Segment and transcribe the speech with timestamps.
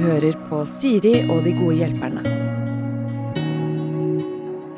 [0.00, 2.22] hører på Siri og de gode hjelperne.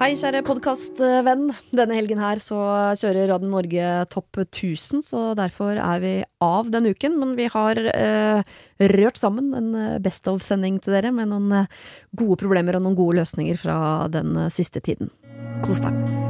[0.03, 1.45] Hei, kjære podkastvenn.
[1.71, 2.59] Denne helgen her så
[2.99, 7.21] kjører Radio Norge Topp 1000, så derfor er vi av denne uken.
[7.21, 8.43] Men vi har eh,
[8.97, 9.71] rørt sammen en
[10.03, 11.87] Best of-sending til dere med noen eh,
[12.19, 13.79] gode problemer og noen gode løsninger fra
[14.11, 15.15] den eh, siste tiden.
[15.63, 16.22] Kos deg.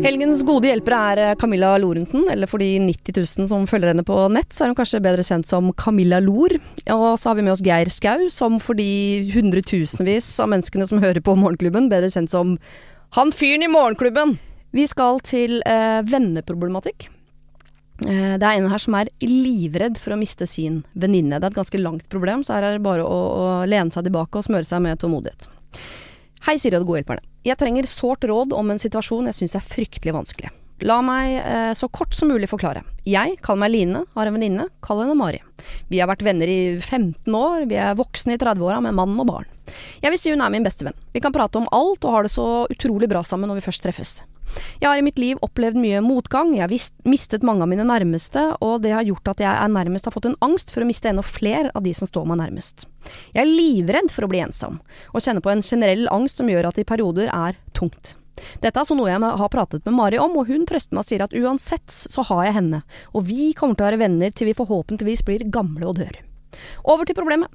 [0.00, 4.04] Helgens gode hjelpere er eh, Camilla Lorentzen, eller for de 90 000 som følger henne
[4.06, 6.54] på nett, så er hun kanskje bedre kjent som Camilla Lor.
[6.94, 11.02] Og så har vi med oss Geir Skau, som for de hundretusenvis av menneskene som
[11.04, 12.56] hører på Morgenklubben, bedre kjent som
[13.18, 14.38] han fyren i Morgenklubben.
[14.72, 17.10] Vi skal til eh, venneproblematikk.
[18.06, 21.36] Eh, det er en her som er livredd for å miste sin venninne.
[21.36, 24.08] Det er et ganske langt problem, så her er det bare å, å lene seg
[24.08, 25.50] tilbake og smøre seg med tålmodighet.
[26.48, 27.29] Hei, Siri og de gode hjelperne.
[27.46, 30.50] Jeg trenger sårt råd om en situasjon jeg syns er fryktelig vanskelig.
[30.84, 32.82] La meg eh, så kort som mulig forklare.
[33.08, 35.40] Jeg kaller meg Line, har en venninne, kall henne Mari.
[35.92, 39.28] Vi har vært venner i 15 år, vi er voksne i 30-åra med mann og
[39.28, 39.48] barn.
[40.00, 40.96] Jeg vil si hun er min beste venn.
[41.12, 43.84] Vi kan prate om alt og har det så utrolig bra sammen når vi først
[43.84, 44.14] treffes.
[44.80, 48.46] Jeg har i mitt liv opplevd mye motgang, jeg har mistet mange av mine nærmeste,
[48.64, 51.24] og det har gjort at jeg nærmest har fått en angst for å miste enda
[51.26, 52.86] flere av de som står meg nærmest.
[53.34, 54.80] Jeg er livredd for å bli ensom,
[55.12, 58.16] og kjenner på en generell angst som gjør at det i perioder er tungt.
[58.64, 61.08] Dette er så noe jeg har pratet med Mari om, og hun trøster meg og
[61.10, 64.48] sier at uansett så har jeg henne, og vi kommer til å være venner til
[64.48, 66.22] vi forhåpentligvis blir gamle og dør.
[66.88, 67.52] Over til problemet.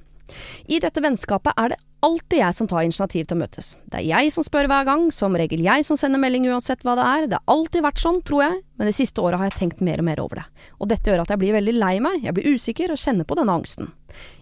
[0.66, 3.72] I dette vennskapet er det alltid jeg som tar initiativ til å møtes.
[3.90, 6.96] Det er jeg som spør hver gang, som regel jeg som sender melding uansett hva
[7.00, 7.28] det er.
[7.32, 10.02] Det har alltid vært sånn, tror jeg, men det siste året har jeg tenkt mer
[10.04, 10.46] og mer over det.
[10.80, 13.38] Og dette gjør at jeg blir veldig lei meg, jeg blir usikker og kjenner på
[13.40, 13.90] denne angsten.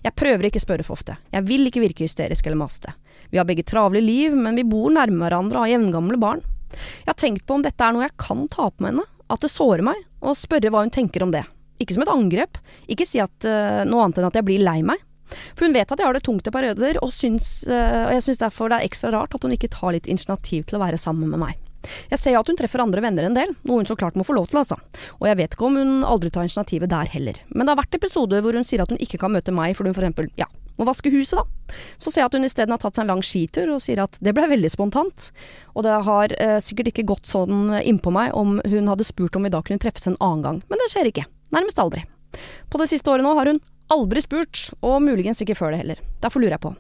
[0.06, 2.94] Jeg prøver ikke å spørre for ofte, jeg vil ikke virke hysterisk eller maste.
[3.32, 6.44] Vi har begge travle liv, men vi bor nærme hverandre og har jevngamle barn.
[6.74, 9.50] Jeg har tenkt på om dette er noe jeg kan ta på henne, at det
[9.50, 11.46] sårer meg, og spørre hva hun tenker om det.
[11.82, 12.60] Ikke som et angrep,
[12.92, 15.02] ikke si at, uh, noe annet enn at jeg blir lei meg.
[15.56, 18.26] For hun vet at jeg har det tungt i perioder, og, syns, uh, og jeg
[18.28, 21.00] syns derfor det er ekstra rart at hun ikke tar litt initiativ til å være
[21.02, 21.62] sammen med meg.
[22.12, 24.26] Jeg ser jo at hun treffer andre venner en del, noe hun så klart må
[24.28, 24.78] få lov til, altså.
[25.20, 27.40] Og jeg vet ikke om hun aldri tar initiativet der heller.
[27.52, 29.92] Men det har vært episoder hvor hun sier at hun ikke kan møte meg fordi
[29.92, 30.48] hun for eksempel, ja,
[30.80, 31.76] må vaske huset, da.
[32.02, 34.18] Så ser jeg at hun isteden har tatt seg en lang skitur, og sier at
[34.24, 35.30] det ble veldig spontant.
[35.76, 39.46] Og det har eh, sikkert ikke gått sånn innpå meg om hun hadde spurt om
[39.46, 40.64] vi da kunne treffes en annen gang.
[40.72, 41.28] Men det skjer ikke.
[41.54, 42.08] Nærmest aldri.
[42.74, 43.62] På det siste året nå har hun
[43.94, 46.04] aldri spurt, og muligens ikke før det heller.
[46.24, 46.74] Derfor lurer jeg på,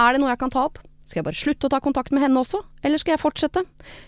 [0.00, 0.80] er det noe jeg kan ta opp?
[1.02, 3.64] Skal jeg bare slutte å ta kontakt med henne også, eller skal jeg fortsette?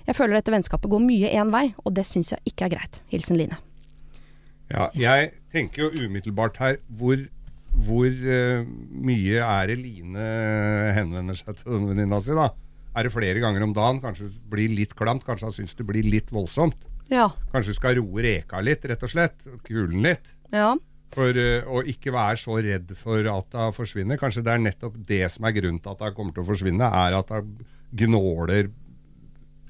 [0.07, 3.01] Jeg føler dette vennskapet går mye én vei, og det syns jeg ikke er greit.
[3.13, 3.59] Hilsen Line.
[4.71, 7.19] Ja, jeg tenker jo umiddelbart her hvor,
[7.85, 10.29] hvor uh, mye er det Line
[10.97, 12.53] henvender seg til denne venninna si, da?
[12.95, 14.01] Er det flere ganger om dagen?
[14.01, 15.27] Kanskje det blir litt klamt?
[15.27, 16.87] Kanskje han syns det blir litt voldsomt?
[17.11, 17.27] Ja.
[17.53, 19.43] Kanskje du skal roe reka litt, rett og slett?
[19.67, 20.31] Kulen litt?
[20.55, 20.71] Ja.
[21.15, 24.21] For uh, å ikke være så redd for at hun forsvinner.
[24.21, 26.91] Kanskje det er nettopp det som er grunnen til at hun kommer til å forsvinne,
[27.05, 27.55] er at hun
[27.95, 28.73] gnåler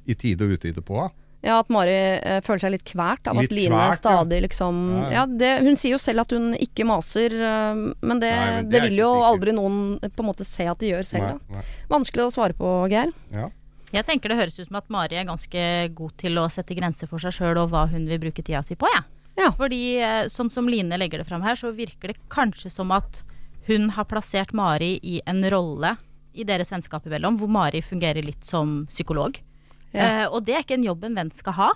[0.04, 1.12] i tide og utide på henne.
[1.44, 3.96] Ja, at Mari eh, føler seg litt kvært av Litt at Line kvært, ja.
[3.98, 5.10] stadig liksom Ja, ja.
[5.18, 8.70] Ja, det, hun sier jo selv at hun ikke maser, eh, men det, Nei, men
[8.70, 9.28] det det, vil jo sikkert.
[9.28, 11.36] aldri noen eh, på en måte se at de gjør selv, da.
[11.52, 11.82] Nei, nei.
[11.92, 13.12] Vanskelig å svare på, Geir.
[13.34, 13.50] Ja.
[13.94, 17.10] Jeg tenker det høres ut som at Mari er ganske god til å sette grenser
[17.10, 19.04] for seg sjøl og hva hun vil bruke tida si på, jeg.
[19.04, 19.13] Ja.
[19.58, 23.22] Fordi eh, sånn som Line legger det fram her, så virker det kanskje som at
[23.66, 25.96] hun har plassert Mari i en rolle
[26.34, 29.38] i deres vennskap imellom, hvor Mari fungerer litt som psykolog.
[29.94, 30.06] Ja.
[30.06, 31.70] Eh, og det er ikke en jobb en venn skal ha,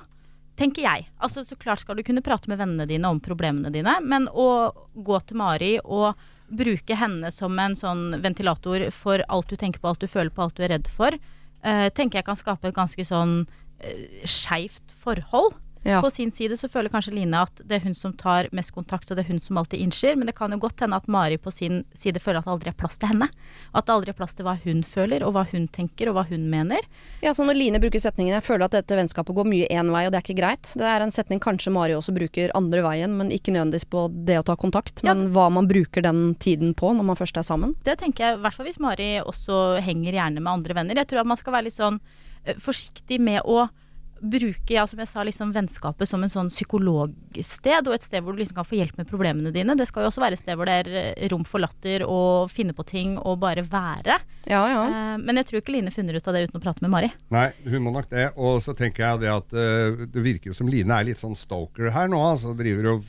[0.58, 1.06] tenker jeg.
[1.22, 4.72] Altså Så klart skal du kunne prate med vennene dine om problemene dine, men å
[4.94, 6.18] gå til Mari og
[6.48, 10.42] bruke henne som en sånn ventilator for alt du tenker på, alt du føler på,
[10.46, 11.14] alt du er redd for,
[11.62, 15.54] eh, tenker jeg kan skape et ganske sånn uh, skeivt forhold.
[15.88, 16.02] Ja.
[16.04, 19.08] På sin side så føler kanskje Line at det er hun som tar mest kontakt,
[19.10, 21.38] og det er hun som alltid innser, men det kan jo godt hende at Mari
[21.40, 23.30] på sin side føler at det aldri er plass til henne.
[23.72, 26.26] At det aldri er plass til hva hun føler, og hva hun tenker, og hva
[26.28, 26.84] hun mener.
[27.24, 30.04] Ja, så når Line bruker setningen 'jeg føler at dette vennskapet går mye én vei,
[30.06, 33.16] og det er ikke greit', det er en setning kanskje Mari også bruker andre veien,
[33.16, 35.14] men ikke nødvendigvis på det å ta kontakt, Ja.
[35.14, 37.74] men hva man bruker den tiden på når man først er sammen.
[37.82, 40.94] Det tenker jeg, i hvert fall hvis Mari også henger gjerne med andre venner.
[40.94, 42.00] Jeg tror at man skal være litt sånn
[42.44, 43.70] eh, forsiktig med å
[44.20, 48.34] bruke ja, som jeg sa, liksom vennskapet som en sånn psykologsted, og et sted hvor
[48.34, 49.76] du liksom kan få hjelp med problemene dine.
[49.78, 52.50] Det skal jo også være et sted hvor det er eh, rom for latter og
[52.52, 54.18] finne på ting og bare være.
[54.50, 54.84] Ja, ja.
[54.86, 57.12] Eh, men jeg tror ikke Line finner ut av det uten å prate med Mari.
[57.34, 58.30] Nei, hun må nok det.
[58.36, 61.38] Og så tenker jeg det at eh, det virker jo som Line er litt sånn
[61.38, 62.22] stalker her nå.
[62.32, 63.06] Altså driver og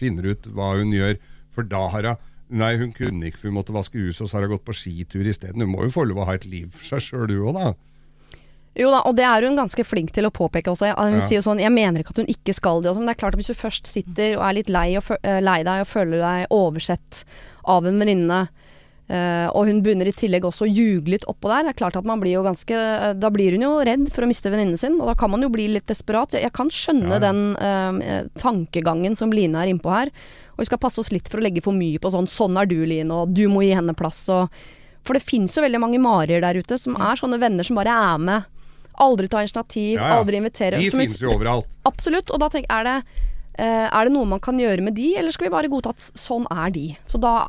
[0.00, 1.16] finner ut hva hun gjør.
[1.54, 4.36] For da har hun Nei, hun kunne ikke, for hun måtte vaske huset, og så
[4.36, 5.62] har hun gått på skitur isteden.
[5.62, 7.68] Hun må jo få lov å ha et liv for seg sjøl, du òg, da.
[8.78, 10.94] Jo da, og det er hun ganske flink til å påpeke også.
[10.96, 11.20] Hun Ja.
[11.20, 13.16] sier jo sånn 'jeg mener ikke at hun ikke skal det', og sånn, men det
[13.18, 15.80] er klart at hvis du først sitter og er litt lei, og eh, lei deg
[15.80, 17.24] og føler deg oversett
[17.66, 18.48] av en venninne
[19.10, 21.64] Uh, og hun begynner i tillegg også å ljuge litt oppå der.
[21.64, 24.22] Det er klart at man blir jo ganske eh, Da blir hun jo redd for
[24.22, 26.30] å miste venninnen sin, og da kan man jo bli litt desperat.
[26.30, 27.32] Jeg, jeg kan skjønne Ja, ja.
[27.32, 30.12] den uh, tankegangen som Line er innpå her.
[30.54, 32.66] Og vi skal passe oss litt for å legge for mye på sånn 'sånn er
[32.70, 34.48] du, Line', og 'du må gi henne plass', og
[35.02, 37.90] For det fins jo veldig mange Marier der ute som er sånne venner som bare
[37.90, 38.44] er med.
[39.00, 40.20] Aldri ta initiativ, Ja, ja.
[40.20, 40.78] aldri invitere.
[40.82, 41.66] De finnes jo overalt.
[41.88, 42.30] Absolutt.
[42.34, 43.26] Og da tenker jeg, er det
[43.60, 46.00] eh, er det noe man kan gjøre med de, eller skal vi bare godta at
[46.20, 46.86] sånn er de?
[47.10, 47.46] Så da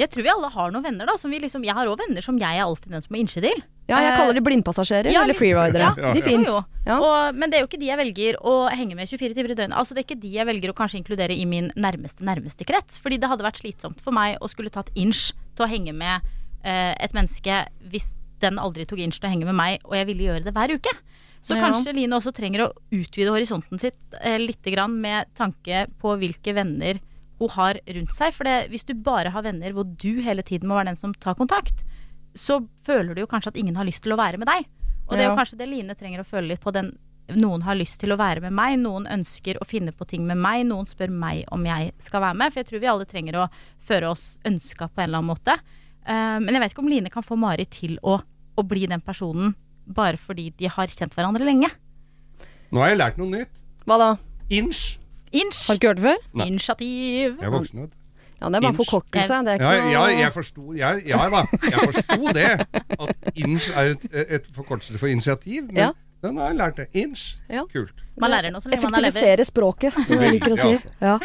[0.00, 1.16] Jeg tror vi alle har noen venner, da.
[1.20, 3.40] Som vi liksom, jeg har òg venner som jeg er alltid den som må innse
[3.44, 3.62] til.
[3.88, 5.94] Ja, jeg Eh, kaller de blindpassasjerer ja, eller freeridere.
[5.96, 6.24] ja, de ja.
[6.26, 6.48] fins.
[6.48, 6.58] Jo.
[6.84, 6.98] Ja.
[7.32, 9.76] Men det er jo ikke de jeg velger å henge med 24 timer i døgnet.
[9.80, 12.98] Altså Det er ikke de jeg velger å kanskje inkludere i min nærmeste nærmeste krets.
[13.00, 16.20] Fordi det hadde vært slitsomt for meg å skulle tatt inch til å henge med
[16.64, 20.06] eh, et menneske hvis den aldri tok inch til å henge med meg, og jeg
[20.10, 20.94] ville gjøre det hver uke.
[21.42, 21.62] Så Ja.
[21.70, 26.52] kanskje Line også trenger å utvide horisonten sitt eh, litt grann med tanke på hvilke
[26.54, 26.98] venner
[27.38, 28.34] hun har rundt seg.
[28.34, 31.14] For det, hvis du bare har venner hvor du hele tiden må være den som
[31.14, 31.84] tar kontakt,
[32.34, 34.66] så føler du jo kanskje at ingen har lyst til å være med deg.
[35.08, 36.72] Og det er jo kanskje det Line trenger å føle litt på.
[36.74, 36.98] Den,
[37.38, 40.36] noen har lyst til å være med meg, noen ønsker å finne på ting med
[40.36, 42.52] meg, noen spør meg om jeg skal være med.
[42.52, 43.48] For jeg tror vi alle trenger å
[43.88, 45.56] føre oss ønska på en eller annen måte.
[46.08, 48.18] Eh, men jeg vet ikke om Line kan få Mari til å,
[48.56, 49.54] å bli den personen
[49.88, 51.68] bare fordi de har kjent hverandre lenge.
[52.72, 53.52] Nå har jeg lært noe nytt.
[53.88, 54.08] Hva da?
[54.52, 54.98] Inch.
[55.32, 55.62] Inch!
[55.68, 56.26] Har du ikke hørt det før?
[56.40, 56.46] Nei.
[56.52, 57.38] Initiativ!
[57.38, 57.96] Jeg er voksen, vet du.
[58.38, 58.78] Ja, det er bare Inch.
[58.78, 59.38] forkortelse.
[59.44, 62.50] Det er Ja, ikke noe ja, jeg forsto jeg, Ja da, jeg forsto det.
[63.00, 64.04] At inch er et,
[64.38, 65.64] et forkortelse for initiativ.
[65.72, 65.88] Men Ja.
[66.22, 66.86] den har jeg lært det.
[66.94, 67.24] Inch.
[67.50, 67.64] Ja.
[67.72, 68.04] Kult.
[68.20, 69.10] Man lærer noe så lenge man er lever.
[69.10, 70.70] Effektivisere språket, som jeg liker å si.
[70.70, 70.94] Veldig, altså.
[71.00, 71.18] Ja.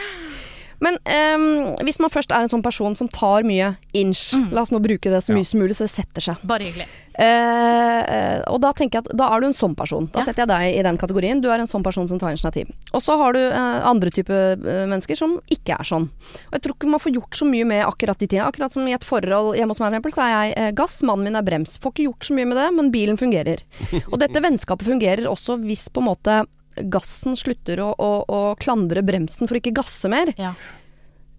[0.83, 1.45] Men um,
[1.87, 4.49] hvis man først er en sånn person som tar mye inch, Mm.
[4.51, 5.37] la oss nå bruke det så Ja.
[5.37, 6.41] mye som mulig, så det setter seg.
[6.43, 6.87] Bare hyggelig.
[7.13, 10.07] Uh, og da tenker jeg at da er du en sånn person.
[10.11, 10.25] Da Ja.
[10.25, 11.41] setter jeg deg i den kategorien.
[11.41, 12.71] Du er en sånn person som tar initiativ.
[12.93, 16.09] Og så har du uh, andre type uh, mennesker som ikke er sånn.
[16.49, 18.47] Og jeg tror ikke man får gjort så mye med akkurat de tingene.
[18.51, 21.23] Akkurat som i et forhold hjemme hos meg, for eksempel, så er jeg gass, mannen
[21.23, 21.77] min er brems.
[21.77, 23.61] Får ikke gjort så mye med det, men bilen fungerer.
[24.11, 26.45] Og dette vennskapet fungerer også hvis på en måte
[26.91, 30.33] gassen slutter å, å, å klandre bremsen for å ikke gasse mer.
[30.37, 30.53] Ja.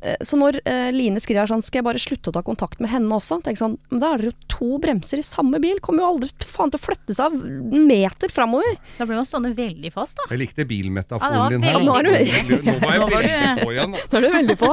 [0.05, 2.81] Eh, Så når eh, Line skriver her sånn, skal jeg bare slutte å ta kontakt
[2.85, 3.39] med henne også?
[3.47, 6.29] Tenk sånn, men da er det jo to bremser i samme bil, kommer jo aldri
[6.45, 8.77] faen til å flytte seg en meter framover.
[8.99, 10.27] Da blir man stående veldig fast, da.
[10.35, 11.81] Jeg likte bilmetaforen din her.
[11.81, 12.13] Nå er du,
[12.69, 13.97] Nå var jeg veldig på igjen.
[13.97, 14.71] Nå er du veldig på.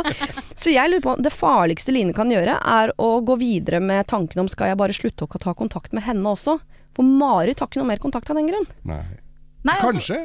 [0.51, 4.43] Så jeg lurer på, det farligste Line kan gjøre, er å gå videre med tanken
[4.43, 6.59] om skal jeg bare slutte å ta kontakt med henne også?
[6.91, 8.67] For Marit har ikke noe mer kontakt av den grunn.
[8.83, 8.99] Nei.
[9.63, 10.19] Nei, altså- Kanskje.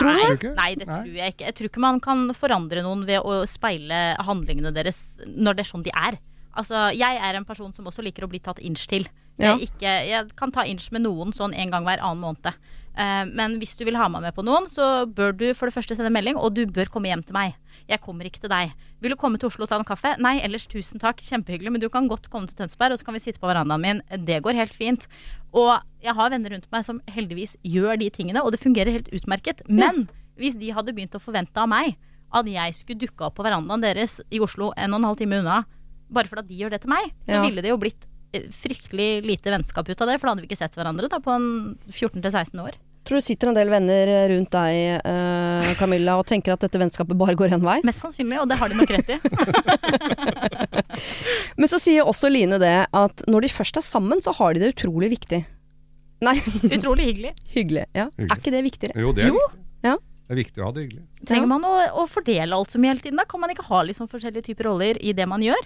[0.00, 0.50] Tror du nei, det?
[0.56, 1.46] Nei, det tror jeg ikke.
[1.46, 5.70] Jeg tror ikke man kan forandre noen ved å speile handlingene deres når det er
[5.70, 6.18] sånn de er.
[6.58, 9.06] Altså, jeg er en person som også liker å bli tatt inch til.
[9.38, 9.54] Ja.
[9.54, 12.58] Jeg, ikke, jeg kan ta inch med noen sånn en gang hver annen måned.
[12.98, 15.76] Uh, men hvis du vil ha meg med på noen, så bør du for det
[15.76, 17.54] første sende melding, og du bør komme hjem til meg.
[17.88, 18.74] Jeg kommer ikke til deg.
[19.00, 20.12] Vil du komme til Oslo og ta en kaffe?
[20.20, 23.16] Nei, ellers tusen takk, kjempehyggelig, men du kan godt komme til Tønsberg, og så kan
[23.16, 24.02] vi sitte på verandaen min.
[24.26, 25.06] Det går helt fint.
[25.56, 25.72] Og
[26.04, 29.62] jeg har venner rundt meg som heldigvis gjør de tingene, og det fungerer helt utmerket.
[29.68, 30.04] Men
[30.36, 31.96] hvis de hadde begynt å forvente av meg
[32.30, 35.40] at jeg skulle dukke opp på verandaen deres i Oslo en og en halv time
[35.40, 35.62] unna,
[36.12, 37.42] bare fordi de gjør det til meg, så Ja.
[37.42, 38.04] ville det jo blitt
[38.34, 41.18] eh, fryktelig lite vennskap ut av det, for da hadde vi ikke sett hverandre da
[41.18, 42.76] på en 14-16 år.
[43.06, 47.16] Tror du sitter en del venner rundt deg, eh, Camilla, og tenker at dette vennskapet
[47.18, 47.78] bare går en vei?
[47.88, 49.16] Mest sannsynlig, og det har de nok rett i.
[51.60, 54.62] Men så sier også Line det at når de først er sammen, så har de
[54.64, 55.40] det utrolig viktig.
[56.20, 56.36] Nei,
[56.76, 57.32] Utrolig hyggelig.
[57.54, 57.86] hyggelig.
[57.96, 58.10] Ja.
[58.12, 58.28] Hyggelig.
[58.30, 59.00] Er ikke det viktigere?
[59.00, 59.44] Jo, det er Jo.
[59.86, 59.96] Ja.
[60.30, 61.04] Det er viktig å ha det hyggelig.
[61.26, 61.72] Trenger man å,
[62.02, 63.18] å fordele alt så mye hele tiden?
[63.18, 65.64] Da kan man ikke ha liksom forskjellige typer roller i det man gjør.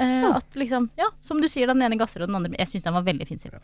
[0.00, 2.86] Eh, At liksom, ja, Som du sier, den ene gasser og den andre Jeg syns
[2.86, 3.38] den var veldig fin.
[3.44, 3.58] Ja.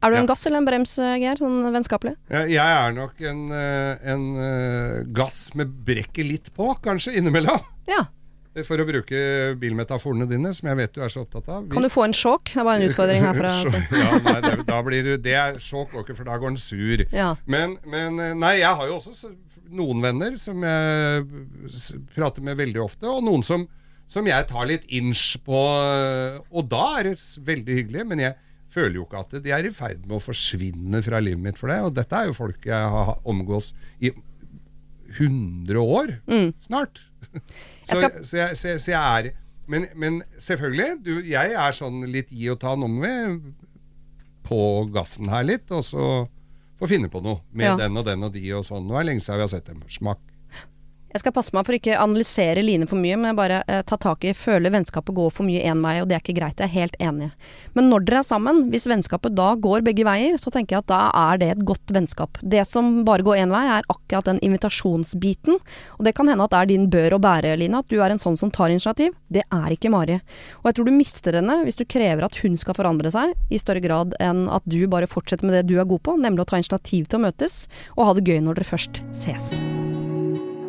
[0.00, 0.26] Er du en Ja.
[0.32, 1.36] gass eller en brems, Geir?
[1.36, 2.14] Sånn vennskapelig?
[2.32, 7.60] Jeg, jeg er nok en, eh, en eh, gass med brekket litt på, kanskje, innimellom.
[7.86, 8.06] Ja.
[8.64, 9.18] For å bruke
[9.58, 11.64] bilmetaforene dine, som jeg vet du er så opptatt av.
[11.68, 12.52] Kan du få en sjokk?
[12.54, 13.50] Det er bare en utfordring herfra.
[13.50, 13.80] Altså.
[14.04, 17.02] ja, nei, det, da blir du, det er sjokk, ikke, for da går den sur.
[17.12, 17.32] Ja.
[17.50, 19.32] Men, men eh, nei, jeg har jo også
[19.74, 21.26] noen venner som jeg
[22.14, 23.66] prater med veldig ofte, og noen som,
[24.06, 25.60] som jeg tar litt inch på.
[25.84, 28.34] eh, Og da er det veldig hyggelig, men jeg
[28.74, 31.68] føler jo ikke at de er i ferd med å forsvinne fra livet mitt for
[31.70, 31.80] det.
[31.86, 34.10] Og dette er jo folk jeg har omgås i
[35.18, 36.14] 100 år
[36.60, 37.00] snart.
[37.86, 39.30] Så Jeg så, jeg, så, jeg, så jeg er
[39.66, 42.74] men, men selvfølgelig, du, jeg er sånn litt gi og ta.
[42.76, 43.12] noe må
[44.44, 44.58] på
[44.92, 46.08] gassen her litt, og så
[46.76, 47.76] få finne på noe med Ja.
[47.80, 48.84] den og den og de og sånn.
[48.84, 49.80] Nå er det lenge siden vi har sett dem.
[49.88, 50.20] Smak.
[51.14, 54.24] Jeg skal passe meg for ikke analysere Line for mye, men bare eh, ta tak
[54.26, 56.58] i føler vennskapet går for mye én vei, og det er ikke greit.
[56.58, 57.28] Jeg er helt enig.
[57.78, 60.90] Men når dere er sammen, hvis vennskapet da går begge veier, så tenker jeg at
[60.90, 62.40] da er det et godt vennskap.
[62.42, 65.60] Det som bare går én vei, er akkurat den invitasjonsbiten.
[66.00, 68.10] Og det kan hende at det er din bør å bære, Line, at du er
[68.10, 69.14] en sånn som tar initiativ.
[69.30, 70.18] Det er ikke Mari.
[70.64, 73.62] Og jeg tror du mister henne hvis du krever at hun skal forandre seg, i
[73.62, 76.50] større grad enn at du bare fortsetter med det du er god på, nemlig å
[76.56, 79.54] ta initiativ til å møtes, og ha det gøy når dere først ses.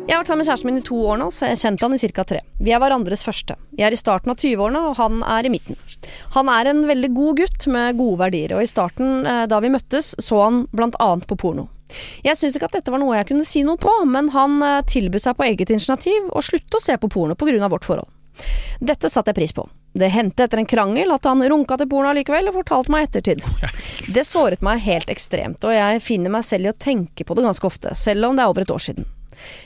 [0.06, 1.82] Jeg har vært sammen med kjæresten min i to år nå, så jeg har kjent
[1.82, 2.24] han i ca.
[2.30, 2.40] tre.
[2.62, 3.56] Vi er hverandres første.
[3.74, 5.78] Jeg er i starten av 20-årene, og han er i midten.
[6.36, 9.72] Han er en veldig god gutt med gode verdier, og i starten, eh, da vi
[9.74, 11.66] møttes, så han blant annet på porno.
[12.22, 14.84] Jeg syns ikke at dette var noe jeg kunne si noe på, men han eh,
[14.86, 17.66] tilbød seg på eget initiativ å slutte å se på porno pga.
[17.66, 18.06] vårt forhold.
[18.78, 19.66] Dette satte jeg pris på.
[19.96, 23.10] Det hendte etter en krangel at han runka til porno likevel, og fortalte meg i
[23.10, 23.42] ettertid.
[24.14, 27.48] Det såret meg helt ekstremt, og jeg finner meg selv i å tenke på det
[27.50, 29.15] ganske ofte, selv om det er over et år siden.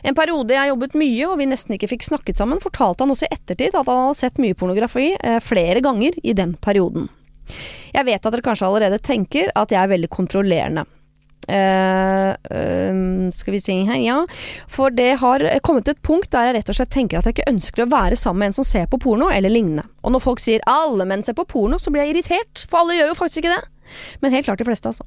[0.06, 3.28] En periode jeg jobbet mye og vi nesten ikke fikk snakket sammen, fortalte han også
[3.28, 7.08] i ettertid at han hadde sett mye pornografi eh, flere ganger i den perioden.
[7.90, 10.86] Jeg vet at dere kanskje allerede tenker at jeg er veldig kontrollerende.
[11.50, 14.18] Eh, skal vi se her, ja.
[14.70, 17.38] For det har kommet til et punkt der jeg rett og slett tenker at jeg
[17.38, 19.86] ikke ønsker å være sammen med en som ser på porno, eller lignende.
[20.04, 22.98] Og når folk sier 'alle menn ser på porno', så blir jeg irritert, for alle
[22.98, 23.64] gjør jo faktisk ikke det.
[24.22, 25.04] Men helt klart de fleste, altså.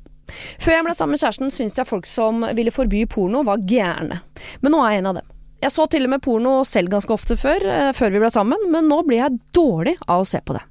[0.60, 4.22] Før jeg ble sammen med kjæresten, syntes jeg folk som ville forby porno, var gærne.
[4.62, 5.26] Men nå er jeg en av dem.
[5.64, 8.70] Jeg så til og med porno selv ganske ofte før, eh, før vi ble sammen,
[8.70, 10.64] men nå blir jeg dårlig av å se på det.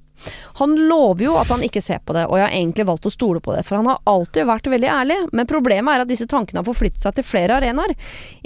[0.61, 3.15] Han lover jo at han ikke ser på det, og jeg har egentlig valgt å
[3.15, 6.29] stole på det, for han har alltid vært veldig ærlig, men problemet er at disse
[6.31, 7.95] tankene har forflyttet seg til flere arenaer.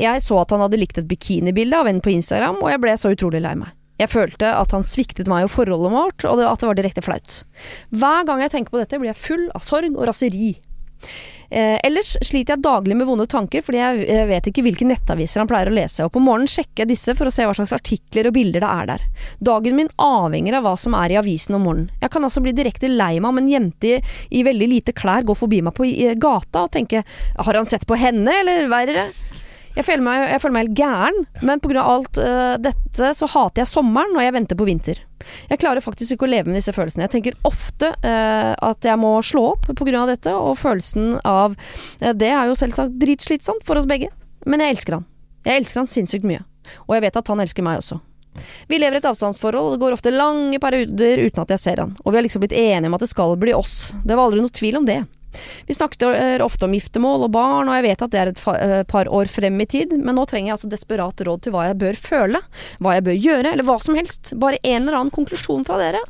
[0.01, 2.97] Jeg så at han hadde likt et bikinibilde av en på Instagram, og jeg ble
[3.01, 3.75] så utrolig lei meg.
[3.97, 7.39] Jeg følte at han sviktet meg og forholdet vårt, og at det var direkte flaut.
[7.97, 10.53] Hver gang jeg tenker på dette, blir jeg full av sorg og raseri.
[11.51, 15.51] Eh, ellers sliter jeg daglig med vonde tanker, fordi jeg, vet ikke hvilke nettaviser han
[15.51, 18.31] pleier å lese, og på morgenen sjekker jeg disse for å se hva slags artikler
[18.31, 19.07] og bilder det er der.
[19.51, 21.93] Dagen min avhenger av hva som er i avisen om morgenen.
[22.03, 24.03] Jeg kan altså bli direkte lei meg om en jente i,
[24.35, 27.87] i veldig lite klær går forbi meg på i, gata og tenke har han sett
[27.87, 29.09] på henne, eller verre?
[29.77, 31.83] Jeg føler meg, jeg føler meg helt gæren, men pga.
[31.85, 35.03] alt uh, dette så hater jeg sommeren, og jeg venter på vinter.
[35.51, 37.05] Jeg klarer faktisk ikke å leve med disse følelsene.
[37.05, 40.07] Jeg tenker ofte uh, at jeg må slå opp pga.
[40.09, 44.09] dette, og følelsen av uh, det er jo selvsagt dritslitsomt for oss begge.
[44.49, 45.09] Men jeg elsker han.
[45.45, 46.45] Jeg elsker han sinnssykt mye.
[46.89, 48.01] Og jeg vet at han elsker meg også.
[48.69, 51.85] Vi lever i et avstandsforhold, og det går ofte lange perioder uten at jeg ser
[51.85, 51.93] han.
[52.05, 53.77] Og vi har liksom blitt enige om at det skal bli oss.
[54.05, 55.03] Det var aldri noe tvil om det.
[55.67, 58.83] Vi snakker ofte om giftermål og barn, og jeg vet at det er et eh,
[58.89, 61.81] par år frem i tid, men nå trenger jeg altså desperat råd til hva jeg
[61.83, 62.43] bør føle,
[62.83, 64.35] hva jeg bør gjøre, eller hva som helst.
[64.41, 66.03] Bare en eller annen konklusjon fra dere.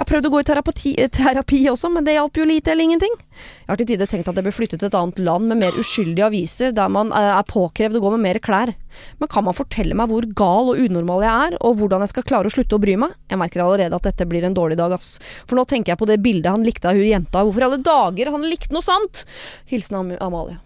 [0.00, 2.86] Jeg har prøvd å gå i terapi, terapi, også, men det hjalp jo lite eller
[2.88, 3.18] ingenting.
[3.36, 5.76] Jeg har til tider tenkt at jeg bør flytte til et annet land med mer
[5.76, 8.72] uskyldige aviser, der man eh, er påkrevd å gå med mer klær.
[9.20, 12.26] Men kan man fortelle meg hvor gal og unormal jeg er, og hvordan jeg skal
[12.32, 13.12] klare å slutte å bry meg?
[13.28, 15.18] Jeg merker allerede at dette blir en dårlig dag, ass.
[15.44, 17.44] For nå tenker jeg på det bildet han likte av hun jenta.
[17.44, 19.26] Hvorfor i alle dager han likte noe sånt?
[19.68, 20.56] Hilsen Am Amalie.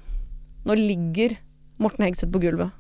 [0.62, 1.34] Nå ligger
[1.82, 2.70] Morten Hegseth på gulvet.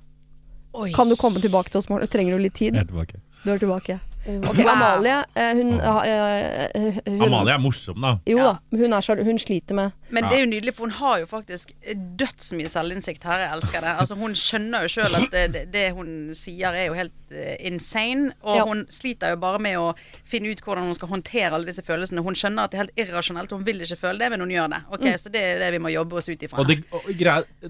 [0.78, 0.92] Oi.
[0.94, 2.14] Kan du komme tilbake til oss, Morten?
[2.14, 2.78] Trenger du litt tid?
[2.78, 3.24] Jeg er tilbake.
[3.42, 3.98] Du er tilbake.
[4.24, 8.14] Ok, Amalie hun, hun, eh, hun, Amalie er morsom, da.
[8.30, 11.20] Jo da, hun, er, hun sliter med Men det er jo nydelig, for hun har
[11.22, 11.72] jo faktisk
[12.20, 13.44] dødsmye selvinnsikt her.
[13.44, 13.94] Jeg elsker det.
[14.04, 18.32] Altså, hun skjønner jo sjøl at det, det, hun sier er jo helt uh, insane.
[18.44, 18.66] Og ja.
[18.68, 19.90] hun sliter jo bare med å
[20.28, 22.24] finne ut hvordan hun skal håndtere alle disse følelsene.
[22.24, 23.54] Hun skjønner at det er helt irrasjonelt.
[23.54, 24.80] Hun vil ikke føle det, men hun gjør det.
[24.90, 25.18] Ok, mm.
[25.24, 26.62] Så det er det vi må jobbe oss ut ifra.
[26.62, 27.10] Og, det, og,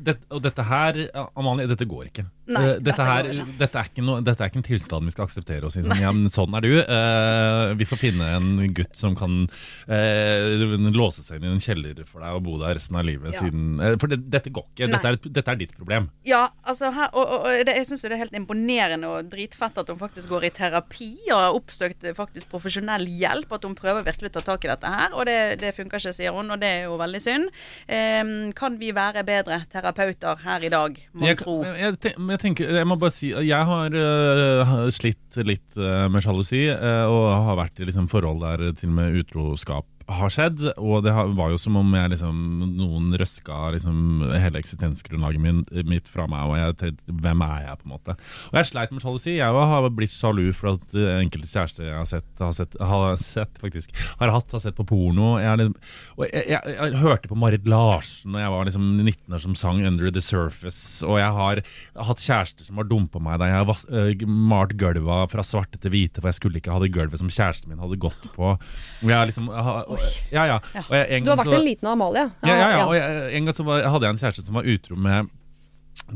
[0.09, 1.01] det, og dette her,
[1.35, 2.27] Amalie, dette går ikke.
[2.45, 5.15] Nei, uh, dette, dette, her, dette, er ikke no, dette er ikke en tilstand vi
[5.15, 5.85] skal akseptere oss i.
[5.87, 6.73] Sånn, ja, men sånn er du.
[6.85, 9.47] Uh, vi får finne en gutt som kan
[9.89, 13.35] uh, låse seg inn i en kjeller for deg og bo der resten av livet.
[13.35, 13.45] Ja.
[13.45, 14.91] Siden, uh, for det, dette går ikke.
[14.95, 16.09] Dette er, dette er, ditt problem.
[16.29, 19.81] Ja, altså her, og, og, og det, jeg syns det er helt imponerende og dritfett
[19.81, 23.53] at hun faktisk går i terapi og har oppsøkt faktisk profesjonell hjelp.
[23.55, 25.15] At hun prøver virkelig å ta tak i dette her.
[25.15, 27.51] Og det, det funker ikke, sier hun, og det er jo veldig synd.
[27.89, 31.57] Um, kan vi være bedre terapeuter her i dag, mon tro?
[31.67, 36.67] Jeg, jeg, tenker, jeg må bare si jeg har uh, slitt litt uh, med sjalusi,
[36.71, 41.05] uh, og har vært i liksom, forhold der til og med utroskap har skjedd, og
[41.07, 42.41] det var jo som om jeg liksom,
[42.77, 46.51] noen røska liksom, hele eksistensgrunnlaget min, mitt fra meg.
[46.51, 48.17] Og jeg tenkte, hvem er jeg, på en måte?
[48.51, 49.37] Og jeg sleit med sjalusi.
[49.39, 53.63] Jeg har blitt sjalu for at enkelte kjærester jeg har sett, har sett, har sett
[53.63, 55.35] faktisk, har hatt, har sett på porno.
[55.43, 55.77] Jeg, liksom,
[56.19, 59.57] og jeg, jeg, jeg, hørte på Marit Larsen da jeg var liksom 19 år som
[59.59, 61.05] sang 'Under the Surface'.
[61.07, 61.63] Og jeg har
[62.11, 65.95] hatt kjærester som har dumpa meg da jeg har uh, malt gulva fra svarte til
[65.95, 68.55] hvite, for jeg skulle ikke ha det gulvet som kjæresten min hadde gått på.
[68.55, 69.85] Og jeg liksom, har,
[70.33, 70.59] ja, ja.
[70.75, 72.27] Jeg, du har vært så, en liten Amalie.
[72.45, 74.69] Ja, ja, ja, og jeg, En gang så var, hadde jeg en kjæreste som var
[74.75, 75.33] utro med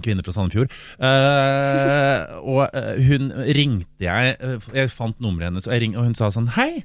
[0.02, 0.72] Kvinne fra Sandefjord.
[0.98, 6.08] Uh, og eh, hun ringte jeg eh, Jeg fant nummeret hennes, og, jeg ring, og
[6.08, 6.82] hun sa sånn Hei!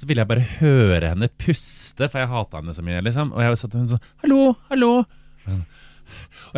[0.00, 3.02] Så ville jeg bare høre henne puste, for jeg hata henne så mye.
[3.04, 4.92] liksom Og jeg satt og hun sånn Hallo, hallo.
[5.44, 5.60] Og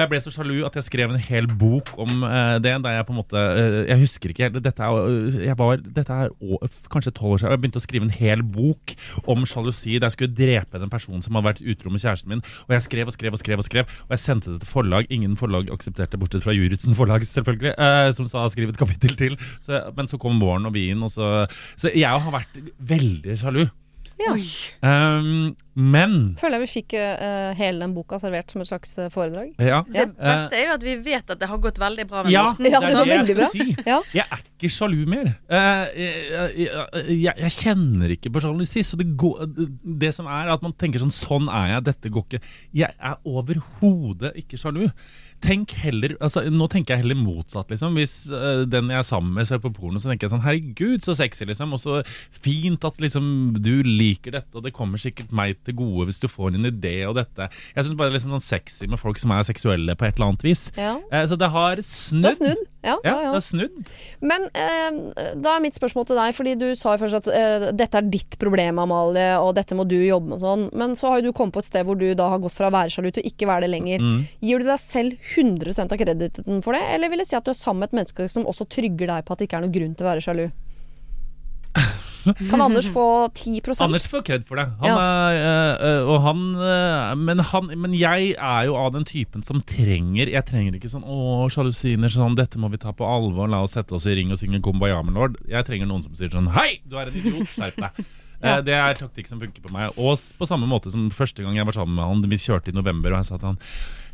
[0.00, 2.72] jeg ble så sjalu at jeg skrev en hel bok om uh, det.
[2.84, 6.18] Der jeg på en måte uh, Jeg husker ikke helt Dette er, jeg var, dette
[6.24, 6.60] er å,
[6.92, 7.54] kanskje tolv år siden.
[7.54, 8.94] Jeg begynte å skrive en hel bok
[9.30, 9.98] om sjalusi.
[9.98, 12.44] Der jeg skulle drepe den personen som hadde vært utro med kjæresten min.
[12.68, 13.62] Og jeg skrev og skrev og skrev.
[13.62, 15.10] Og skrev Og jeg sendte det til forlag.
[15.12, 17.76] Ingen forlag aksepterte, bortsett fra Juritzen forlag, selvfølgelig.
[17.78, 19.38] uh, som sa skriv et kapittel til.
[19.64, 21.46] Så, men så kom våren og vinen, og så
[21.76, 23.64] Så jeg har vært veldig sjalu.
[24.22, 25.18] Ja.
[25.18, 29.08] Um, men Føler jeg vi fikk uh, hele den boka servert som et slags eh,
[29.12, 29.54] foredrag.
[29.56, 29.80] ja.
[29.88, 32.42] Det beste er jo at vi vet at det har gått veldig bra med Ja,
[32.50, 32.68] Morten.
[32.68, 33.48] Ja, det det går jeg veldig bra.
[33.54, 33.76] Si.
[33.88, 33.98] Ja.
[34.18, 35.32] Jeg er ikke sjalu mer.
[35.48, 38.84] Uh, jeg, jeg, jeg, jeg kjenner ikke på sjalusi.
[38.84, 39.46] Så det, går,
[40.04, 42.54] det som er at man tenker sånn Sånn er jeg, dette går ikke.
[42.82, 44.90] Jeg er overhodet ikke sjalu.
[45.42, 47.70] Tenk heller, altså Nå tenker jeg heller motsatt.
[47.72, 50.44] liksom Hvis uh, den jeg er sammen med, ser på porno, så tenker jeg sånn
[50.44, 51.74] Herregud, så sexy, liksom.
[51.74, 52.00] Og så
[52.42, 53.26] fint at liksom
[53.62, 56.94] du liker dette, og det kommer sikkert meg til gode hvis du får en idé
[57.08, 57.48] og dette.
[57.74, 60.16] Jeg syns bare det er liksom sånn sexy med folk som er seksuelle på et
[60.16, 60.66] eller annet vis.
[60.78, 60.94] Ja.
[61.10, 62.22] Uh, så det har snudd.
[62.22, 62.68] Det har snudd.
[62.82, 63.92] Ja, Ja, ja, det har snudd.
[64.22, 67.98] Men uh, da er mitt spørsmål til deg, fordi du sa jo først at dette
[67.98, 70.64] er ditt problem, Amalie, og dette må du jobbe med og sånn.
[70.78, 72.70] Men så har jo du kommet på et sted hvor du da har gått fra
[72.70, 74.02] å være sjalu til ikke være det lenger.
[74.02, 74.22] Mm.
[74.42, 77.50] Gir du deg selv 100 av krediten for det, eller vil jeg si at du
[77.50, 79.74] er sammen med et menneske som også trygger deg på at det ikke er noen
[79.74, 80.46] grunn til å være sjalu?
[82.22, 84.68] Kan Anders få 10% Anders får kred for det.
[84.80, 84.96] Han Ja.
[84.98, 89.60] er, øh, og han, øh, men, han, men jeg er jo av den typen som
[89.62, 93.48] trenger Jeg trenger ikke sånn 'Å, sjalusiner, sånn, dette må vi ta på alvor.
[93.48, 95.36] La oss sette oss i ring og synge Kumbaya lord'.
[95.48, 97.48] Jeg trenger noen som sier sånn 'Hei, du er en idiot.
[97.48, 98.04] Skjerp deg'.
[98.42, 98.60] ja.
[98.60, 99.90] Det er taktikk som funker på meg.
[99.98, 102.22] Og på samme måte som første gang jeg var sammen med han.
[102.22, 103.58] Vi kjørte i november, og jeg sa til han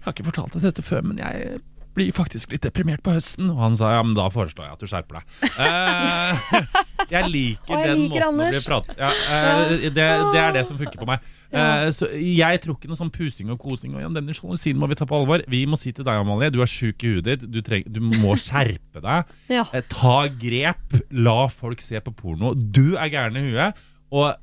[0.08, 1.58] har ikke fortalt deg dette før, men jeg
[1.98, 3.50] blir faktisk litt deprimert på høsten'.
[3.50, 5.26] Og han sa 'Ja, men da foreslår jeg at du skjerper deg'.
[5.58, 6.62] Uh,
[7.14, 8.68] jeg liker jeg den liker måten å bli Anders.
[8.68, 9.92] pratet ja, uh, det,
[10.34, 11.26] det er det som funker på meg.
[11.48, 13.94] Eh, så jeg tror ikke noe sånn pusing og kosing.
[13.96, 15.44] Og denne sjalusien må vi ta på alvor.
[15.48, 17.46] Vi må si til deg, Amalie, du er sjuk i huet ditt.
[17.48, 19.34] Du, treng, du må skjerpe deg.
[19.58, 19.64] Ja.
[19.88, 20.98] Ta grep.
[21.24, 22.52] La folk se på porno.
[22.54, 23.80] Du er gæren i huet.
[24.12, 24.36] Og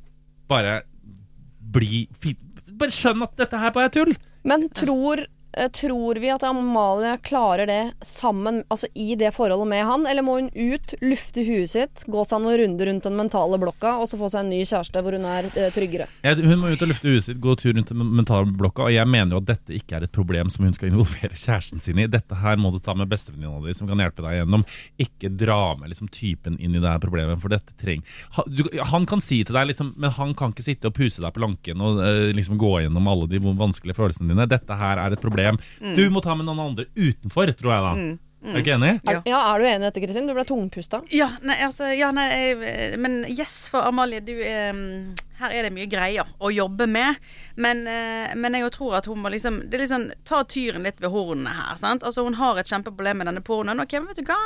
[0.50, 0.80] bare
[1.76, 2.40] bli fin.
[2.76, 4.16] Bare skjønn at dette her bare er tull.
[4.46, 5.22] Men tror,
[5.74, 10.06] tror vi at Amalie klarer det sammen, altså i det forholdet med han?
[10.10, 13.96] Eller må hun ut, lufte huet sitt, gå seg noen runder rundt den mentale blokka,
[14.02, 16.08] og så få seg en ny kjæreste hvor hun er eh, tryggere?
[16.26, 18.88] Hun må ut og lufte huet sitt, gå tur rundt den mentale blokka.
[18.88, 21.84] Og jeg mener jo at dette ikke er et problem som hun skal involvere kjæresten
[21.84, 22.10] sin i.
[22.12, 24.66] Dette her må du ta med bestevenninna di, som kan hjelpe deg gjennom.
[25.02, 28.04] Ikke dra med liksom, typen inn i det her problemet, for dette trenger
[28.92, 31.44] Han kan si til deg, liksom, men han kan ikke sitte og puse deg på
[31.44, 34.48] lanken og eh, liksom gå gjennom alle de vanskelige følelsene dine.
[34.50, 35.45] Dette her er et problem.
[35.96, 37.94] Du må ta med noen andre utenfor, tror jeg da.
[38.46, 38.92] Er du ikke enig?
[39.10, 39.22] Ja.
[39.26, 40.28] Ja, er du enig i dette, Kristin?
[40.30, 41.00] Du ble tungpusta.
[41.14, 45.68] Ja, nei, altså, ja, nei, jeg, men yes for Amalie, du er mm, Her er
[45.68, 47.20] det mye greier å jobbe med.
[47.56, 51.12] Men, eh, men jeg tror at hun må liksom Det liksom Ta tyren litt ved
[51.12, 51.76] hornene her.
[51.78, 52.04] sant?
[52.04, 53.82] Altså Hun har et kjempeproblem med denne pornoen.
[53.82, 54.40] Ok, men vet du hva?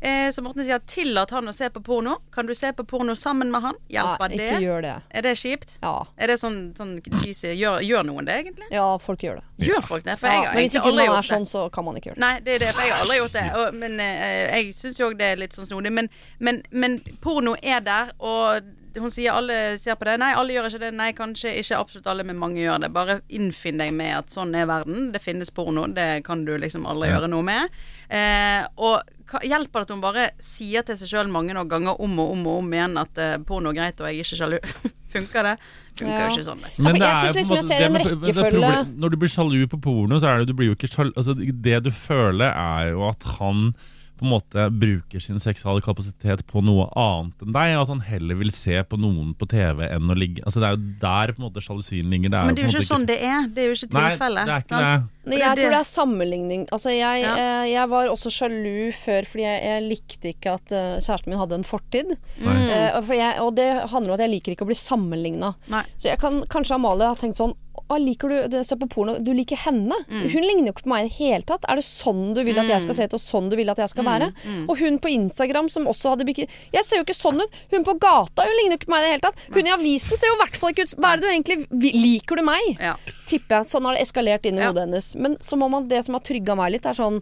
[0.00, 2.18] Eh, som Morten sier, tillat han å se på porno.
[2.32, 3.74] Kan du se på porno sammen med han?
[3.90, 4.40] Hjelper det?
[4.40, 4.94] ikke gjør det.
[5.10, 5.76] Er det kjipt?
[5.82, 6.06] Ja.
[6.16, 6.96] Er det sånn, sånn?
[7.02, 8.68] Gjør, gjør noen det, egentlig?
[8.70, 9.66] ja, folk gjør det.
[9.66, 10.18] Gjør folk det?
[10.20, 12.18] For Ja, jeg har men hvis ikke man er sånn, så kan man ikke gjøre
[12.20, 12.24] det.
[12.26, 13.46] Nei, det er det, for jeg har aldri gjort det.
[13.60, 15.92] Og, men eh, jeg syns jo òg det er litt sånn snodig.
[15.92, 20.18] Men, men, men porno er der, og hun sier alle ser på det.
[20.22, 20.92] Nei, alle gjør ikke det.
[20.94, 22.92] Nei, kanskje ikke absolutt alle, men mange gjør det.
[22.94, 25.10] Bare innfinn deg med at sånn er verden.
[25.12, 25.86] Det finnes porno.
[25.92, 27.18] Det kan du liksom aldri Ja.
[27.20, 27.70] gjøre noe med.
[28.10, 29.02] Eh, og
[29.42, 32.46] hjelper det at hun bare sier til seg sjøl mange nok ganger om og om
[32.46, 34.58] og om igjen at eh, porno er greit, og jeg er ikke sjalu?
[35.16, 35.56] Funker det?
[35.96, 36.28] Funker Ja.
[36.28, 36.60] jo ikke sånn.
[36.62, 36.84] du.
[36.84, 39.80] jeg det er synes jo på liksom en måte rekkefølge- Når du blir sjalu på
[39.82, 43.08] porno, så er det du blir jo ikke sjalu altså, Det du føler, er jo
[43.08, 43.74] at han
[44.16, 48.00] på en måte bruker sin seksuale kapasitet på noe annet enn deg, og at han
[48.08, 51.32] heller vil se på noen på TV enn å ligge Altså Det er jo der
[51.34, 52.32] på en måte sjalusien ligger.
[52.32, 53.50] Det er Men det er jo ikke sånn det er.
[53.52, 54.86] Det er jo ikke Nei, det er ikke sant?
[54.86, 55.12] det.
[55.26, 56.66] Nei, jeg tror det er sammenligning.
[56.70, 57.34] Altså, jeg, Ja.
[57.34, 61.40] eh, jeg var også sjalu før fordi jeg, jeg likte ikke at uh, kjæresten min
[61.40, 62.12] hadde en fortid.
[62.40, 62.50] Mm.
[62.70, 65.54] Eh, jeg, og det handler om at jeg liker ikke å bli sammenligna.
[65.96, 67.56] Så jeg kan, kanskje Amalie har tenkt sånn
[67.88, 69.94] å, liker du, du ser på porno, du liker henne.
[70.10, 70.24] Mm.
[70.32, 71.64] Hun ligner jo ikke på meg i det hele tatt.
[71.70, 73.78] Er det sånn du vil at jeg skal se ut, og sånn du vil at
[73.78, 74.30] jeg skal være?
[74.44, 74.64] Mm.
[74.68, 77.60] Og hun på Instagram som også hadde bikini Jeg ser jo ikke sånn ut.
[77.70, 79.44] Hun på gata, hun ligner jo ikke på meg i det hele tatt.
[79.54, 81.92] Hun i avisen ser jo i hvert fall ikke ut Hva er det du egentlig
[82.06, 82.72] Liker du meg?
[82.80, 82.96] Ja.
[83.26, 83.70] tipper jeg.
[83.70, 84.68] Sånn har det eskalert inn i Ja.
[84.72, 85.12] hodet hennes.
[85.16, 87.20] Men så må man, det som har trygga meg litt, er sånn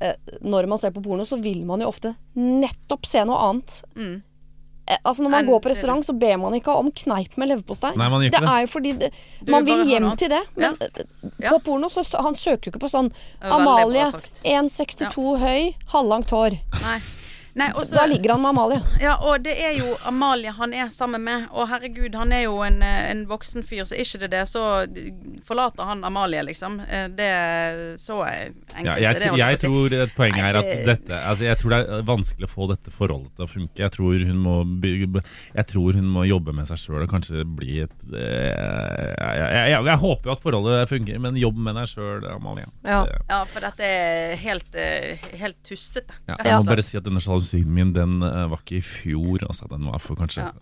[0.00, 3.82] eh, Når man ser på porno, så vil man jo ofte nettopp se noe annet
[3.96, 4.22] Mm.
[4.88, 7.94] Eh, Altså Når man går på restaurant, så ber man ikke om kneip med leverpostei.
[7.96, 8.42] Nei, man Det det.
[8.42, 9.12] er jo fordi det,
[9.46, 10.42] man vil hjem noe til det.
[10.56, 10.76] Men
[11.38, 11.50] Ja.
[11.50, 14.30] på porno så han søker jo ikke på sånn Amalie, sagt.
[14.44, 16.58] 1,62 høy, halvlangt hår.
[16.82, 16.98] Nei.
[17.58, 18.80] Nei, også, Da ligger han med Amalie.
[19.02, 21.48] Ja, og det er jo Amalie han er sammen med.
[21.50, 24.44] Og herregud, han er jo en, eh, en voksen fyr, så er ikke det det,
[24.50, 24.62] så
[25.48, 26.78] forlater han Amalie, liksom.
[26.86, 27.30] Eh, Det
[27.98, 28.84] så enkelt.
[28.86, 29.66] Ja, jeg, er det jeg si.
[29.66, 32.92] tror et poeng er at dette altså Jeg tror det er vanskelig å få dette
[32.94, 33.82] forholdet til å funke.
[33.82, 37.80] Jeg tror hun må, jeg tror hun må jobbe med seg sjøl og kanskje bli
[37.86, 38.52] et eh,
[39.18, 42.68] jeg, jeg, jeg, jeg håper jo at forholdet funker, men jobb med deg sjøl, Amalie.
[42.86, 43.02] Ja.
[43.28, 44.78] Ja, for dette er helt,
[45.42, 46.14] helt tussete.
[46.28, 49.38] Ja, jeg må bare si at denne sjalusien min Den eh, var ikke i fjor.
[49.48, 50.52] Altså, den var for kanskje Ja.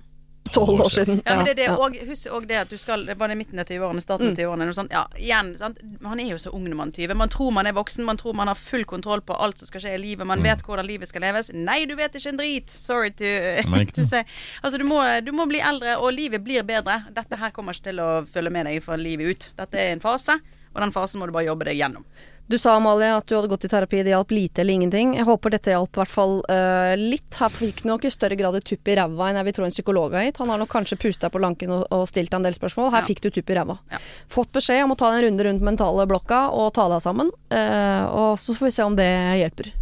[0.54, 1.22] Tolv år siden.
[1.26, 1.74] Ja, men det er det, Ja.
[1.74, 4.30] og Husk òg det at du skal Var det midten av 20-årene, starten Mm.
[4.30, 4.66] av 20-årene?
[4.70, 4.86] noe?
[4.92, 5.78] Ja, igjen, sant?
[6.00, 7.14] Man er jo så ung når man er 20.
[7.16, 9.80] Man tror man er voksen, man tror man har full kontroll på alt som skal
[9.80, 10.22] skje i livet.
[10.22, 10.28] Mm.
[10.28, 11.50] Man vet hvordan livet skal leves.
[11.52, 12.70] Nei, du vet ikke en drit!
[12.70, 13.24] Sorry to,
[13.96, 14.22] to say.
[14.62, 17.06] Altså, du må, du må bli eldre, og livet blir bedre.
[17.12, 19.50] Dette her kommer ikke til å følge med deg for livet ut.
[19.58, 20.38] Dette er en fase,
[20.74, 22.04] og den fasen må du bare jobbe deg gjennom.
[22.48, 25.16] Du sa Amalie at du hadde gått i terapi, det hjalp lite eller ingenting.
[25.18, 27.26] Jeg håper dette hjalp i hvert fall uh, litt.
[27.40, 29.64] Her fikk du nok i større grad et tupp i ræva enn jeg vil tro
[29.66, 30.38] en psykolog har gitt.
[30.38, 32.92] Han har nok kanskje pustet deg på lanken og, og stilt deg en del spørsmål.
[32.94, 33.08] Her Ja.
[33.08, 33.74] fikk du tupp i ræva.
[33.90, 33.98] Ja.
[34.30, 37.32] Fått beskjed om å ta en runde rundt mentale blokka og ta deg sammen.
[37.50, 39.08] Uh, og så får vi se om det
[39.42, 39.72] hjelper.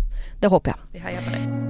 [0.40, 0.88] Det håper jeg.
[0.96, 1.61] Vi heier på deg.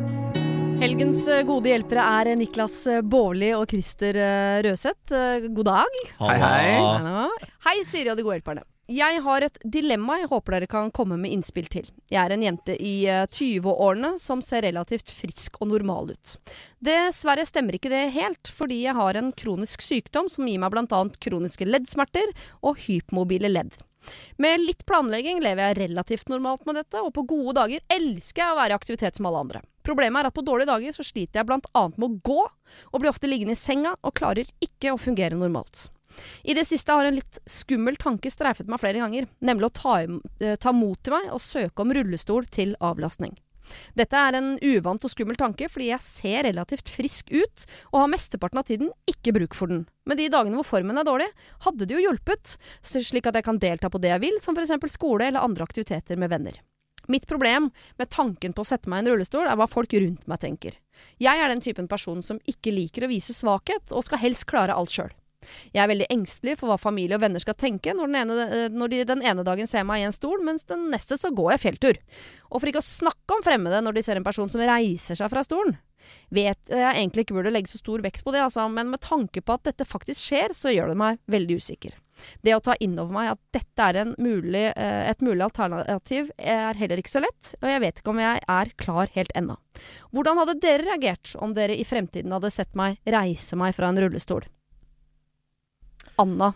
[0.85, 2.77] Helgens eh, gode hjelpere er Niklas
[3.09, 4.19] Baarli og Christer
[4.67, 5.15] Røseth.
[5.55, 5.99] God dag.
[6.23, 7.27] Hei, hei.
[7.67, 8.67] Hei, Siri og de gode hjelperne.
[8.85, 11.87] Jeg har et dilemma jeg håper dere kan komme med innspill til.
[12.13, 16.35] Jeg er en jente i eh, 20-årene som ser relativt frisk og normal ut.
[16.85, 21.01] Dessverre stemmer ikke det helt, fordi jeg har en kronisk sykdom som gir meg bl.a.
[21.17, 23.73] kroniske leddsmerter og hypmobile ledd.
[24.37, 28.53] Med litt planlegging lever jeg relativt normalt med dette, og på gode dager elsker jeg
[28.53, 29.65] å være i aktivitet som alle andre.
[29.85, 32.45] Problemet er at på dårlige dager så sliter jeg annet med å gå,
[32.93, 35.89] og blir ofte liggende i senga og klarer ikke å fungere normalt.
[36.45, 39.97] I det siste har en litt skummel tanke streifet meg flere ganger, nemlig å ta,
[40.05, 43.37] eh, ta mot til meg og søke om rullestol til avlastning.
[43.97, 48.13] Dette er en uvant og skummel tanke, fordi jeg ser relativt frisk ut, og har
[48.13, 49.87] mesteparten av tiden ikke bruk for den.
[50.05, 51.31] Men de dagene hvor formen er dårlig,
[51.65, 54.77] hadde det jo hjulpet, slik at jeg kan delta på det jeg vil, som f.eks.
[54.93, 56.61] skole eller andre aktiviteter med venner.
[57.09, 57.69] Mitt problem
[58.01, 60.79] med tanken på å sette meg i en rullestol, er hva folk rundt meg tenker.
[61.21, 64.77] Jeg er den typen person som ikke liker å vise svakhet, og skal helst klare
[64.77, 65.13] alt sjøl.
[65.75, 68.69] Jeg er veldig engstelig for hva familie og venner skal tenke når, den ene, eh,
[68.73, 71.55] når de den ene dagen ser meg i en stol, mens den neste så går
[71.55, 72.01] jeg fjelltur.
[72.51, 75.33] Og for ikke å snakke om fremmede når de ser en person som reiser seg
[75.33, 75.77] fra stolen.
[76.35, 79.41] Vet jeg egentlig ikke burde legge så stor vekt på det, altså, men med tanke
[79.41, 81.95] på at dette faktisk skjer, så gjør det meg veldig usikker.
[82.47, 86.79] Det å ta inn over meg at dette er mulig, eh, et mulig alternativ, er
[86.79, 89.59] heller ikke så lett, og jeg vet ikke om jeg er klar helt ennå.
[90.15, 94.01] Hvordan hadde dere reagert om dere i fremtiden hadde sett meg reise meg fra en
[94.05, 94.47] rullestol?
[96.21, 96.53] Anna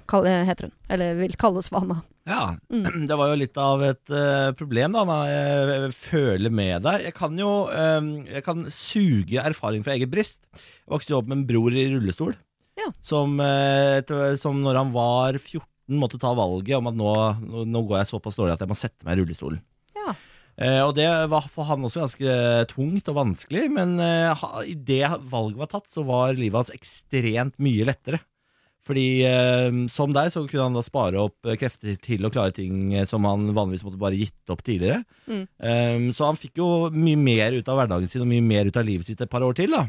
[0.47, 2.01] heter hun, eller vil kalles for Anna.
[2.29, 3.07] Ja, Mm.
[3.09, 5.19] det var jo litt av et uh, problem da, Anna.
[5.31, 7.07] Jeg føler med deg.
[7.07, 10.37] Jeg kan jo um, jeg kan suge erfaring fra eget bryst.
[10.53, 12.35] Jeg vokste jo opp med en bror i rullestol,
[12.79, 12.91] Ja.
[13.03, 15.65] som, uh, etter- som når han var 14
[15.99, 17.13] måtte ta valget om at nå,
[17.65, 19.63] nå, går jeg såpass dårlig at jeg må sette meg i rullestolen.
[19.97, 20.13] Ja.
[20.61, 22.37] Uh, og det var for han også ganske
[22.75, 24.45] tungt og vanskelig, men uh,
[24.85, 25.01] det
[25.33, 28.21] valget var tatt, så var livet hans ekstremt mye lettere.
[28.89, 32.55] Fordi eh, som deg så kunne han da spare opp eh, krefter til å klare
[32.57, 35.03] ting eh, som han vanligvis måtte bare gitt opp tidligere.
[35.29, 35.45] Mm.
[35.45, 38.81] Eh, så han fikk jo mye mer ut av hverdagen sin og mye mer ut
[38.81, 39.77] av livet sitt et par år til.
[39.77, 39.89] da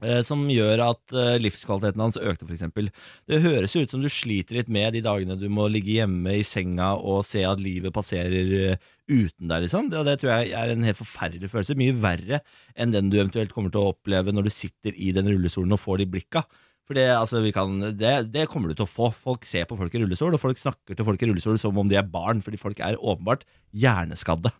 [0.00, 1.12] Eh, Som gjør at
[1.42, 2.86] livskvaliteten hans økte, f.eks.
[3.28, 6.46] Det høres ut som du sliter litt med de dagene du må ligge hjemme i
[6.46, 8.78] senga og se at livet passerer
[9.10, 9.90] uten deg, liksom.
[9.92, 11.76] Det, det tror jeg er en helt forferdelig følelse.
[11.76, 12.40] Mye verre
[12.72, 15.82] enn den du eventuelt kommer til å oppleve når du sitter i den rullestolen og
[15.82, 16.46] får de blikka.
[16.90, 19.12] For det, altså, vi kan, det, det kommer du til å få.
[19.14, 21.86] Folk ser på folk i rullestol, og folk snakker til folk i rullestol som om
[21.86, 23.44] de er barn, fordi folk er åpenbart
[23.78, 24.50] hjerneskadde.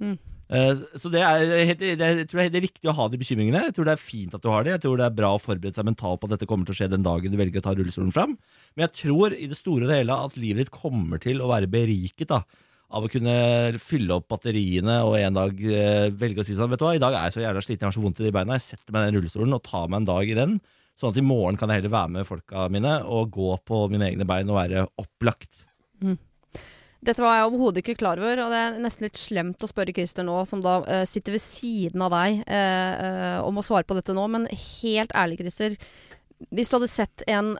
[0.00, 0.14] Mm.
[0.48, 3.66] Eh, Så det er, helt, det, jeg tror det er riktig å ha de bekymringene.
[3.68, 4.78] Jeg tror det er fint at du har det.
[4.78, 6.78] Jeg tror det er bra å forberede seg mentalt på at dette kommer til å
[6.80, 8.36] skje den dagen du velger å ta rullestolen fram.
[8.72, 11.68] Men jeg tror i det store og hele at livet ditt kommer til å være
[11.68, 12.44] beriket da,
[12.94, 13.34] av å kunne
[13.82, 17.02] fylle opp batteriene og en dag eh, velge å si sånn Vet du hva, i
[17.02, 18.56] dag er jeg så jævla sliten, jeg har så vondt i de beina.
[18.56, 20.58] Jeg setter meg i den rullestolen og tar meg en dag i den.
[20.98, 24.12] Sånn at i morgen kan jeg heller være med folka mine og gå på mine
[24.12, 25.64] egne bein og være opplagt.
[27.04, 29.92] Dette var jeg overhodet ikke klar over, og det er nesten litt slemt å spørre
[29.96, 33.84] Christer nå, som da uh, sitter ved siden av deg, uh, uh, om å svare
[33.88, 34.24] på dette nå.
[34.32, 35.76] Men helt ærlig, Christer.
[36.54, 37.52] Hvis du hadde sett en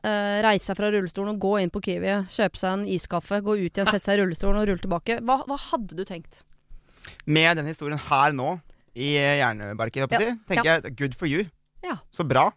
[0.45, 3.69] reise seg fra rullestolen og gå inn på Kiwi, kjøpe seg en iskaffe, gå ut
[3.69, 6.43] igjen, sette seg i rullestolen og rulle tilbake, hva, hva hadde du tenkt?
[7.25, 8.59] Med den historien her nå,
[8.99, 10.77] i hjernebarken, si, tenker ja.
[10.83, 11.47] jeg good for you.
[11.87, 11.97] Ja.
[12.13, 12.51] Så bra.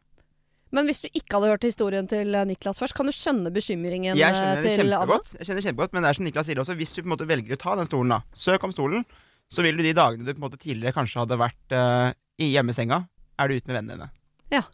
[0.75, 4.17] Men hvis du ikke hadde hørt historien til eh, Niklas først, kan du skjønne bekymringen
[4.19, 5.19] Jeg eh, skjønner det til Anna?
[5.23, 7.13] jeg skjønner det kjempegodt men det er som Niklas sier også, hvis du på en
[7.15, 9.05] måte velger å ta den stolen, da, søk om stolen,
[9.47, 12.11] så vil du de dagene du på en måte tidligere kanskje hadde vært uh,
[12.43, 12.99] i hjemmesenga,
[13.39, 14.09] er du ute med vennene dine.
[14.51, 14.65] Ja.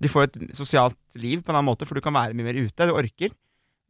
[0.00, 2.60] Du får et sosialt liv på en annen måte, for du kan være mye mer
[2.60, 3.34] ute, du orker.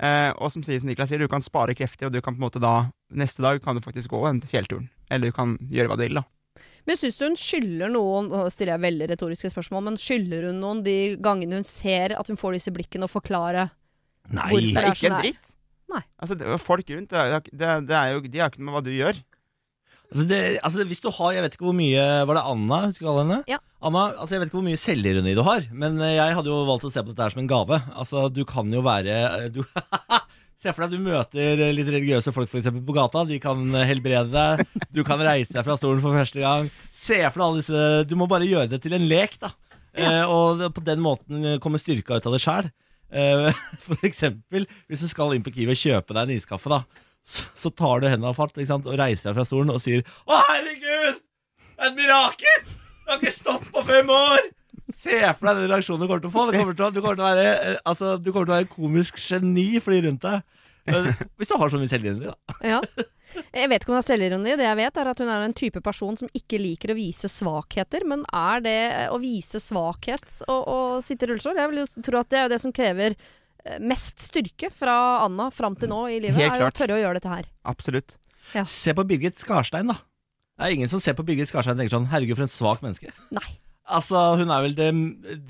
[0.00, 2.40] Uh, og som, sier, som Niklas sier, du kan spare krefter, og du kan på
[2.40, 4.84] en måte da Neste dag kan du faktisk gå en fjellturen.
[5.10, 6.22] Eller du kan gjøre hva du vil, da.
[6.88, 10.58] Men syns du hun skylder noen Nå stiller jeg veldig retoriske spørsmål, men skylder hun
[10.62, 13.68] noen de gangene hun ser at hun får disse blikkene, og forklare
[14.30, 14.48] Nei.
[14.50, 14.60] Hvorfor?
[14.60, 15.26] Det det er ikke sånn en er.
[15.28, 15.52] dritt.
[15.90, 16.00] Nei.
[16.22, 18.76] Altså, det, folk rundt, det, er- det, det er jo, de har ikke noe med
[18.78, 19.16] hva du gjør.
[20.10, 22.78] Altså, det, altså hvis du har, jeg vet ikke hvor mye Var det Anna?
[22.88, 23.36] Husker du alle henne?
[23.50, 23.58] Ja.
[23.86, 26.60] Anna, altså jeg vet ikke hvor mye selvironi du har, men eh, jeg hadde jo
[26.68, 27.78] valgt å se på dette her som en gave.
[27.94, 29.60] Altså, du kan jo være eh, du,
[30.60, 33.24] Se for deg du møter eh, litt religiøse folk for eksempel, på gata.
[33.28, 34.66] De kan eh, helbrede deg.
[34.96, 36.68] Du kan reise deg fra stolen for første gang.
[36.92, 39.54] Se for deg alle disse Du må bare gjøre det til en lek, da.
[39.96, 42.68] Eh, og på den måten kommer styrka ut av det sjæl.
[43.10, 43.48] Eh,
[43.86, 46.84] for eksempel, hvis du skal inn på Kiwi og kjøpe deg en iskaffe, da.
[47.24, 51.20] Så, så tar du hendene fatt og reiser deg fra stolen og sier Å, herregud!
[51.80, 52.64] Et mirakel!
[52.64, 54.48] Jeg har ikke stått på fem år!
[54.96, 56.46] Se for deg den reaksjonen du kommer til å få.
[56.50, 58.58] Du kommer til å, du kommer til å, være, eh, altså, du kommer til å
[58.58, 60.58] være komisk geni for de rundt deg.
[61.38, 62.58] Hvis du har så mye selvironi, da.
[62.64, 62.78] Ja.
[63.54, 64.54] Jeg vet ikke om det er selvironi.
[64.58, 67.30] Det jeg vet, er at hun er en type person som ikke liker å vise
[67.30, 68.06] svakheter.
[68.08, 68.80] Men er det
[69.14, 71.60] å vise svakhet å, å sitte i rullestol?
[71.60, 74.96] Jeg vil jo tro at det er jo det som krever eh, mest styrke fra
[75.26, 76.40] Anna fram til nå i livet.
[76.42, 77.50] Helt er jo å tørre å gjøre dette her.
[77.70, 78.18] Absolutt.
[78.56, 78.66] Ja.
[78.66, 80.00] Se på Birgit Skarstein, da.
[80.58, 82.82] Det er ingen som ser på Birgit Skarstein og tenker sånn Herregud, for en svak
[82.84, 83.14] menneske.
[83.36, 83.46] Nei.
[83.90, 84.90] Altså, Hun er vel det,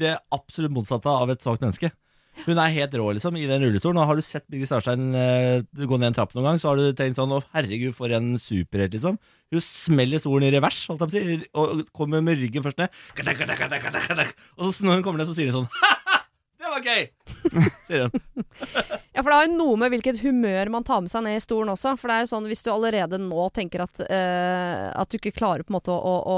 [0.01, 1.93] det absolutt motsatte av et svakt menneske.
[2.47, 4.01] Hun er helt rå liksom i den rullestolen.
[4.01, 6.81] Og har du sett Birgit Starstein uh, gå ned en trapp noen gang, så har
[6.81, 9.19] du tenkt sånn Å, herregud, for en superhelt, liksom.
[9.51, 12.81] Hun smeller stolen i revers, holdt jeg på å si, og kommer med ryggen først
[12.81, 12.95] ned.
[14.57, 16.21] Og så når hun kommer ned, så sier hun sånn Ha-ha!
[16.61, 17.07] Det var gøy!
[17.87, 18.21] sier hun.
[19.13, 21.43] Ja, for det har jo noe med hvilket humør man tar med seg ned i
[21.43, 21.97] stolen også.
[21.99, 25.35] For det er jo sånn hvis du allerede nå tenker at, uh, at du ikke
[25.35, 26.37] klarer på en måte å, å,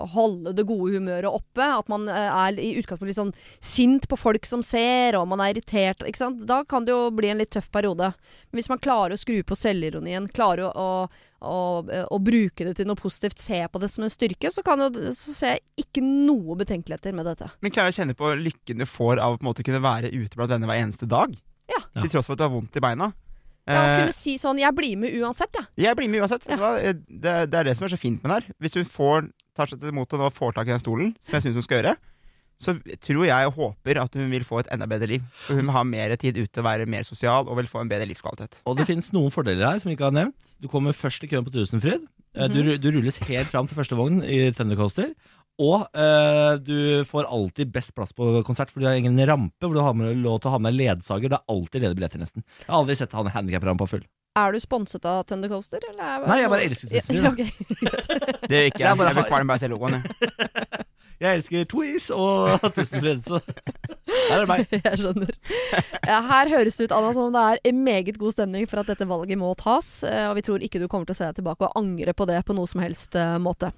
[0.00, 2.16] å holde det gode humøret oppe, at man uh,
[2.48, 6.24] er i utgangspunktet litt sånn sint på folk som ser, og man er irritert, ikke
[6.24, 6.42] sant.
[6.48, 8.10] Da kan det jo bli en litt tøff periode.
[8.48, 10.88] Men hvis man klarer å skru på selvironien, klarer å,
[11.46, 11.60] å,
[12.08, 14.90] å, bruke det til noe positivt, se på det som en styrke, så, kan jo,
[15.14, 17.52] så ser jeg ikke noe betenkeligheter med dette.
[17.60, 19.84] Men klarer du å kjenne på lykken du får av å på en måte kunne
[19.84, 21.36] være ute blant venner hver eneste dag?
[21.70, 21.78] Ja.
[22.02, 23.12] Til tross for at du har vondt i beina.
[23.66, 25.66] Ja, å Eh, kunne si sånn 'jeg blir med uansett', jeg.
[25.76, 26.46] jeg blir med uansett.
[26.48, 28.54] Eh, Det, det er det som er så fint med det her.
[28.60, 31.42] Hvis hun får, tar seg til mot og får tak i den stolen, som jeg
[31.42, 31.96] syns hun skal gjøre,
[32.58, 35.22] så tror jeg og håper at hun vil få et enda bedre liv.
[35.46, 38.06] For hun vil ha mer tid ute, være mer sosial og vil få en bedre
[38.06, 38.60] livskvalitet.
[38.64, 40.34] Og det finnes noen fordeler her som vi ikke har nevnt.
[40.62, 42.06] Du kommer først i køen på Tusenfryd.
[42.36, 45.12] Eh, Du, du rulles helt fram til første vogn i Thundercoaster.
[45.58, 49.72] Og eh, du får alltid best plass på konsert, for du har ingen rampe hvor
[49.72, 51.32] du har med, lov til å ha med ledsager.
[51.32, 52.44] Det er alltid ledige billetter, nesten.
[52.60, 54.04] Jeg har aldri sett han handikaprampa full.
[54.36, 56.02] Er du sponset av Thunder Coaster, eller?
[56.04, 57.08] er- Nei, jeg bare elsker Twist.
[57.16, 57.40] Ja, ok.
[58.50, 58.98] Det er ikke Jeg jeg.
[59.00, 59.96] bare Jeg vil har- kvalme se logoen.
[59.96, 60.82] jeg.
[61.24, 64.66] Jeg elsker Twiz og Tusenfryd, så der er det meg.
[64.84, 65.32] Jeg skjønner.
[66.04, 68.82] Ja, her høres det ut Anna, som om det er en meget god stemning for
[68.84, 70.02] at dette valget må tas.
[70.04, 72.28] eh, Og vi tror ikke du kommer til å se deg tilbake og angre på
[72.28, 73.72] det på noe som helst eh, måte.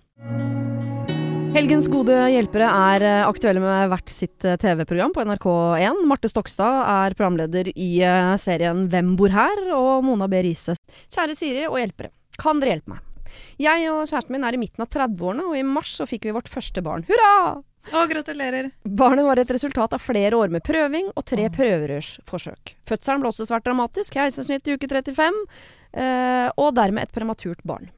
[1.59, 6.05] Helgens gode hjelpere er eh, aktuelle med hvert sitt eh, TV-program på NRK1.
[6.07, 9.65] Marte Stokstad er programleder i eh, serien Hvem bor her?
[9.75, 10.39] Og Mona B.
[10.47, 10.77] Riise.
[11.11, 12.13] Kjære Siri og hjelpere.
[12.39, 13.27] Kan dere hjelpe meg?
[13.59, 16.37] Jeg og kjæresten min er i midten av 30-årene, og i mars så fikk vi
[16.39, 17.03] vårt første barn.
[17.11, 17.35] Hurra!
[17.59, 18.71] Å, gratulerer.
[18.87, 22.77] Barnet var et resultat av flere år med prøving og tre prøverørsforsøk.
[22.87, 25.45] Fødselen ble også svært dramatisk, keisersnitt i uke 35,
[26.07, 27.91] eh, og dermed et prematurt barn.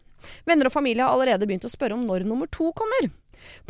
[0.48, 3.12] Venner og familie har allerede begynt å spørre om når nummer to kommer.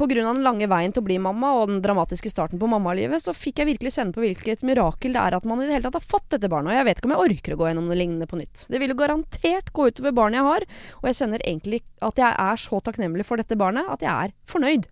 [0.01, 3.35] Av den lange veien til å bli mamma og den dramatiske starten på mammalivet, så
[3.37, 6.01] fikk jeg virkelig kjenne på hvilket mirakel det er at man i det hele tatt
[6.01, 7.99] har fått dette barnet, og jeg vet ikke om jeg orker å gå gjennom noe
[7.99, 8.67] lignende på nytt.
[8.73, 10.69] Det vil jo garantert gå utover barnet jeg har,
[11.01, 14.37] og jeg kjenner egentlig at jeg er så takknemlig for dette barnet at jeg er
[14.51, 14.89] fornøyd.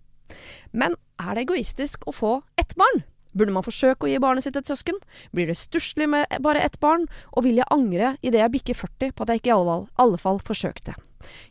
[0.71, 3.03] Men er det egoistisk å få ett barn?
[3.33, 4.97] Burde man forsøke å gi barnet sitt et søsken?
[5.35, 7.05] Blir det stusslig med bare ett barn?
[7.35, 9.85] Og vil jeg angre idet jeg bikker 40 på at jeg ikke i alle fall,
[10.01, 10.97] alle fall forsøkte?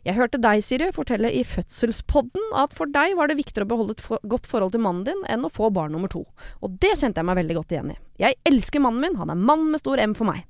[0.07, 3.95] Jeg hørte deg, Siri, fortelle i Fødselspodden at for deg var det viktigere å beholde
[3.95, 6.25] et godt forhold til mannen din enn å få barn nummer to.
[6.63, 7.99] Og det kjente jeg meg veldig godt igjen i.
[8.19, 10.43] Jeg elsker mannen min, han er mann med stor M for meg.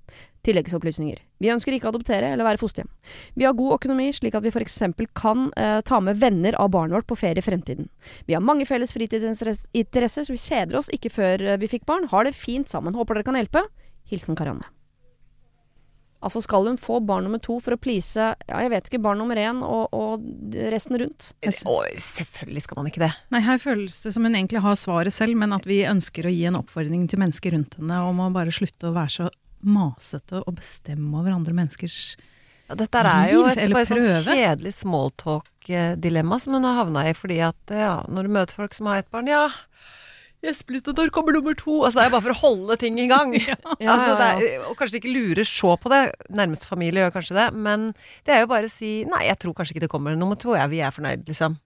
[0.47, 1.19] Tilleggsopplysninger.
[1.43, 2.89] Vi ønsker ikke å adoptere eller være fosterhjem.
[3.37, 6.71] Vi har god økonomi, slik at vi for eksempel kan eh, ta med venner av
[6.73, 7.91] barnet vårt på ferie i fremtiden.
[8.25, 12.09] Vi har mange felles fritidsinteresser, så vi kjeder oss ikke før eh, vi fikk barn.
[12.09, 12.97] Har det fint sammen.
[12.97, 13.67] Håper dere kan hjelpe.
[14.09, 14.78] Hilsen Karianne.
[16.19, 18.33] Altså skal hun få barn nummer to for å please ja,
[18.65, 20.25] jeg vet ikke, barn nummer én og, og
[20.73, 21.29] resten rundt?
[21.47, 23.11] Og selvfølgelig skal man ikke det.
[23.31, 26.33] Nei, her føles det som hun egentlig har svaret selv, men at vi ønsker å
[26.33, 29.29] gi en oppfordring til mennesker rundt henne om å bare slutte å være så
[29.63, 32.01] masete og bestemme over andre menneskers
[32.69, 37.39] Ja, dette er jo et bare sånn kjedelig smalltalk-dilemma som hun har havna i, fordi
[37.47, 39.47] at ja, når du møter folk som har ett barn, ja
[40.45, 41.81] Gjesp litt, når kommer nummer to?
[41.83, 43.33] Altså, det er bare for å holde ting i gang.
[43.83, 46.03] Ja, altså, er, og kanskje ikke lure så på det.
[46.31, 47.47] Nærmeste familie gjør kanskje det.
[47.59, 47.89] Men
[48.27, 50.55] det er jo bare å si nei, jeg tror kanskje ikke det kommer nummer to.
[50.55, 51.57] Ja, vi er fornøyd, liksom.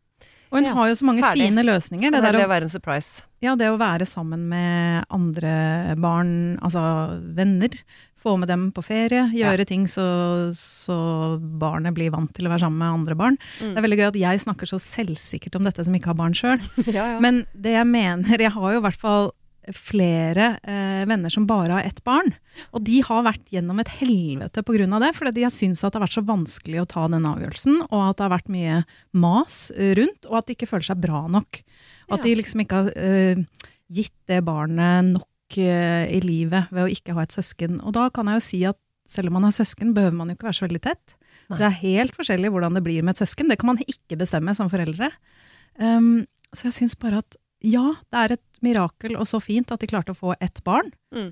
[0.54, 1.48] Og hun Ja, har jo så mange ferdig.
[1.50, 2.12] fine løsninger.
[2.14, 3.22] Det Det er det å være en surprise.
[3.42, 5.54] Ja, det å være sammen med andre
[5.98, 6.84] barn, altså
[7.38, 7.74] venner.
[8.24, 9.26] Få med dem på ferie.
[9.36, 10.04] Gjøre ting så,
[10.56, 10.96] så
[11.60, 13.38] barnet blir vant til å være sammen med andre barn.
[13.60, 13.74] Mm.
[13.74, 16.36] Det er veldig gøy at jeg snakker så selvsikkert om dette som ikke har barn
[16.38, 16.62] sjøl.
[16.94, 17.20] Ja, ja.
[17.24, 19.34] Men det jeg mener Jeg har jo i hvert fall
[19.74, 22.34] flere eh, venner som bare har ett barn.
[22.76, 24.88] Og de har vært gjennom et helvete pga.
[25.00, 27.78] det, fordi de har syntes at det har vært så vanskelig å ta den avgjørelsen,
[27.90, 28.82] og at det har vært mye
[29.16, 29.60] mas
[30.00, 31.62] rundt, og at de ikke føler seg bra nok.
[32.12, 32.24] At Ja.
[32.26, 33.46] de liksom ikke har eh,
[33.94, 35.30] gitt det barnet nok
[35.62, 37.80] eh, i livet ved å ikke ha et søsken.
[37.84, 40.38] Og da kan jeg jo si at selv om man har søsken, behøver man jo
[40.38, 41.16] ikke være så veldig tett.
[41.52, 41.60] Nei.
[41.60, 43.52] Det er helt forskjellig hvordan det blir med et søsken.
[43.52, 45.12] Det kan man ikke bestemme som foreldre.
[45.76, 49.82] Um, så jeg syns bare at ja, det er et mirakel og så fint at
[49.82, 50.92] de klarte å få ett barn.
[51.16, 51.32] Mm.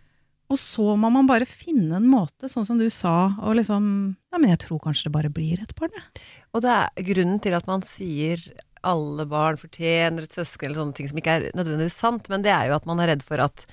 [0.52, 3.86] Og så må man bare finne en måte, sånn som du sa, og liksom
[4.32, 6.26] Ja, men jeg tror kanskje det bare blir et barn, jeg.
[6.52, 8.44] Og det er grunnen til at man sier
[8.88, 12.52] alle barn fortjener et søsken, eller sånne ting som ikke er nødvendigvis sant, men det
[12.52, 13.64] er jo at man er redd for at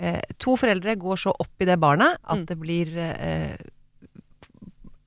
[0.00, 2.46] eh, to foreldre går så opp i det barnet at Mm.
[2.48, 3.56] det blir eh,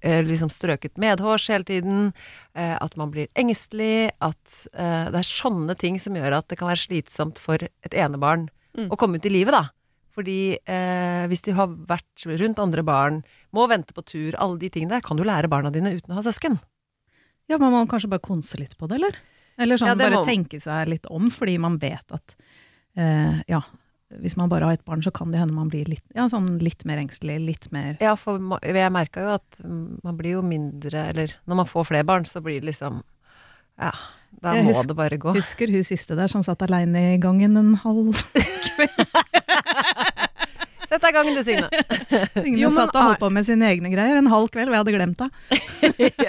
[0.04, 2.14] eh, liksom strøket medhårs hele tiden,
[2.56, 6.58] eh, at man blir engstelig, at eh, det er sånne ting som gjør at det
[6.60, 8.88] kan være slitsomt for et enebarn Mm.
[8.90, 9.68] å komme ut i livet, da.
[10.14, 14.70] Fordi eh, hvis de har vært rundt andre barn, må vente på tur, alle de
[14.70, 16.60] tingene der, kan du lære barna dine uten å ha søsken.
[17.50, 19.16] Ja, man må kanskje bare konse litt på det, eller?
[19.60, 22.36] Eller sånn Ja, bare må- tenke seg litt om, fordi man vet at
[22.98, 23.62] eh, ja,
[24.22, 26.60] hvis man bare har ett barn, så kan det hende man blir litt, ja, sånn
[26.62, 31.08] litt mer engstelig, litt mer Ja, for jeg merka jo at man blir jo mindre
[31.10, 33.02] Eller når man får flere barn, så blir det liksom
[33.82, 33.92] Ja,
[34.42, 35.34] da Jeg må husker- det bare gå.
[35.38, 38.14] Husker hun siste der som satt aleine i gangen en halv
[40.90, 41.70] Sett deg i gangen, du, Signe.
[42.38, 44.76] Signe Jo, men satt og holdt på med sine egne greier en halv kveld, og
[44.76, 45.30] jeg hadde glemt det.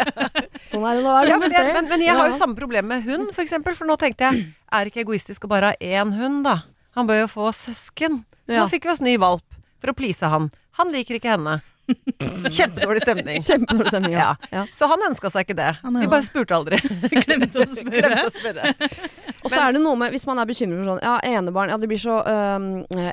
[0.71, 1.11] Sånn er det nå.
[1.13, 3.45] Er det Ja, men, jeg, men, men jeg har jo samme problem med hund, for
[3.45, 3.77] eksempel.
[3.77, 6.55] For nå tenkte jeg, er det ikke egoistisk å bare ha én hund, da?
[6.95, 8.23] Han bør jo få søsken.
[8.47, 8.65] Så Ja.
[8.65, 9.45] nå fikk vi oss ny valp
[9.81, 10.51] for å please han.
[10.79, 11.61] Han liker ikke henne.
[12.57, 13.43] Kjempedårlig stemning.
[13.45, 14.13] Kjempedårlig stemning.
[14.17, 14.31] Ja.
[14.53, 14.63] Ja.
[14.73, 15.71] Så han ønska seg ikke det.
[15.85, 16.79] Vi bare spurte aldri.
[17.27, 18.01] Glemte å spørre.
[18.01, 18.73] Glemte å spørre.
[19.45, 21.77] Og så er det noe med, hvis man er bekymret for sånn Ja, enebarn, ja,
[21.81, 22.71] de blir så øhm,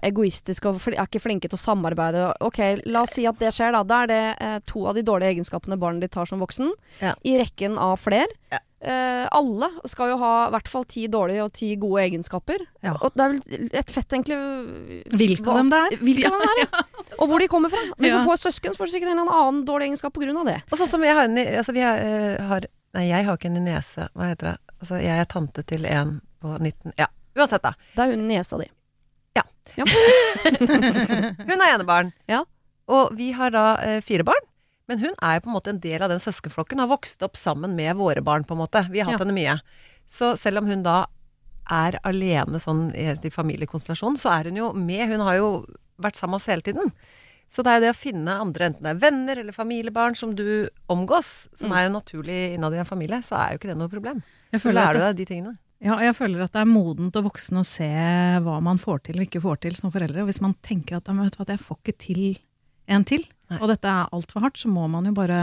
[0.08, 2.30] egoistiske og er ikke flinke til å samarbeide.
[2.48, 3.84] Ok, la oss si at det skjer, da.
[3.84, 6.72] Da er det eh, to av de dårlige egenskapene barnet ditt har som voksen,
[7.04, 7.16] Ja.
[7.28, 8.32] i rekken av fler.
[8.54, 8.64] Ja.
[8.82, 12.64] Eh, alle skal jo ha i hvert fall ti dårlige og ti gode egenskaper.
[12.82, 12.96] Ja.
[12.98, 14.38] Og det er vel et fett, egentlig
[15.14, 15.98] Hvilke av dem det er.
[16.02, 16.84] Hvilke av dem er, ja.
[17.22, 17.84] Og hvor de kommer fra.
[18.00, 18.18] Hvis Ja.
[18.18, 20.58] du får et søsken, så får du sikkert en annen dårlig egenskap av det.
[20.72, 23.64] Og sånn som jeg har altså vi har, uh, har Nei, jeg har ikke en
[23.64, 24.10] niese.
[24.18, 24.58] Hva heter det?
[24.82, 27.72] Altså, jeg er tante til en på 19 Ja, uansett, da.
[27.96, 28.68] Det er hun niesa di.
[29.78, 32.10] Hun er enebarn.
[32.28, 32.42] Ja.
[32.92, 34.44] Og vi har da uh, fire barn.
[34.92, 37.78] Men hun er på en måte en del av den søskenflokken, har vokst opp sammen
[37.78, 38.84] med våre barn, på en måte.
[38.92, 39.26] Vi har hatt Ja.
[39.26, 39.62] henne mye.
[40.12, 41.06] Så selv om hun da
[41.72, 45.08] er alene sånn i familiekonstellasjonen, så er hun jo med.
[45.08, 45.66] Hun har jo
[46.02, 46.92] vært sammen med oss hele tiden.
[47.52, 50.70] Så det er det å finne andre, enten det er venner eller familiebarn som du
[50.90, 51.78] omgås, som Mm.
[51.78, 54.24] er jo naturlig innad i en familie, så er jo ikke det noe problem.
[54.52, 55.58] Jeg Så lærer du deg de tingene.
[55.82, 57.90] ja, jeg føler at det er modent og voksen å se
[58.44, 60.22] hva man får til og ikke får til som foreldre.
[60.24, 62.38] Og hvis man tenker at, vet du hva, jeg får ikke til
[62.88, 63.60] en til, Nei.
[63.60, 65.42] og dette er altfor hardt, så må man jo bare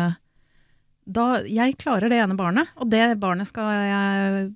[1.09, 4.47] da, Jeg klarer det ene barnet, og det barnet skal jeg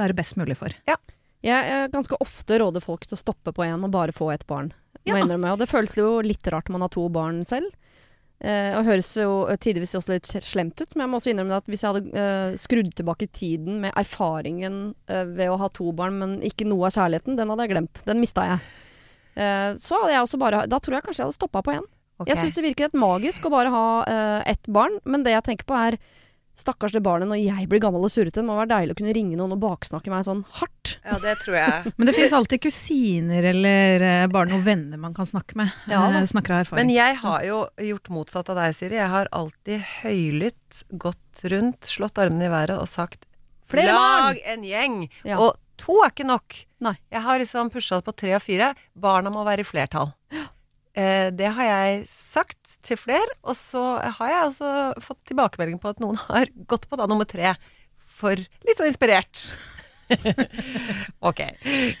[0.00, 0.74] være best mulig for.
[1.46, 4.46] Jeg eh, ganske ofte råder folk til å stoppe på én og bare få ett
[4.50, 4.72] barn.
[5.06, 5.16] Ja.
[5.16, 5.54] innrømme.
[5.54, 7.70] Og det føles jo litt rart når man har to barn selv.
[8.40, 11.66] Eh, og høres jo tidvis også litt slemt ut, men jeg må også innrømme at
[11.68, 14.78] hvis jeg hadde eh, skrudd tilbake tiden med erfaringen
[15.12, 18.00] eh, ved å ha to barn, men ikke noe av kjærligheten, den hadde jeg glemt.
[18.08, 18.62] Den mista jeg.
[19.36, 21.84] Eh, så hadde jeg også bare Da tror jeg kanskje jeg hadde stoppa på én.
[22.20, 22.28] Ok.
[22.28, 25.46] Jeg syns det virker helt magisk å bare ha uh, ett barn, men det jeg
[25.46, 25.96] tenker på er
[26.60, 28.40] Stakkars det barnet når jeg blir gammel og surrete.
[28.40, 30.98] Det må være deilig å kunne ringe noen og baksnakke meg sånn hardt.
[31.06, 31.92] Ja, det tror jeg.
[31.96, 35.72] Men det fins alltid kusiner eller eh, bare noen venner man kan snakke med.
[35.88, 36.02] Ja.
[36.10, 36.84] Eh, snakker av erfaring.
[36.84, 38.98] Men jeg har jo gjort motsatt av deg, Siri.
[39.00, 43.24] Jeg har alltid høylytt gått rundt, slått armene i været og sagt
[43.70, 45.04] Flere Lag en gjeng!
[45.22, 45.38] Ja.
[45.38, 46.56] Og to er ikke nok.
[46.82, 46.96] Nei.
[47.14, 48.72] Jeg har liksom pusha det på tre og fire.
[48.98, 50.10] Barna må være i flertall.
[51.00, 53.82] Eh, det har jeg sagt til flere, og så
[54.18, 54.70] har jeg også
[55.06, 57.54] fått tilbakemelding på at noen har gått på da nummer tre
[58.20, 59.44] for litt sånn inspirert.
[61.30, 61.40] ok,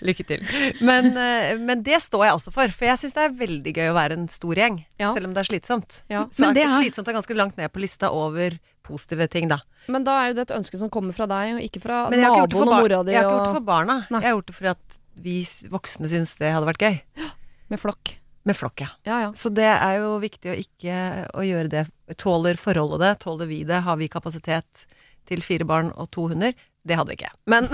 [0.02, 0.42] lykke til.
[0.84, 3.90] Men, eh, men det står jeg også for, for jeg syns det er veldig gøy
[3.92, 4.80] å være en stor gjeng.
[5.00, 5.12] Ja.
[5.14, 6.00] Selv om det er slitsomt.
[6.10, 6.24] Ja.
[6.34, 9.60] Så Men det er- slitsomt er ganske langt ned på lista over positive ting, da.
[9.88, 12.68] Men da er jo det et ønske som kommer fra deg, og ikke fra naboen
[12.68, 13.98] og mora di jeg har ikke gjort det for barna.
[14.10, 14.20] Nei.
[14.20, 15.36] Jeg har gjort det fordi at vi
[15.70, 17.00] voksne syns det hadde vært gøy.
[17.70, 18.16] med flokk.
[18.48, 18.88] Med flokk, ja.
[19.04, 19.32] Ja.
[19.36, 20.96] Så det er jo viktig å ikke
[21.36, 21.82] å gjøre det.
[22.16, 23.10] Tåler forholdet det?
[23.26, 23.82] Tåler vi det?
[23.84, 24.86] Har vi kapasitet
[25.28, 26.54] til fire barn og to hunder?
[26.88, 27.30] Det hadde vi ikke.
[27.52, 27.66] Men,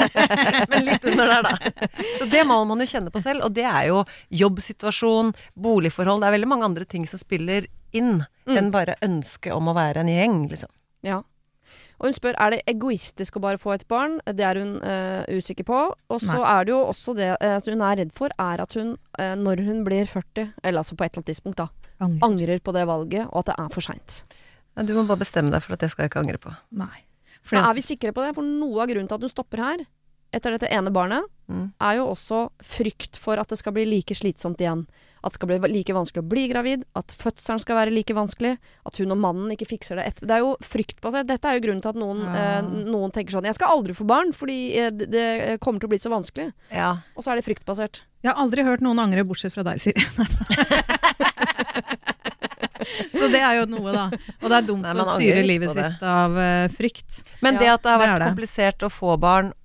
[0.70, 1.54] men litt under der, da.
[2.20, 3.46] Så det må man jo kjenne på selv.
[3.46, 4.02] Og det er jo
[4.42, 6.20] jobbsituasjon, boligforhold.
[6.20, 8.56] Det er veldig mange andre ting som spiller inn Mm.
[8.58, 10.66] enn bare ønsket om å være en gjeng, liksom.
[11.06, 11.20] Ja.
[12.02, 14.16] Og hun spør er det egoistisk å bare få et barn.
[14.26, 15.82] Det er hun uh, usikker på.
[16.10, 18.74] Og så er det jo også det eh, at hun er redd for, er at
[18.74, 21.68] hun uh, når hun blir 40, eller altså på et eller annet tidspunkt, da,
[22.02, 22.26] Angrer.
[22.26, 24.18] angrer på det valget, og at det er for seint.
[24.74, 26.56] Ja, du må bare bestemme deg for at det skal jeg ikke angre på.
[26.82, 27.04] Nei.
[27.46, 28.34] Fordi er vi sikre på det?
[28.34, 29.86] For noe av grunnen til at hun stopper her,
[30.32, 31.72] etter dette ene barnet, Mm.
[31.84, 34.86] er jo også frykt for at det skal bli like slitsomt igjen.
[35.22, 38.54] At det skal bli like vanskelig å bli gravid, at fødselen skal være like vanskelig,
[38.86, 41.26] at hun og mannen ikke fikser det etter Det er jo fryktbasert.
[41.28, 42.58] Dette er jo grunnen til at noen, Ja.
[42.58, 45.88] eh, noen tenker sånn Jeg skal aldri få barn, fordi eh, det, det kommer til
[45.88, 46.52] å bli så vanskelig.
[46.72, 46.96] Ja.
[47.16, 48.00] Og så er det fryktbasert.
[48.22, 50.00] Jeg har aldri hørt noen angre, bortsett fra deg, Siri.
[53.12, 54.08] Så det er jo noe, da.
[54.42, 57.20] Og det er dumt Nei, å styre livet sitt av uh, frykt.
[57.44, 58.30] Men Ja, det at det har vært det det.
[58.32, 59.61] komplisert å få barn, eh,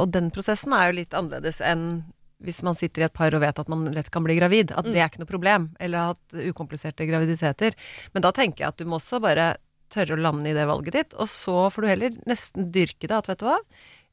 [0.00, 2.04] og den prosessen er jo litt annerledes enn
[2.42, 4.72] hvis man sitter i et par og vet at man lett kan bli gravid.
[4.74, 4.92] At Mm.
[4.92, 5.68] det er ikke noe problem.
[5.78, 7.74] Eller hatt ukompliserte graviditeter.
[8.14, 9.56] Men da tenker jeg at du må også bare
[9.92, 13.12] tørre å lande i det valget ditt, og så får du heller nesten dyrke det.
[13.12, 13.58] At vet du hva,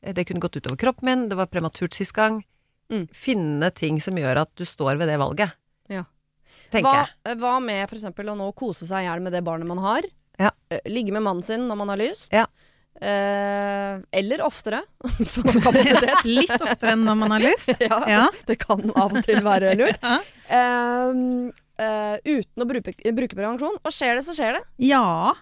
[0.02, 2.46] Eh, det kunne gått utover kroppen min, det var prematurt sist gang.
[2.90, 3.10] Mm.
[3.12, 5.52] Finne ting som gjør at du står ved det valget.
[5.90, 6.06] Ja.
[6.72, 7.10] Tenker Hva, jeg.
[7.26, 8.06] eh, hva med f.eks.
[8.06, 10.02] å nå kose seg i hjel med det barnet man har?
[10.40, 10.52] Ja.
[10.72, 12.32] Eh, Ligge med mannen sin når man har lyst?
[12.32, 12.46] Ja.
[13.02, 14.82] Eh, eller oftere.
[16.28, 17.72] Litt oftere enn når man har lyst.
[17.90, 18.24] ja, Ja.
[18.48, 20.00] det kan av og til være lurt.
[20.04, 20.18] Ja.
[20.60, 21.22] Eh,
[21.80, 23.78] eh, uten å bruke, bruke prevensjon.
[23.84, 24.66] Og skjer det, så skjer det.
[24.92, 25.36] ja.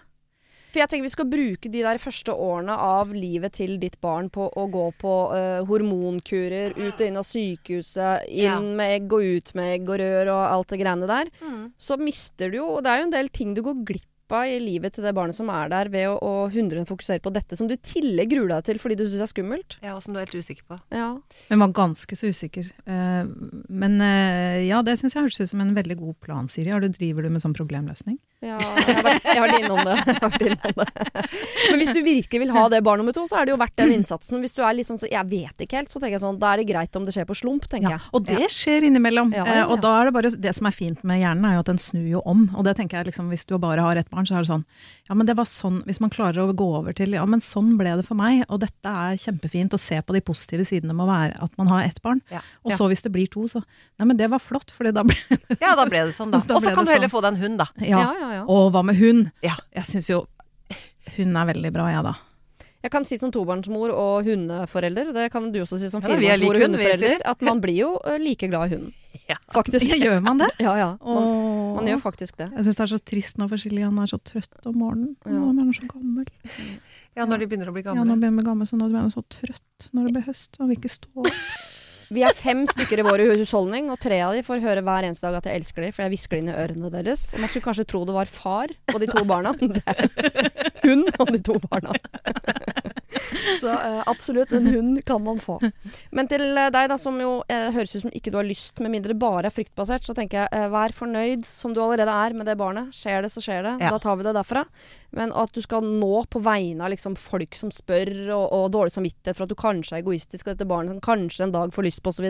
[0.68, 4.26] For jeg tenker vi skal bruke de der første årene av livet til ditt barn
[4.28, 8.58] på å gå på eh, hormonkurer, ut og inn av sykehuset, inn Ja.
[8.60, 11.30] med egg og ut med egg og rør og alt det greiene der.
[11.40, 11.62] Mm.
[11.80, 14.04] Så mister du jo Og det er jo en del ting du går glipp
[14.36, 17.32] av i livet til det barnet som er der, ved å, å 100 fokusere på
[17.34, 19.78] dette, som du i tillegg gruer deg til fordi du syns er skummelt.
[19.84, 20.80] Ja, og som du er helt usikker på.
[20.94, 21.10] Ja.
[21.48, 22.70] Hun var ganske så usikker.
[22.84, 23.22] Eh,
[23.68, 26.72] men eh, ja, det syns jeg høres ut som en veldig god plan, Siri.
[26.74, 28.18] Har du, driver du med sånn problemløsning?
[28.38, 29.94] Ja, jeg har vært, jeg har vært innom det.
[30.06, 30.84] Jeg har vært innom det.
[31.72, 33.74] Men hvis du virkelig vil ha det barn nummer to, så er det jo verdt
[33.80, 34.38] den innsatsen.
[34.44, 36.60] Hvis du er liksom så Jeg vet ikke helt, så tenker jeg sånn Da er
[36.62, 38.04] det greit om det skjer på slump, tenker jeg.
[38.14, 39.32] Og det skjer innimellom.
[39.34, 39.64] Ja, ja, Eh, ja.
[39.72, 41.80] og da er det bare Det som er fint med hjernen, er jo at den
[41.82, 42.44] snur jo om.
[42.54, 44.62] Og det tenker jeg liksom Hvis du bare har ett barn, så er det sånn
[45.10, 47.74] Ja, men det var sånn Hvis man klarer å gå over til Ja, men sånn
[47.80, 51.08] ble det for meg, og dette er kjempefint å se på de positive sidene med
[51.08, 52.22] å være at man har ett barn.
[52.30, 52.44] Ja.
[52.62, 53.64] Og så hvis det blir to, så
[53.98, 56.38] Nei, men det var flott, for da ble det Ja, da ble det sånn, da.
[56.48, 57.16] Da Og så kan du heller sånn.
[57.18, 57.66] få deg en hund, da.
[57.82, 58.04] Ja.
[58.18, 58.46] Ja, ja.
[58.48, 59.28] Og hva med hund?
[59.44, 59.56] Ja.
[59.76, 60.24] Jeg syns jo
[61.16, 62.14] hun er veldig bra, jeg, da.
[62.78, 66.58] Jeg kan si som tobarnsmor og hundeforelder, det kan du også si som er firebarnsmor
[66.60, 68.94] og hundeforelder, at man blir jo eh, like glad i hunden.
[69.28, 69.34] Ja.
[69.52, 69.90] Faktisk.
[70.00, 70.46] Gjør man det?
[70.62, 70.86] Ja, ja.
[71.04, 71.24] Man,
[71.74, 72.46] man gjør faktisk det.
[72.54, 75.10] Jeg syns det er så trist når Forsilian er så trøtt om morgenen.
[75.26, 75.36] Ja.
[75.36, 76.30] Å, Han er så gammel.
[77.18, 77.98] Ja, når de begynner å bli gamle.
[78.00, 80.14] Ja, nå begynner de å bli gamle, så nå blir han så trøtt når det
[80.16, 80.56] blir høst.
[80.62, 81.28] Han vil ikke stå opp.
[82.14, 85.28] Vi er fem stykker i vår husholdning, og tre av de får høre hver eneste
[85.28, 87.24] dag at jeg elsker dem, for jeg hvisker det inn i ørene deres.
[87.36, 89.52] Man skulle kanskje tro det var far og de to barna.
[90.86, 91.92] Hun og de to barna.
[93.60, 95.58] Så uh, absolutt, en hund kan man få.
[96.14, 98.80] Men til eh, deg, da, som jo uh, høres ut som ikke du har lyst,
[98.84, 102.12] med mindre det bare er fryktbasert, så tenker jeg uh, vær fornøyd som du allerede
[102.12, 102.92] er med det barnet.
[102.96, 103.74] Skjer det, så skjer det.
[103.82, 103.92] Ja.
[103.94, 104.64] Da tar vi det derfra.
[105.16, 108.92] Men at du skal nå på vegne av liksom, folk som spør, og, og dårlig
[108.92, 111.88] samvittighet for at du kanskje er egoistisk, og dette barnet som kanskje en dag får
[111.88, 112.28] lyst på, osv.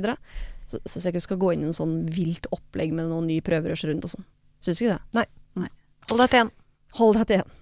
[0.68, 3.10] Så, så syns jeg ikke du skal gå inn i en sånn vilt opplegg med
[3.10, 4.28] noen ny prøverørsrunde og sånn.
[4.62, 5.28] Syns ikke det.
[6.08, 6.52] Hold deg til igjen.
[6.98, 7.54] Hold deg til igjen.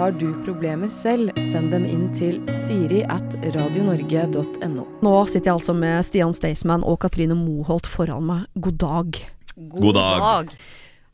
[0.00, 4.86] Har du problemer selv, send dem inn til siri at radionorge.no.
[5.04, 8.46] Nå sitter jeg altså med Stian Staysman og Katrine Moholt foran meg.
[8.56, 9.20] God dag.
[9.76, 10.54] God dag.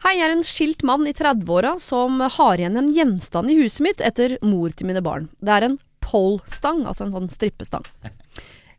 [0.06, 3.82] Hei, jeg er en skilt mann i 30-åra som har igjen en gjenstand i huset
[3.82, 5.24] mitt etter mor til mine barn.
[5.42, 7.82] Det er en pole-stang, altså en sånn strippestang.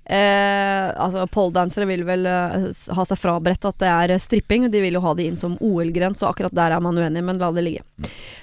[0.07, 4.69] Eh, altså Poledansere vil vel eh, ha seg fraberedt at det er stripping.
[4.71, 7.43] De vil jo ha det inn som OL-gren, så akkurat der er man uenig, men
[7.43, 7.83] la det ligge.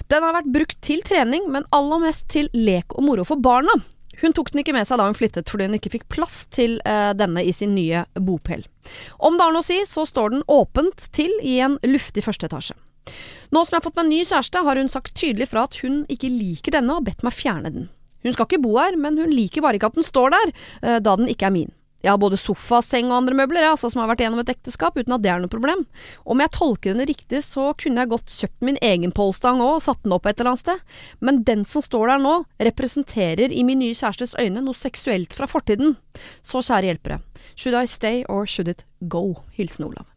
[0.05, 3.79] Den har vært brukt til trening, men aller mest til lek og moro for barna.
[4.21, 6.77] Hun tok den ikke med seg da hun flyttet fordi hun ikke fikk plass til
[6.87, 8.65] eh, denne i sin nye bopel.
[9.17, 12.49] Om det har noe å si, så står den åpent til i en luftig første
[12.49, 12.77] etasje.
[13.53, 16.03] Nå som jeg har fått meg ny kjæreste, har hun sagt tydelig fra at hun
[16.11, 17.89] ikke liker denne og bedt meg fjerne den.
[18.25, 20.99] Hun skal ikke bo her, men hun liker bare ikke at den står der, eh,
[21.03, 21.73] da den ikke er min.
[22.05, 24.51] Jeg har både sofa, seng og andre møbler jeg, altså, som har vært gjennom et
[24.53, 25.81] ekteskap, uten at det er noe problem.
[26.29, 29.83] Om jeg tolker henne riktig, så kunne jeg godt kjøpt min egen polstang òg og
[29.87, 32.35] satt den opp et eller annet sted, men den som står der nå,
[32.69, 35.97] representerer i min nye kjærestes øyne noe seksuelt fra fortiden.
[36.45, 37.23] Så kjære hjelpere,
[37.55, 39.31] should I stay or should it go?
[39.57, 40.14] Hilsen Olav.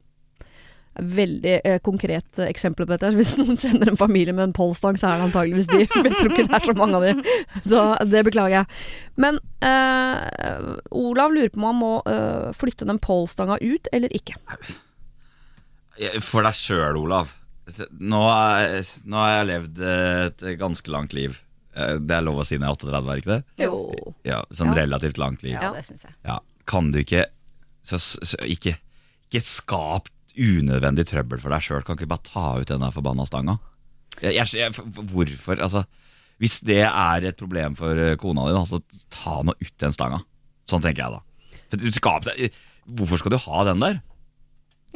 [0.98, 3.12] Veldig eh, konkret eh, eksempel på dette.
[3.14, 5.84] Hvis noen kjenner en familie med en polstang, så er det antageligvis de.
[6.08, 7.36] Jeg tror ikke det er så mange av de.
[7.70, 8.80] Da, det beklager jeg.
[9.22, 14.34] Men eh, Olav lurer på om han må eh, flytte den polstanga ut eller ikke.
[16.22, 17.30] For deg sjøl, Olav.
[18.00, 21.38] Nå, er, nå har jeg levd eh, et ganske langt liv.
[21.76, 23.40] Eh, Det er lov å si når jeg er 38, er ikke det?
[23.66, 23.80] Jo.
[24.26, 24.78] Ja, Sånn Ja.
[24.82, 25.56] relativt langt liv.
[25.58, 26.14] Ja, det syns jeg.
[26.26, 26.38] Ja,
[26.68, 27.26] Kan du ikke
[27.86, 28.74] så, så, ikke,
[29.30, 30.08] ikke skap
[30.38, 31.84] unødvendig trøbbel for deg sjøl.
[31.86, 33.58] Kan ikke bare ta ut den der forbanna stanga?
[34.22, 34.72] Jeg, jeg, jeg,
[35.12, 35.60] hvorfor?
[35.62, 35.84] Altså,
[36.42, 38.80] hvis det er et problem for eh, kona di, da, så
[39.14, 40.22] ta nå ut den stanga.
[40.68, 41.56] Sånn tenker jeg da.
[41.68, 42.28] For, du skap
[42.88, 43.98] hvorfor skal du ha den der?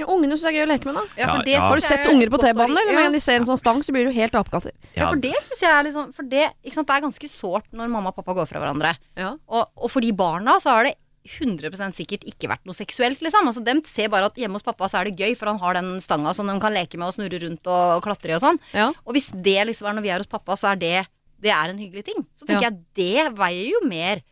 [0.00, 1.02] Ja, ungene syns det er gøy å leke med, da.
[1.20, 1.62] Ja, for det Ja.
[1.66, 2.86] Har du sett er unger på T-banen, eller?
[2.94, 2.96] ja.
[2.96, 4.72] En gang de ser en sånn stang, så blir du helt apekatter.
[4.96, 7.68] Ja, for det syns jeg er sånn For det, ikke sant, det er ganske sårt
[7.76, 8.94] når mamma og pappa går fra hverandre.
[9.20, 9.34] Ja.
[9.52, 10.94] Og, og for de barna så er det
[11.26, 13.46] 100% sikkert ikke vært noe seksuelt, liksom.
[13.46, 15.78] Altså, de ser bare at hjemme hos pappa så er det gøy, for han har
[15.78, 18.58] den stanga som de kan leke med og snurre rundt og klatre i og sånn.
[18.74, 18.90] Ja.
[19.06, 20.96] Og hvis det liksom er når vi er hos pappa, så er det,
[21.42, 22.26] det er en hyggelig ting.
[22.34, 22.70] Så tenker Ja.
[22.70, 24.22] jeg det veier jo mer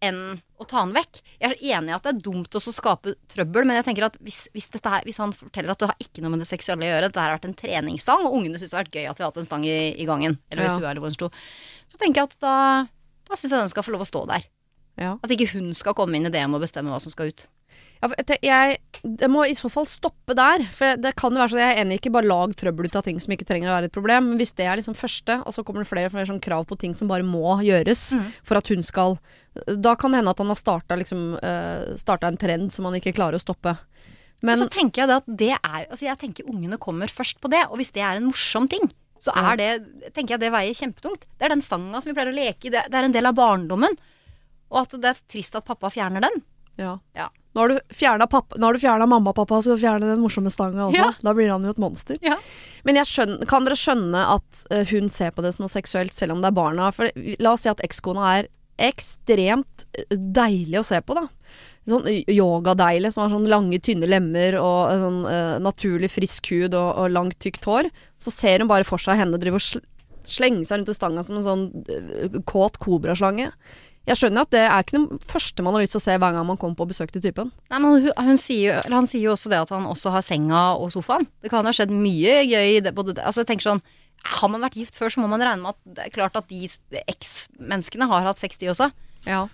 [0.00, 1.18] enn å ta han vekk.
[1.42, 4.16] Jeg er enig i at det er dumt å skape trøbbel, men jeg tenker at
[4.24, 6.88] hvis, hvis, her, hvis han forteller at det har ikke noe med det seksuelle å
[6.88, 9.18] gjøre, dette her har vært en treningsstang, og ungene syns det har vært gøy at
[9.20, 10.76] vi har hatt en stang i, i gangen, eller i Ja.
[10.78, 11.28] stua eller hvor den sto,
[11.92, 12.54] så tenker jeg at da,
[13.28, 14.48] da syns jeg den skal få lov å stå der.
[15.00, 15.16] Ja.
[15.24, 17.46] At ikke hun skal komme inn i det med å bestemme hva som skal ut.
[18.00, 18.08] Ja,
[18.40, 20.62] jeg, det må i så fall stoppe der.
[20.72, 23.04] For det kan jo være sånn, Jeg er enig, ikke bare lag trøbbel ut av
[23.04, 24.30] ting som ikke trenger å være et problem.
[24.30, 26.64] Men hvis det er liksom første, og så kommer det flere og flere sånn krav
[26.68, 28.06] på ting som bare må gjøres
[28.46, 29.18] for at hun skal
[29.66, 33.14] Da kan det hende at han har starta liksom, uh, en trend som han ikke
[33.16, 33.76] klarer å stoppe.
[34.40, 37.42] Men og så tenker jeg det at det er Altså jeg tenker ungene kommer først
[37.42, 38.88] på det, og hvis det er en morsom ting,
[39.20, 39.70] så er det
[40.16, 41.28] tenker jeg det veier kjempetungt.
[41.36, 43.28] Det er den stanga som vi pleier å leke i, det, det er en del
[43.28, 43.98] av barndommen.
[44.70, 46.42] Og at det er trist at pappa fjerner den.
[46.80, 46.98] ja.
[47.16, 47.28] Ja.
[47.54, 51.00] Nå har du fjerna mamma og pappa, så du fjerne den morsomme stanga også.
[51.00, 51.08] Ja.
[51.18, 52.18] Da blir han jo et monster.
[52.22, 52.36] Ja.
[52.86, 56.14] Men jeg skjønner, kan dere skjønne at eh, hun ser på det som noe seksuelt,
[56.14, 56.92] selv om det er barna?
[56.94, 57.10] For
[57.42, 58.50] la oss si at ekskona er
[58.80, 61.26] ekstremt eh, deilig å se på, da.
[61.90, 66.76] Sånn yogadeilig, som har sånn lange, tynne lemmer og eh, sånn uh, naturlig frisk hud
[66.78, 67.90] og, og langt, tykt hår.
[68.20, 69.82] Så ser hun bare for seg henne drive og
[70.28, 73.50] slenge seg rundt i stanga som en sånn uh, kåt kobraslange.
[74.08, 76.32] Jeg skjønner at det er ikke det første man har lyst til å se hver
[76.34, 77.50] gang man kommer på besøk til typen.
[77.70, 80.10] Nei, men hun, hun sier, jo- eller han sier jo også det at han også
[80.14, 81.26] har senga og sofaen.
[81.44, 83.22] Det kan ha skjedd mye gøy i det, både det.
[83.28, 83.82] Altså jeg tenker sånn
[84.40, 86.48] Har man vært gift før, så må man regne med at det er klart at
[86.50, 86.66] de
[87.08, 88.90] eks-menneskene har hatt sex, de også.
[89.24, 89.46] Ja.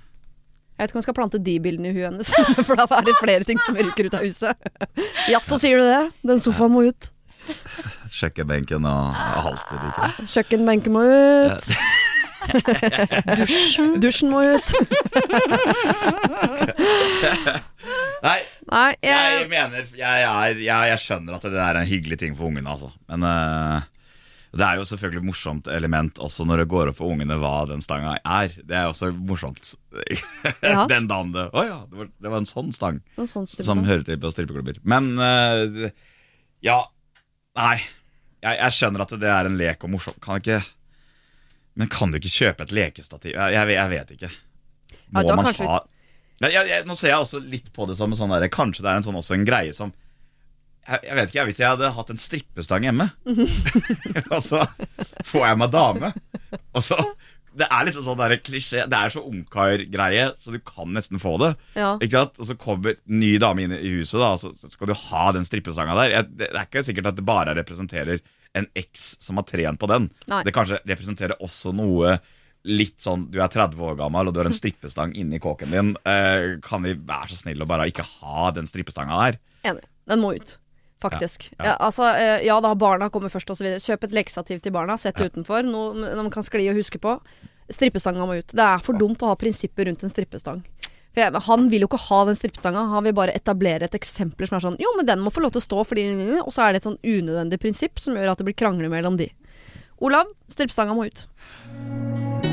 [0.76, 2.32] Jeg vet ikke om jeg skal plante de bildene i huet hennes,
[2.66, 4.66] for da er det flere ting som ryker ut av huset.
[5.32, 6.00] Jaså, sier du det?
[6.26, 7.10] Den sofaen må ut.
[8.10, 9.14] Kjøkkenbenken og
[9.46, 10.10] halter ikke.
[10.34, 11.70] Kjøkkenbenken må ut.
[13.40, 13.96] Dusjen.
[14.02, 14.68] Dusjen må ut.
[18.26, 18.38] Nei,
[18.70, 22.32] Nei, jeg jeg mener jeg, er, jeg, jeg skjønner at det er en hyggelig ting
[22.38, 22.90] for ungene, altså.
[23.10, 23.84] Men uh,
[24.56, 27.54] det er jo selvfølgelig et morsomt element også når det går opp for ungene hva
[27.70, 28.54] den stanga er.
[28.64, 29.74] Det er også morsomt.
[30.60, 30.82] Ja.
[30.90, 32.98] den dagen det Å ja, det var, det var en sånn stang.
[33.16, 34.76] En sånn Som hører til på strippeklubber.
[34.84, 35.88] Men uh,
[36.64, 36.82] ja
[37.56, 37.78] Nei.
[38.44, 40.20] Jeg skjønner at det er en lek og morsomt.
[40.22, 40.60] Kan ikke
[41.76, 43.36] Men kan du ikke kjøpe et lekestativ?
[43.36, 44.32] Jeg, jeg, jeg vet ikke.
[45.14, 45.84] Må ja, man kanskje ha
[46.42, 49.00] jeg, Nå ser jeg også litt på det som en sånn der, Kanskje det er
[49.00, 49.94] en sånn, også en greie som
[50.86, 53.08] jeg, vet ikke, jeg, Hvis jeg hadde hatt en strippestang hjemme,
[54.34, 54.60] og så
[55.26, 56.12] får jeg meg dame
[56.76, 56.98] Og så
[57.56, 58.84] Det er liksom sånn der klisjé.
[58.84, 61.54] Det er så ungkar-greie, så du kan nesten få det.
[61.72, 61.94] Ja.
[61.96, 62.36] Ikke sant?
[62.36, 65.48] Og så kommer ny dame inn i huset, da, og så skal du ha den
[65.48, 66.28] strippestanga der.
[66.28, 68.20] Det er ikke sikkert at det bare representerer
[68.56, 70.10] en eks som har trent på den.
[70.30, 70.42] Nei.
[70.46, 72.16] Det kanskje representerer også noe
[72.66, 75.92] litt sånn Du er 30 år gammel, og du har en strippestang inni kåken din.
[76.08, 79.38] Eh, kan vi være så snill å bare ikke ha den strippestanga der?
[79.70, 79.84] Enig.
[80.06, 80.56] Den må ut.
[81.02, 81.50] Faktisk.
[81.52, 81.66] Ja, ja.
[81.68, 83.68] Ja, altså, eh, ja da, barna kommer først osv.
[83.82, 85.66] Kjøp et lekestativ til barna, sett det utenfor.
[85.66, 87.18] Noe de kan skli og huske på.
[87.70, 88.54] Strippestanga må ut.
[88.54, 90.62] Det er for dumt å ha prinsipper rundt en strippestang.
[91.16, 94.58] Jeg, han vil jo ikke ha den strippesanga, han vil bare etablere et eksempel som
[94.58, 96.04] er sånn Jo, men den må få lov til å stå fordi
[96.42, 99.16] Og så er det et sånn unødvendig prinsipp som gjør at det blir krangler mellom
[99.16, 99.30] de.
[100.04, 101.22] Olav, strippesanga må ut.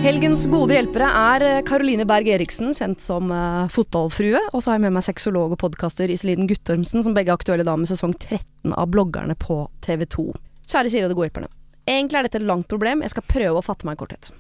[0.04, 4.40] Helgens gode hjelpere er Caroline Berg Eriksen, kjent som uh, fotballfrue.
[4.52, 7.68] Og så har jeg med meg sexolog og podkaster Iselin Guttormsen, som begge er aktuelle
[7.68, 10.26] da med sesong 13 av Bloggerne på TV 2.
[10.72, 11.52] Kjære Siri og de gode hjelperne.
[11.84, 13.04] Egentlig er dette et langt problem.
[13.04, 14.32] Jeg skal prøve å fatte meg i korthet.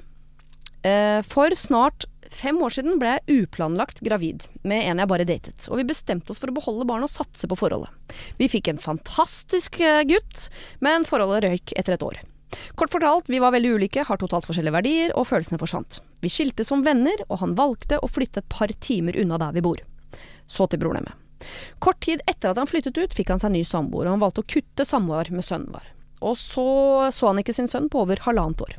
[0.83, 5.67] Uh, For snart fem år siden ble jeg uplanlagt gravid med en jeg bare datet.
[5.69, 7.93] Og vi bestemte oss for å beholde barnet og satse på forholdet.
[8.39, 10.47] Vi fikk en fantastisk eh, gutt,
[10.83, 12.21] men forholdet røyk etter et år.
[12.75, 15.99] Kort fortalt, vi var veldig ulike, har totalt forskjellige verdier, og følelsene forsvant.
[16.21, 19.65] Vi skilte som venner, og han valgte å flytte et par timer unna der vi
[19.65, 19.81] bor.
[20.47, 21.17] Så til problemet.
[21.83, 24.43] Kort tid etter at han flyttet ut, fikk han seg ny samboer, og han valgte
[24.43, 25.92] å kutte samvær med sønnen vår.
[26.23, 26.65] Og så
[27.13, 28.77] så han ikke sin sønn på over halvannet år.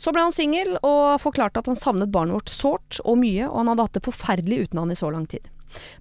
[0.00, 3.60] Så ble han singel, og forklarte at han savnet barnet vårt sårt og mye, og
[3.60, 5.44] han hadde hatt det forferdelig uten han i så lang tid.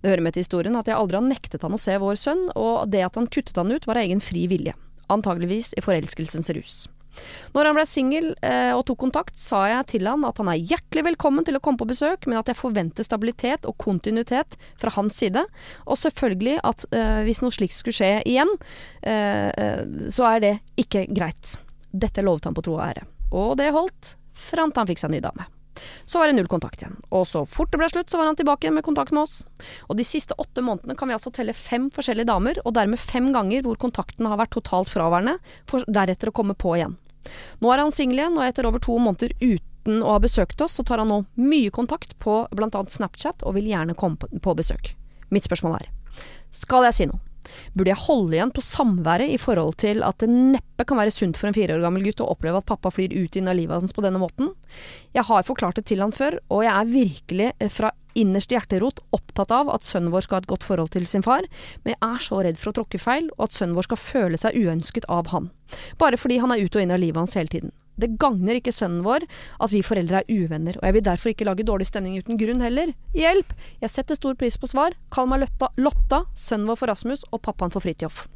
[0.01, 2.45] Det hører med til historien at jeg aldri har nektet han å se vår sønn,
[2.55, 4.75] og det at han kuttet han ut var av egen fri vilje.
[5.11, 6.85] Antageligvis i forelskelsens rus.
[7.55, 10.61] Når han ble singel eh, og tok kontakt, sa jeg til han at han er
[10.61, 14.93] hjertelig velkommen til å komme på besøk, men at jeg forventer stabilitet og kontinuitet fra
[14.97, 15.43] hans side.
[15.87, 18.53] Og selvfølgelig at eh, hvis noe slikt skulle skje igjen,
[19.01, 21.57] eh, eh, så er det ikke greit.
[21.91, 23.05] Dette lovet han på tro og ære.
[23.35, 25.47] Og det holdt, fram til han fikk seg ny dame.
[26.05, 26.95] Så var det null kontakt igjen.
[27.13, 29.41] Og så fort det ble slutt, så var han tilbake med kontakt med oss.
[29.87, 33.31] Og de siste åtte månedene kan vi altså telle fem forskjellige damer, og dermed fem
[33.35, 35.37] ganger hvor kontakten har vært totalt fraværende,
[35.69, 36.97] for deretter å komme på igjen.
[37.61, 40.75] Nå er han singel igjen, og etter over to måneder uten å ha besøkt oss,
[40.77, 42.83] så tar han nå mye kontakt på bl.a.
[42.91, 44.93] Snapchat, og vil gjerne komme på- besøk.
[45.31, 45.89] Mitt spørsmål er,
[46.51, 47.19] skal jeg si noe?
[47.73, 51.39] Burde jeg holde igjen på samværet i forhold til at det neppe kan være sunt
[51.39, 53.79] for en fire år gammel gutt å oppleve at pappa flyr ut inn av livet
[53.79, 54.51] hans på denne måten?
[55.15, 59.01] Jeg har forklart det til han før, og jeg er virkelig eh, fra innerste hjerterot
[59.13, 61.45] opptatt av at sønnen vår skal ha et godt forhold til sin far,
[61.83, 64.41] men jeg er så redd for å tråkke feil, og at sønnen vår skal føle
[64.41, 65.51] seg uønsket av han.
[66.01, 67.75] Bare fordi han er ute og inn av livet hans hele tiden.
[67.97, 69.23] Det gagner ikke sønnen vår
[69.59, 72.61] at vi foreldre er uvenner, og jeg vil derfor ikke lage dårlig stemning uten grunn
[72.61, 72.91] heller.
[73.17, 73.53] Hjelp!
[73.81, 74.93] Jeg setter stor pris på svar.
[75.11, 78.27] Kall meg Lotta, Lotta sønnen vår for Rasmus og pappaen for Fridtjof.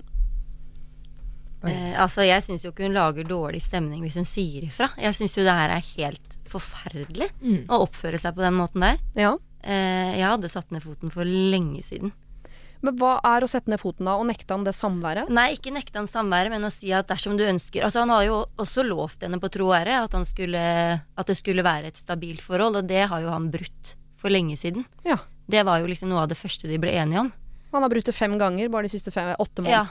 [1.62, 4.90] Eh, altså, jeg syns jo ikke hun lager dårlig stemning hvis hun sier ifra.
[4.98, 7.66] Jeg syns jo det her er helt forferdelig Mm.
[7.70, 8.98] å oppføre seg på den måten der.
[9.16, 9.36] Ja.
[9.64, 12.12] Eh, jeg hadde satt ned foten for lenge siden.
[12.82, 15.30] Men hva er å sette ned foten da, og nekte han det samværet?
[15.34, 18.26] Nei, ikke nekte han samværet, men å si at dersom du ønsker Altså, han har
[18.26, 20.64] jo også lovt henne på tro og ære at, skulle,
[20.98, 24.58] at det skulle være et stabilt forhold, og det har jo han brutt for lenge
[24.58, 24.86] siden.
[25.06, 25.20] Ja.
[25.52, 27.32] Det var jo liksom noe av det første de ble enige om.
[27.72, 29.86] Han har brutt det fem ganger bare de siste fem, åtte Ja.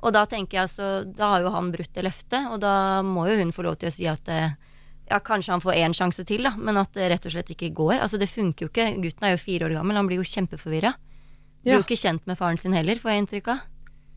[0.00, 3.26] Og da tenker jeg altså Da har jo han brutt det løftet, og da må
[3.28, 4.54] jo hun få lov til å si at eh,
[5.10, 7.72] ja, kanskje han får én sjanse til, da, men at det rett og slett ikke
[7.76, 7.98] går.
[7.98, 8.86] Altså, det funker jo ikke.
[9.02, 10.94] Gutten er jo fire år gammel, han blir jo kjempeforvirra.
[11.64, 11.74] Ja.
[11.76, 13.58] jo ikke kjent med faren sin heller, får jeg inntrykk av.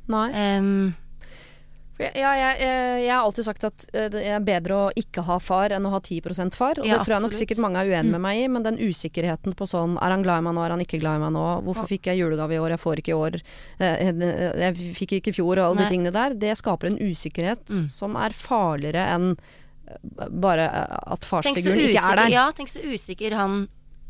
[0.07, 0.27] Nei.
[0.59, 0.93] Um,
[2.03, 5.35] ja, jeg, jeg, jeg har alltid sagt at eh, det er bedre å ikke ha
[5.39, 6.79] far enn å ha 10% far.
[6.81, 8.15] Og Ja, det tror jeg nok sikkert mange er uenig Mm.
[8.17, 10.73] med meg i, men den usikkerheten på sånn Er han glad i meg nå, er
[10.73, 11.43] han ikke glad i meg nå?
[11.67, 13.37] Hvorfor fikk jeg julegave i år, jeg får ikke i år?
[13.79, 16.33] Eh, eh, Jeg fikk ikke i fjor, og alle de tingene der.
[16.33, 17.87] Det skaper en usikkerhet Mm.
[17.87, 19.29] som er farligere enn
[19.87, 22.29] eh, bare eh, at farsfiguren ikke er der.
[22.33, 23.67] ja, tenk så usikker han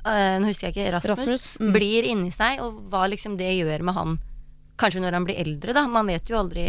[0.09, 1.71] eh, Nå husker jeg ikke, Rasmus, Rasmus, mm.
[1.75, 4.19] blir inni seg, og hva liksom det gjør med han
[4.81, 5.83] Kanskje når han blir eldre, da.
[5.85, 6.63] Man vet jo aldri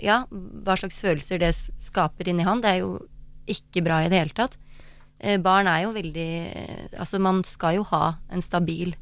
[0.00, 2.62] ja, hva slags følelser det skaper inni han.
[2.64, 2.94] Det er jo
[3.52, 4.56] ikke bra i det hele tatt.
[5.20, 8.94] Uh, barn er jo veldig uh, Altså, man skal jo ha en stabil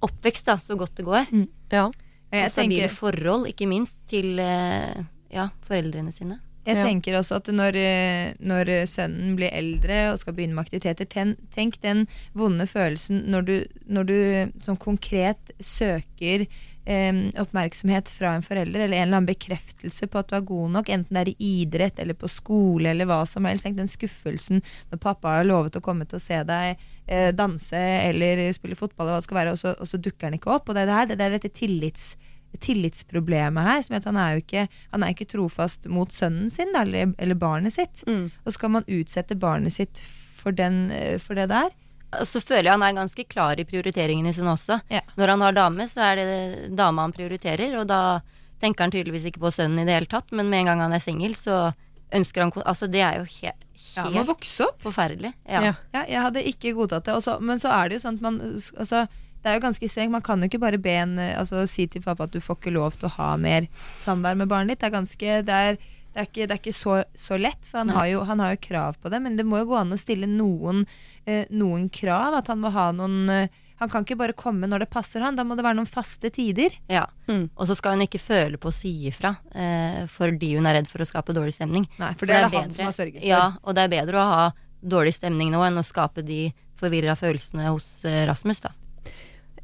[0.00, 1.28] oppvekst, da, så godt det går.
[1.74, 1.90] Ja.
[2.32, 6.40] Jeg og stabile tenker- forhold, ikke minst, til eh, ja, foreldrene sine.
[6.68, 6.84] Jeg Ja.
[6.84, 11.36] tenker også at når, eh, når sønnen blir eldre og skal begynne med aktiviteter, ten,
[11.54, 12.06] tenk den
[12.36, 13.54] vonde følelsen når du,
[13.88, 14.18] når du
[14.66, 16.44] sånn konkret søker
[16.88, 20.70] eh, oppmerksomhet fra en forelder, eller en eller annen bekreftelse på at du er god
[20.76, 23.64] nok, enten det er i idrett eller på skole eller hva som helst.
[23.66, 24.62] Tenk den skuffelsen
[24.92, 26.76] når pappa har lovet å komme til å se deg
[27.08, 30.28] eh, danse eller spille fotball, og hva det skal være, og så, og så dukker
[30.30, 30.68] han ikke opp.
[30.68, 32.16] Og det er, det her, det er dette tillits
[32.60, 33.82] tillitsproblemet her.
[33.84, 37.12] Som at han er jo ikke, han er ikke trofast mot sønnen sin da, eller,
[37.18, 38.04] eller barnet sitt.
[38.08, 38.30] Mm.
[38.44, 40.02] Og skal man utsette barnet sitt
[40.38, 40.88] for, den,
[41.22, 41.70] for det der?
[42.24, 44.78] Så føler jeg han er ganske klar i prioriteringene sine også.
[44.88, 45.02] Ja.
[45.18, 48.00] Når han har dame, så er det dama han prioriterer, og da
[48.62, 50.96] tenker han tydeligvis ikke på sønnen i det hele tatt, men med en gang han
[50.96, 51.68] er singel, så
[52.16, 53.52] ønsker han Altså, det er jo he
[53.98, 54.80] Ja, man helt opp.
[54.82, 55.34] forferdelig.
[55.44, 55.60] Ja.
[55.68, 55.74] Ja.
[55.92, 57.14] Ja, jeg hadde ikke godtatt det.
[57.18, 58.40] Også, men så er det jo sånn at man
[58.78, 59.04] altså,
[59.42, 60.14] Det er jo ganske strengt.
[60.14, 62.74] Man kan jo ikke bare be en altså, si til pappa at du får ikke
[62.74, 63.68] lov til å ha mer
[64.02, 64.82] samvær med barnet ditt.
[64.82, 67.82] Det er ganske Det er, det er ikke, det er ikke så, så lett, for
[67.82, 69.20] han har, jo, han har jo krav på det.
[69.22, 70.82] Men det må jo gå an å stille noen,
[71.24, 72.40] eh, noen krav.
[72.40, 75.36] At han må ha noen eh, Han kan ikke bare komme når det passer han.
[75.38, 76.74] Da må det være noen faste tider.
[76.90, 77.04] Ja.
[77.30, 77.44] Mm.
[77.54, 80.90] Og så skal hun ikke føle på å si ifra eh, fordi hun er redd
[80.90, 81.86] for å skape dårlig stemning.
[82.00, 83.28] Nei, for det er det han som har sørget for.
[83.30, 84.48] Ja, og det er bedre å ha
[84.82, 88.74] dårlig stemning nå, enn å skape de forvirra følelsene hos eh, Rasmus, da.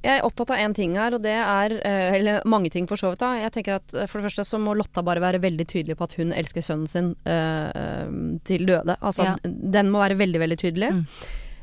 [0.05, 3.01] Jeg er opptatt av én ting her, og det er eh, Eller mange ting, for
[3.01, 3.23] så vidt.
[3.23, 5.97] da Jeg tenker at eh, For det første så må Lotta bare være veldig tydelig
[5.97, 8.11] på at hun elsker sønnen sin eh,
[8.45, 8.99] til døde.
[9.01, 9.37] Altså, Ja.
[9.45, 10.93] Den må være veldig, veldig tydelig.
[10.93, 11.03] Mm.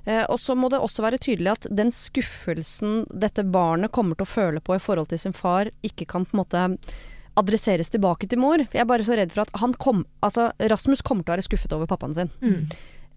[0.10, 4.26] Eh, og så må det også være tydelig at den skuffelsen dette barnet kommer til
[4.26, 6.64] å føle på i forhold til sin far, ikke kan på en måte
[7.38, 8.64] adresseres tilbake til mor.
[8.74, 11.46] Jeg er bare så redd for at han kom Altså, Rasmus kommer til å være
[11.46, 12.34] skuffet over pappaen sin.
[12.42, 12.66] Mm.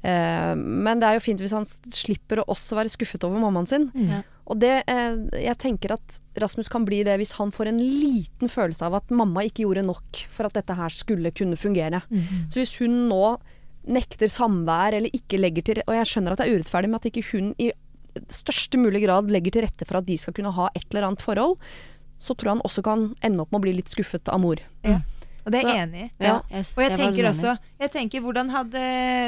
[0.04, 3.68] Eh, men det er jo fint hvis han slipper å også være skuffet over mammaen
[3.70, 3.88] sin.
[3.94, 4.22] Mm.
[4.52, 8.52] Og det, eh, jeg tenker at Rasmus kan bli det hvis han får en liten
[8.52, 12.02] følelse av at mamma ikke gjorde nok for at dette her skulle kunne fungere.
[12.52, 13.24] Så hvis hun nå
[13.84, 17.08] nekter samvær eller ikke legger til Og jeg skjønner at det er urettferdig med at
[17.10, 17.66] ikke hun i
[18.32, 21.24] største mulig grad legger til rette for at de skal kunne ha et eller annet
[21.24, 21.58] forhold,
[22.22, 24.62] så tror jeg han også kan ende opp med å bli litt skuffet av mor.
[25.44, 26.10] Og det er jeg enig i.
[26.24, 26.34] Ja.
[26.50, 28.84] jeg, Og jeg tenker også Jeg tenker hvordan hadde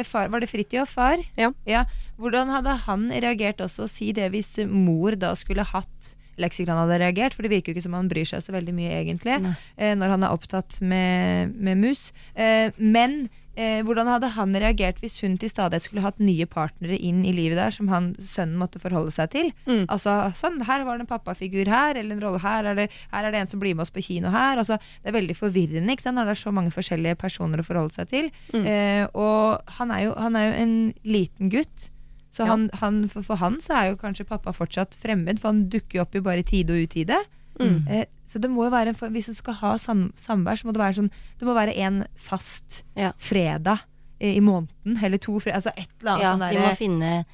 [0.09, 1.21] far Var det Fridtjof far?
[1.37, 1.85] Ja.
[2.17, 7.33] Hvordan hadde han reagert også si det hvis mor da skulle hatt han hadde reagert,
[7.33, 9.39] for det virker jo ikke som han bryr seg så veldig mye, egentlig,
[9.81, 12.11] eh, når han er opptatt med, med mus.
[12.35, 16.99] Eh, men eh, hvordan hadde han reagert hvis hun til stadighet skulle hatt nye partnere
[17.01, 19.51] inn i livet der, som han, sønnen måtte forholde seg til?
[19.67, 19.87] Mm.
[19.93, 23.25] Altså, sånn, her var det en pappafigur her, eller en rolle her, er det, her
[23.25, 24.61] er det en som blir med oss på kino her.
[24.63, 27.67] Altså, det er veldig forvirrende ikke sant, når det er så mange forskjellige personer å
[27.67, 28.31] forholde seg til.
[28.55, 28.65] Mm.
[28.67, 31.91] Eh, og han er, jo, han er jo en liten gutt.
[32.37, 32.51] Så Ja.
[32.53, 35.97] han, han, for, for han så er jo kanskje pappa fortsatt fremmed, for han dukker
[35.97, 37.17] jo opp i bare tide og utide.
[37.61, 37.87] Mm.
[37.89, 40.73] Eh, så det må jo være en Hvis du skal ha sam, samvær, så må
[40.77, 43.13] det være sånn Det må være en fast Ja.
[43.17, 43.79] fredag
[44.21, 47.25] eh, i måneden, eller to fredag, Altså et eller annet Ja, sånn de må finne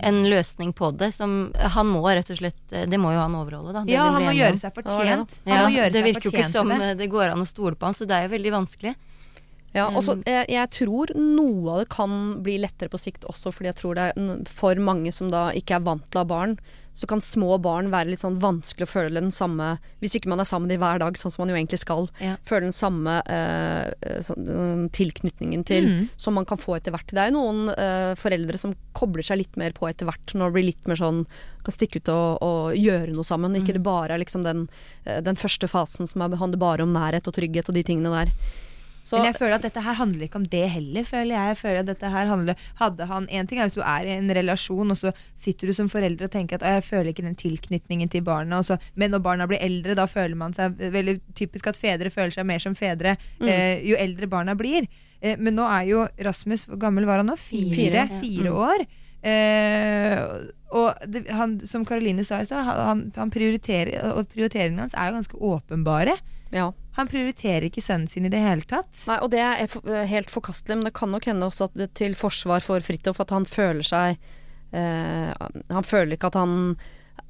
[0.00, 3.72] en løsning på det som Han må rett og slett Det må jo han overholde,
[3.76, 3.84] da.
[3.84, 5.40] Det Ja, han må gjøre seg fortjent.
[5.44, 6.96] det, Ja, det virker jo ikke som det.
[6.98, 8.94] det går an å stole på han, så det er jo veldig vanskelig.
[9.76, 12.16] Ja, og så jeg, jeg tror noe av det kan
[12.46, 15.76] bli lettere på sikt også, fordi jeg tror det er for mange som da ikke
[15.76, 16.56] er vant til å ha barn,
[16.96, 20.40] så kan små barn være litt sånn vanskelig å føle den samme Hvis ikke man
[20.40, 22.38] er sammen med dem hver dag, sånn som man jo egentlig skal, Ja.
[22.48, 26.08] føle den samme eh, eh, sånn, eh, tilknytningen til Mm.
[26.16, 27.12] som man kan få etter hvert.
[27.12, 30.48] Det er jo noen eh, foreldre som kobler seg litt mer på etter hvert, når
[30.48, 31.26] det blir litt mer sånn
[31.66, 33.52] kan stikke ut og, og gjøre noe sammen.
[33.60, 34.64] Ikke det bare er liksom den,
[35.04, 38.08] eh, den første fasen som er, handler bare om nærhet og trygghet og de tingene
[38.24, 38.32] der.
[39.06, 41.50] Så, Men jeg føler at dette her handler ikke om det heller, føler jeg.
[41.52, 44.16] jeg føler at dette her handler Hadde han En ting er hvis du er i
[44.16, 47.38] en relasjon, og så sitter du som forelder og tenker at jeg føler ikke den
[47.38, 51.20] tilknytningen til barna, og så, men når barna blir eldre, da føler man seg Veldig
[51.38, 53.48] typisk at fedre føler seg mer som fedre Mm.
[53.48, 54.88] eh, jo eldre barna blir.
[55.22, 57.36] Eh, men nå er jo Rasmus Hvor gammel var han nå?
[57.38, 57.74] Fire?
[57.74, 58.50] Fire, Fire, ja.
[58.50, 58.56] Mm.
[58.66, 58.86] år.
[59.26, 64.96] Eh, og det, han, som Karoline sa i stad, han, han prioriterer Og prioriteringene hans
[64.96, 66.16] er jo ganske åpenbare.
[66.54, 66.72] Ja.
[66.96, 68.88] Han prioriterer ikke sønnen sin i det hele tatt.
[69.08, 72.14] Nei, og det er eh, helt forkastelig, men det kan nok hende også at til
[72.16, 74.16] forsvar for Fridtjof at han føler seg
[74.72, 75.32] eh,
[75.74, 76.76] Han føler ikke at han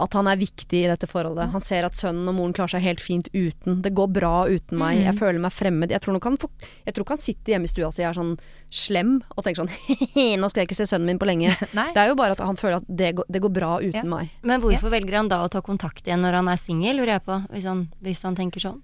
[0.03, 1.47] at han er viktig i dette forholdet.
[1.55, 3.79] Han ser at sønnen og moren klarer seg helt fint uten.
[3.85, 4.99] Det går bra uten meg.
[5.01, 5.95] Jeg føler meg fremmed.
[5.95, 6.37] Jeg tror nok han,
[6.85, 8.35] jeg tror ikke han sitter hjemme i stua si og er sånn
[8.69, 9.71] slem og tenker sånn
[10.43, 11.55] Nå skal jeg ikke se sønnen min på lenge.
[11.79, 11.87] Nei.
[11.97, 14.05] Det er jo bare at han føler at det går, det går bra uten Ja.
[14.11, 14.35] meg.
[14.45, 17.25] Men hvorfor velger han da å ta kontakt igjen når han er singel, lurer jeg
[17.31, 18.83] på, hvis han, hvis han tenker sånn?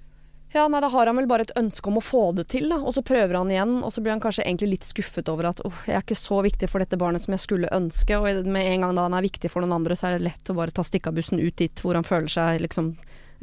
[0.53, 2.77] Ja, nei, da har han vel bare et ønske om å få det til, da.
[2.85, 5.63] Og så prøver han igjen, og så blir han kanskje egentlig litt skuffet over at
[5.65, 8.19] åh, jeg er ikke så viktig for dette barnet som jeg skulle ønske.
[8.21, 10.53] Og med en gang da han er viktig for noen andre, så er det lett
[10.53, 12.93] å bare ta stikkabussen ut dit hvor han føler seg liksom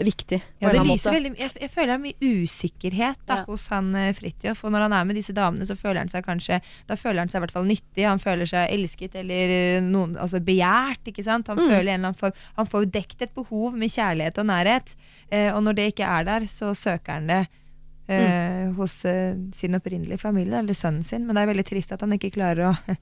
[0.06, 0.38] viktig.
[0.62, 3.44] Ja, det lyser veldig, jeg, jeg føler det er mye usikkerhet da, Ja.
[3.48, 4.64] hos han eh, Fridtjof.
[4.64, 7.30] Og når han er med disse damene, så føler han seg kanskje Da føler han
[7.30, 8.06] seg i hvert fall nyttig.
[8.08, 11.04] Han føler seg elsket eller eh, noen, altså begjært.
[11.12, 11.48] ikke sant?
[11.48, 11.68] Han Mm.
[11.70, 14.96] føler en eller annen Han får dekt et behov med kjærlighet og nærhet.
[15.32, 17.48] Eh, og når det ikke er der, så søker han det.
[18.10, 21.26] eh, Hos eh, sin opprinnelige familie, eller sønnen sin.
[21.28, 22.76] Men det er veldig trist at han ikke klarer å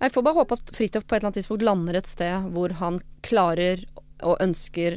[0.00, 2.72] Jeg får bare håpe at Fridtjof på et eller annet tidspunkt lander et sted hvor
[2.78, 3.82] han klarer
[4.24, 4.96] og ønsker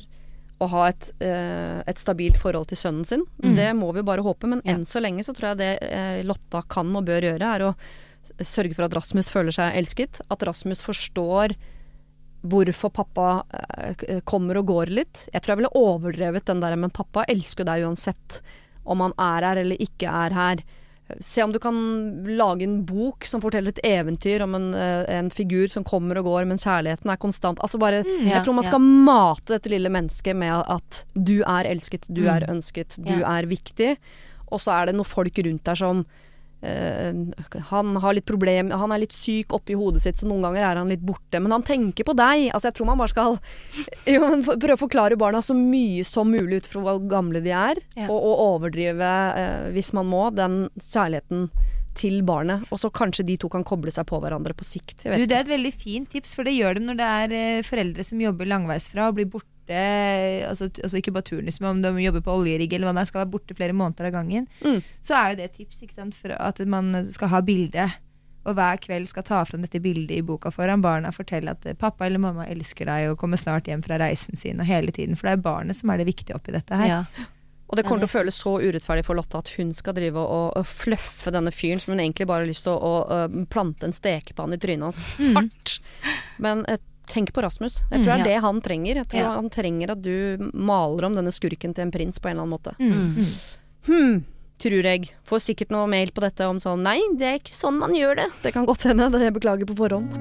[0.64, 3.26] å ha et, eh, et stabilt forhold til sønnen sin.
[3.43, 3.55] Mm.
[3.59, 4.74] Det må vi bare håpe, men Ja.
[4.74, 7.76] enn så lenge så tror jeg det eh, Lotta kan og bør gjøre, er å
[8.39, 10.22] sørge for at Rasmus føler seg elsket.
[10.32, 11.55] At Rasmus forstår
[12.43, 15.28] hvorfor pappa eh, kommer og går litt.
[15.34, 18.41] Jeg tror jeg ville overdrevet den der, men pappa elsker deg uansett
[18.86, 20.64] om han er her eller ikke er her.
[21.20, 21.76] Se om du kan
[22.38, 26.26] lage en bok som forteller et eventyr om en, eh, en figur som kommer og
[26.26, 27.60] går, men kjærligheten er konstant.
[27.60, 28.70] Altså bare, Ja, jeg tror man ja.
[28.70, 33.38] skal mate dette lille mennesket med at du er elsket, du er ønsket, du Ja.
[33.39, 33.97] er viktig.
[34.51, 36.06] Og så er det noen folk rundt der som
[37.70, 40.80] Han har litt problem Han er litt syk oppi hodet sitt, så noen ganger er
[40.80, 41.41] han litt borte.
[41.43, 42.47] Men han tenker på deg.
[42.53, 43.38] Altså, jeg tror man bare skal
[44.16, 47.84] jo, prøve å forklare barna så mye som mulig ut fra hvor gamle de er.
[47.97, 48.07] Ja.
[48.07, 51.49] Og, og overdrive, eh, hvis man må, den særligheten
[51.97, 55.03] til barnet, og så kanskje de to kan koble seg på hverandre på sikt.
[55.05, 57.66] Du, det er et veldig fint tips, for det gjør de når det er eh,
[57.66, 59.53] foreldre som jobber langveisfra og blir borte.
[59.72, 63.11] Altså, altså ikke bare turnus, men om de jobber på oljerigg eller hva det er,
[63.11, 64.47] skal være borte flere måneder av gangen.
[64.64, 64.82] Mm.
[65.05, 67.88] Så er jo det et tips ikke sant, for at man skal ha bilde.
[68.43, 71.64] Og hver kveld skal ta fram dette bildet i boka foran barna og fortelle at
[71.66, 74.91] eh, 'pappa eller mamma elsker deg' og kommer snart hjem fra reisen sin, og hele
[74.91, 75.16] tiden.
[75.16, 76.89] For det er barnet som er det viktige oppi dette her.
[76.89, 77.30] Ja.
[77.72, 80.51] Og det kommer til å føles så urettferdig for Lotte at hun skal drive og,
[80.59, 83.88] og fluffe denne fyren som hun egentlig bare har lyst til å, å, å plante
[83.88, 84.99] en stekepanne i trynet hans.
[85.34, 85.80] Hardt!
[86.43, 87.82] Men eh, tenk på Rasmus.
[87.91, 88.24] Jeg tror det Mm, er ja.
[88.34, 88.95] det han trenger.
[88.95, 89.34] Jeg tror Ja.
[89.36, 92.58] Han trenger at du maler om denne skurken til en prins på en eller annen
[92.58, 92.76] måte.
[92.80, 93.16] Mm.
[93.16, 93.34] Mm.
[93.88, 94.26] Hmm,
[94.60, 95.10] tror jeg.
[95.26, 98.16] Får sikkert noe mail på dette om sånn Nei, det er ikke sånn man gjør
[98.16, 98.30] det.
[98.43, 99.12] Det kan godt hende.
[99.12, 100.14] Det jeg beklager på forhånd.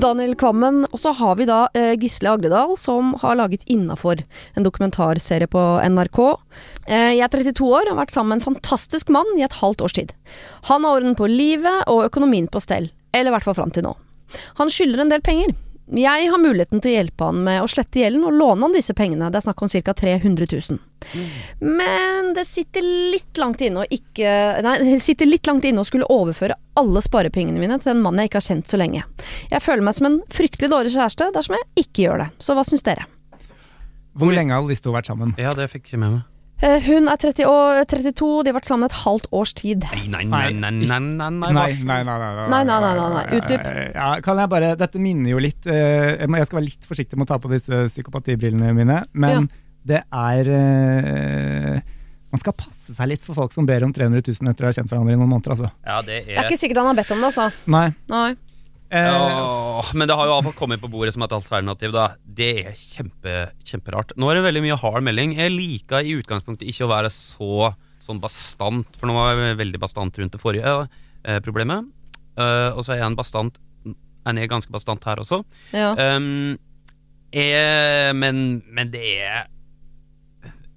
[0.00, 4.22] Daniel Kvammen, og så har vi da eh, Gisle Agledal, som har laget Innafor,
[4.56, 5.60] en dokumentarserie på
[5.92, 6.20] NRK.
[6.88, 9.58] Eh, jeg er 32 år og har vært sammen med en fantastisk mann i et
[9.60, 10.14] halvt års tid.
[10.70, 13.84] Han har orden på livet og økonomien på stell, eller i hvert fall fram til
[13.90, 13.92] nå.
[14.60, 15.52] Han skylder en del penger.
[15.90, 18.94] Jeg har muligheten til å hjelpe han med å slette gjelden og låne han disse
[18.94, 19.94] pengene, det er snakk om ca.
[19.98, 20.78] 300 000.
[21.66, 25.88] Men det sitter litt langt inne å ikke Nei, det sitter litt langt inne å
[25.88, 29.02] skulle overføre alle sparepengene mine til en mann jeg ikke har kjent så lenge.
[29.50, 32.28] Jeg føler meg som en fryktelig dårlig kjæreste dersom jeg ikke gjør det.
[32.38, 33.08] Så hva syns dere?
[34.20, 35.34] Hvor lenge har disse to vært sammen?
[35.42, 36.26] Ja, det fikk jeg med meg.
[36.60, 39.84] Eh, Hun er 30 år, 32, de har vært sammen et halvt års tid.
[39.94, 43.38] Nei, nei, nei, nei, nei, nei, Nei, nei, nei, nei, Nei.
[43.38, 43.70] Utdyp.
[43.94, 47.24] Ja, kan jeg bare, dette minner jo litt eh, Jeg skal være litt forsiktig med
[47.24, 49.48] å ta på disse psykopatibrillene mine, men
[49.88, 51.80] det er eh,
[52.30, 54.76] Man skal passe seg litt for folk som ber om 300 000 etter å ha
[54.76, 55.72] kjent hverandre i noen måneder, altså.
[55.86, 57.48] Ja, det Det er ikke sikkert han har bedt om det, altså.
[57.72, 57.86] Nei.
[58.12, 58.28] Nei.
[58.90, 61.92] Åh, men det har jo iallfall kommet på bordet som et alternativ.
[61.94, 64.16] da Det er kjempe, kjemperart.
[64.18, 65.36] Nå er det veldig mye hard melding.
[65.38, 67.70] Jeg liker i utgangspunktet ikke å være så
[68.00, 70.74] sånn bastant, for nå var jeg veldig bastant rundt det forrige
[71.22, 71.86] eh, problemet.
[72.34, 73.58] Eh, og så er jeg en bastant
[74.28, 75.40] Er jeg ganske bastant her også.
[75.72, 75.94] Ja.
[75.96, 76.58] Um,
[77.32, 79.46] jeg, men, men det er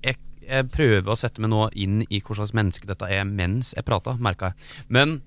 [0.05, 3.73] jeg, jeg prøver å sette meg nå inn i hva slags menneske dette er mens
[3.75, 4.69] jeg prater, merker jeg.
[4.87, 5.17] Men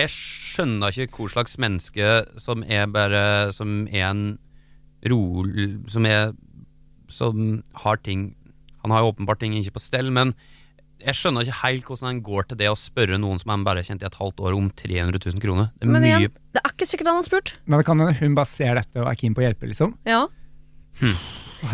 [0.00, 4.22] jeg skjønner ikke hva slags menneske som er bare Som er en
[5.10, 5.20] ro...
[5.88, 6.32] Som er
[7.08, 8.34] Som har ting
[8.82, 10.34] Han har jo åpenbart ting ikke på stell, men
[11.00, 13.80] jeg skjønner ikke helt hvordan han går til det å spørre noen som han bare
[13.80, 15.70] har kjent i et halvt år, om 300 000 kroner.
[15.80, 17.52] Det er Men mye det er ikke sikkert han har spurt.
[17.64, 19.94] Men det kan hende hun bare ser dette og er keen på å hjelpe, liksom.
[20.04, 20.26] Ja.
[21.00, 21.14] Hm.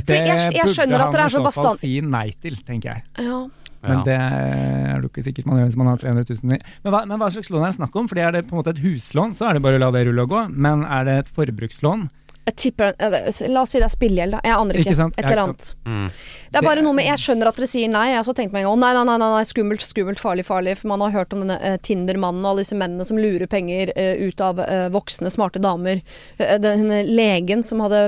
[0.06, 3.02] Det jeg- jeg burde han i er så fall si nei til, tenker jeg.
[3.26, 3.40] Ja.
[3.86, 4.04] Men Ja.
[4.04, 6.60] det er det ikke sikkert man gjør hvis man har 300 000 i.
[6.84, 8.08] Men hva, men hva slags lån er det snakk om?
[8.10, 10.06] Fordi Er det på en måte et huslån, så er det bare å la det
[10.08, 10.46] rulle og gå.
[10.52, 12.08] Men er det et forbrukslån?
[12.46, 14.40] Jeg tipper eh, La oss si det er spillegjeld, da.
[14.46, 14.92] Jeg aner ikke.
[14.92, 15.16] Ikke sant?
[15.18, 15.64] Et eller annet.
[15.82, 16.04] Mm.
[16.52, 18.04] Det er bare noe med Jeg skjønner at dere sier nei.
[18.12, 20.76] Jeg har så tenkt meg en gang nei, nei, nei, nei, skummelt, skummelt, farlig, farlig.
[20.78, 23.90] For man har hørt om denne eh, Tinder-mannen og alle disse mennene som lurer penger
[23.98, 24.62] eh, ut av
[24.94, 26.04] voksne, smarte damer.
[26.38, 28.04] Denne legen som hadde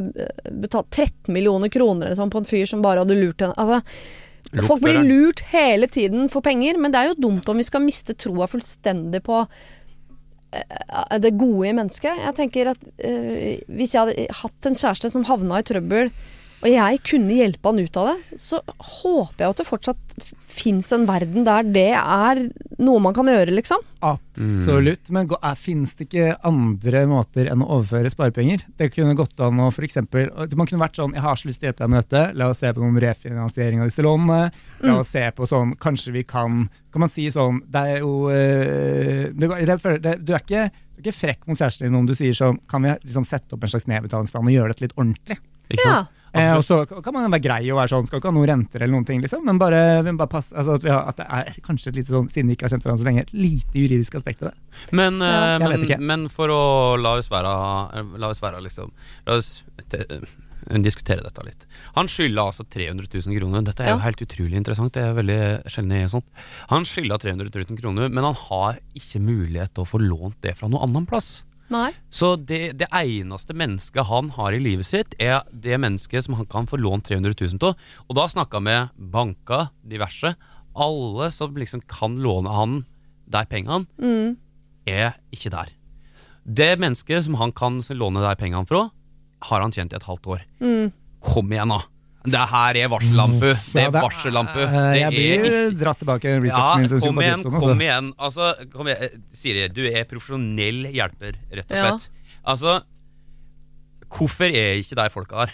[0.63, 3.59] betalt 13 millioner kroner eller sånn på en fyr som bare hadde lurt henne.
[3.59, 3.83] Altså,
[4.65, 7.85] folk blir lurt hele tiden for penger, men det er jo dumt om vi skal
[7.85, 12.25] miste troa fullstendig på eh, det gode i mennesket.
[12.25, 16.13] Jeg tenker at eh, Hvis jeg hadde hatt en kjæreste som havna i trøbbel,
[16.59, 18.61] og jeg kunne hjelpe han ut av det, så
[19.03, 20.17] håper jeg at det fortsatt
[20.59, 22.41] fins en verden der det er
[22.79, 23.81] noe man kan gjøre, liksom.
[24.03, 25.11] Absolutt.
[25.11, 28.63] Men er- finnes det ikke andre måter enn å overføre sparepenger?
[28.79, 31.61] Det kunne gått an å for eksempel Man kunne vært sånn Jeg har så lyst
[31.61, 32.35] til å hjelpe deg med dette.
[32.39, 34.51] La oss se på noen refinansiering av disse lånene.
[34.83, 34.99] La Mm.
[35.01, 39.37] oss se på sånn Kanskje vi kan Kan man si sånn Det er jo det,
[39.39, 39.49] det,
[39.83, 42.33] går- det, Du er ikke du er ikke frekk mot kjæresten din om du sier
[42.35, 45.39] sånn Kan vi liksom sette opp en slags nedbetalingsplan og gjøre dette litt ordentlig?
[45.71, 46.09] Ikke sant?
[46.35, 48.83] Eh, og så kan man være grei og være sånn, skal ikke ha noen renter
[48.83, 51.27] eller noen ting, liksom, men bare, men bare pass, altså at, vi har, at det
[51.29, 53.79] er kanskje et lite sånn, siden vi ikke har kjent hverandre så lenge, et lite
[53.81, 54.83] juridisk aspekt ved det.
[54.93, 56.61] Men, Ja, eh, men, men for å
[57.01, 57.55] la oss være
[58.19, 58.93] La oss være liksom
[59.27, 60.05] La oss te,
[60.69, 61.63] diskutere dette litt.
[61.97, 63.63] Han skylder altså 300 000 kroner.
[63.65, 64.05] Dette er jo Ja.
[64.05, 64.93] helt utrolig interessant.
[64.93, 65.39] Det er veldig
[65.71, 66.29] sjelden jeg gjør sånt.
[66.69, 70.57] Han skylder 300 000 kroner, men han har ikke mulighet til å få lånt det
[70.59, 71.43] fra noen annen plass.
[71.71, 71.91] Nei.
[72.11, 76.47] Så det, det eneste mennesket han har i livet sitt, er det mennesket som han
[76.49, 77.77] kan få lånt 300 000 av.
[78.09, 80.35] Og da snakka vi med banker, diverse.
[80.79, 82.79] Alle som liksom kan låne han
[83.29, 84.37] de pengene, Mm.
[84.89, 85.69] er ikke der.
[86.49, 88.87] Det mennesket som han kan låne de pengene fra,
[89.43, 90.41] har han kjent i et halvt år.
[90.61, 90.93] Mm.
[91.21, 91.83] Kom igjen, da!
[92.27, 93.53] Det her er varsellampe.
[93.73, 94.59] Det Ja, er det- varsellampe.
[94.59, 97.77] Eh, jeg er blir dratt tilbake ja, kom igjen, kom altså.
[97.79, 98.13] igjen.
[98.19, 99.23] Altså, kom igjen.
[99.33, 102.09] Siri, du er profesjonell hjelper, rett og slett.
[102.45, 102.83] Altså,
[104.11, 105.53] hvorfor er ikke de folka der?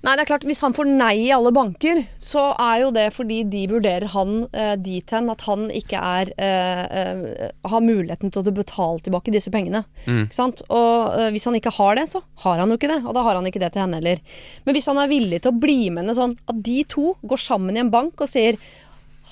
[0.00, 3.10] Nei, det er klart, Hvis han får nei i alle banker, så er jo det
[3.12, 8.32] fordi de vurderer han eh, dit hen at han ikke er eh, eh, har muligheten
[8.32, 9.84] til å betale tilbake disse pengene.
[10.06, 10.22] Mm.
[10.24, 10.64] Ikke sant?
[10.72, 13.02] Og eh, Hvis han ikke har det, så har han jo ikke det.
[13.04, 14.22] Og da har han ikke det til henne heller.
[14.64, 17.44] Men hvis han er villig til å bli med henne sånn at de to går
[17.44, 18.56] sammen i en bank og sier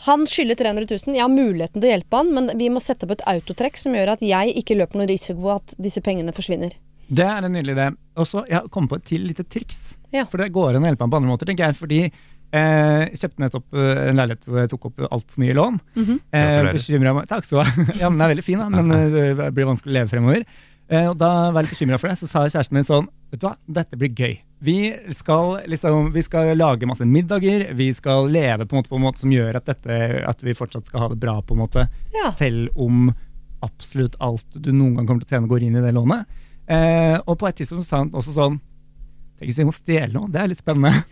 [0.04, 3.08] han skylder 300 000, jeg har muligheten til å hjelpe han, men vi må sette
[3.08, 6.76] opp et autotrekk som gjør at jeg ikke løper noen risiko at disse pengene forsvinner.
[7.08, 7.88] Det er en nydelig idé.
[8.20, 9.97] Og så jeg kom på et til lite triks.
[10.14, 10.24] Ja.
[10.30, 11.76] For det går an å hjelpe ham på andre måter, tenker jeg.
[11.78, 15.78] Fordi eh, jeg kjøpte nettopp eh, en leilighet hvor jeg tok opp altfor mye lån.
[15.98, 16.18] Mhm.
[16.32, 17.86] eh, bekymret meg, Takk skal du ha.
[18.02, 20.48] Ja, men den er veldig fin, da, men eh, det blir vanskelig å leve fremover.
[20.88, 22.18] Eh, og da var jeg litt bekymra for det.
[22.22, 24.38] Så sa kjæresten min sånn Vet du hva, dette blir gøy.
[24.64, 24.76] Vi
[25.12, 27.66] skal, liksom, vi skal lage masse middager.
[27.76, 30.54] Vi skal leve på en måte, på en måte som gjør at, dette, at vi
[30.56, 31.84] fortsatt skal ha det bra, på en måte.
[32.16, 32.30] Ja.
[32.32, 33.10] Selv om
[33.60, 36.24] absolutt alt du noen gang kommer til å tjene, går inn i det lånet.
[36.72, 38.58] Eh, og på et tidspunkt sa han også sånn
[39.38, 41.04] Tenk hvis vi må stjele noe, det er litt spennende.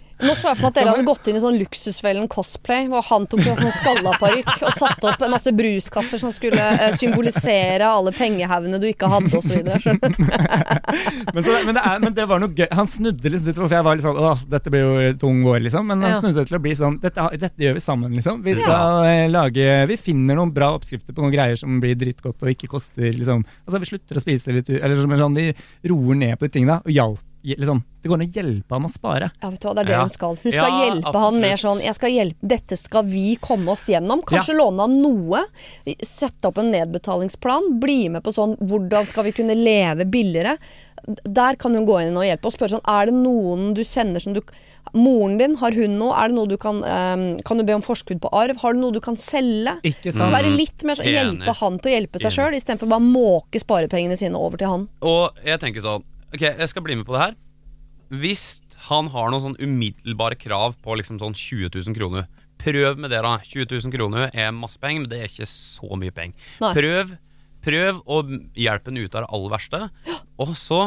[0.21, 3.03] Nå så jeg for meg at dere hadde gått inn i sånn Luksusfellen cosplay, hvor
[3.07, 6.93] han tok en sånn skalla parykk og satte opp en masse bruskasser som skulle eh,
[6.97, 9.61] symbolisere alle pengehaugene du ikke hadde, osv.
[11.33, 12.67] men, så, men, det er, men det var noe gøy.
[12.77, 15.87] Han snudde litt, for jeg var litt sånn Åh, dette blir jo tung vår, liksom.
[15.89, 16.19] Men han Ja.
[16.19, 18.43] snudde til å bli sånn dette, dette gjør vi sammen, liksom.
[18.45, 19.27] Vi skal ja.
[19.31, 23.09] lage Vi finner noen bra oppskrifter på noen greier som blir dritgodt og ikke koster
[23.09, 25.49] liksom Altså, vi slutter å spise litt Eller er sånn, vi
[25.89, 27.21] roer ned på de tingene og hjalp.
[27.43, 29.31] Liksom, det går an å hjelpe ham å spare.
[29.41, 30.01] Ja, vet du hva, det er det Ja.
[30.01, 30.35] hun skal.
[30.43, 33.87] Hun skal Ja, hjelpe han mer sånn jeg skal hjelpe, Dette skal vi komme oss
[33.89, 34.21] gjennom.
[34.23, 35.43] Kanskje låne han noe.
[36.01, 37.79] Sette opp en nedbetalingsplan.
[37.79, 40.57] Bli med på sånn hvordan skal vi kunne leve billigere.
[41.25, 44.21] Der kan hun gå inn og hjelpe og spørre sånn Er det noen du sender
[44.21, 44.41] som du
[44.93, 46.13] Moren din, har hun noe?
[46.13, 48.57] Er det noe du kan um, Kan du be om forskudd på arv?
[48.61, 49.79] Har du noe du kan selge?
[49.83, 50.27] Ikke sant.
[50.27, 51.41] Så være litt mer sånn Enig.
[51.41, 54.87] Hjelpe han til å hjelpe seg sjøl, istedenfor bare måke sparepengene sine over til han.
[55.01, 57.33] Og jeg tenker sånn Ok, jeg skal bli med på det her.
[58.21, 62.27] Hvis han har noen sånn umiddelbare krav på liksom sånn 20 000 kroner,
[62.61, 63.37] prøv med det, da.
[63.43, 66.51] 20 000 kroner er masse penger, men det er ikke så mye penger.
[66.61, 67.15] Prøv,
[67.65, 68.21] prøv å
[68.55, 69.81] hjelpe henne ut av det aller verste,
[70.39, 70.81] og så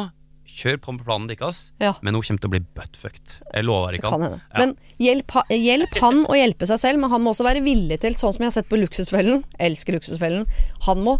[0.55, 1.61] kjør på med planen deres.
[1.83, 1.93] Ja.
[2.05, 3.37] Men hun kommer til å bli buttfucked.
[3.51, 4.25] Jeg lover ikke han.
[4.29, 4.41] Ja.
[4.55, 8.15] Men hjelp, hjelp han å hjelpe seg selv, men han må også være villig til,
[8.17, 10.45] sånn som jeg har sett på Luksusfellen, elsker Luksusfellen,
[10.87, 11.17] han må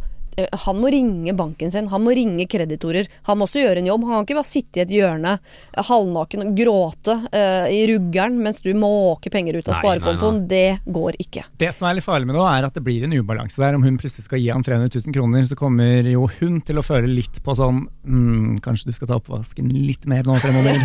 [0.66, 3.08] han må ringe banken sin, han må ringe kreditorer.
[3.30, 4.04] Han må også gjøre en jobb.
[4.10, 8.36] Han kan ikke bare sitte i et hjørne eh, halvnaken og gråte uh, i ruggeren
[8.44, 10.42] mens du måker penger ut av Nei, sparekontoen.
[10.42, 11.46] nei, Det går ikke.
[11.62, 13.78] Det som er litt farlig med det, er at det blir en ubalanse der.
[13.80, 16.86] Om hun plutselig skal gi han 300 000 kroner, så kommer jo hun til å
[16.86, 20.76] føle litt på sånn mm, Kanskje du skal ta oppvasken litt mer nå fremover.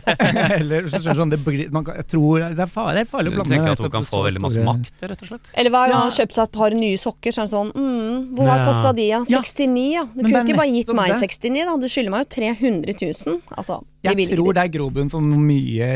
[0.60, 3.10] Eller så skjønner sånn, det blir, man kan, jeg tror det er farlig, det er
[3.10, 5.50] farlig å Du tenker at hun kan få veldig masse makt, rett og slett?
[5.58, 5.98] Eller hva, Ja.
[6.00, 8.60] hun har kjøpt seg et par nye sokker, så er han sånn mm, Hvor har
[8.60, 8.66] Ja.
[8.70, 9.22] kosta de, ja?
[9.30, 9.40] Ja.
[9.42, 10.04] 69, ja.
[10.14, 11.20] Du kunne ikke bare gitt meg det.
[11.22, 11.76] 69, da.
[11.80, 13.40] Du skylder meg jo 300 000.
[13.56, 15.88] Altså, de Jeg tror det er grobunn for mye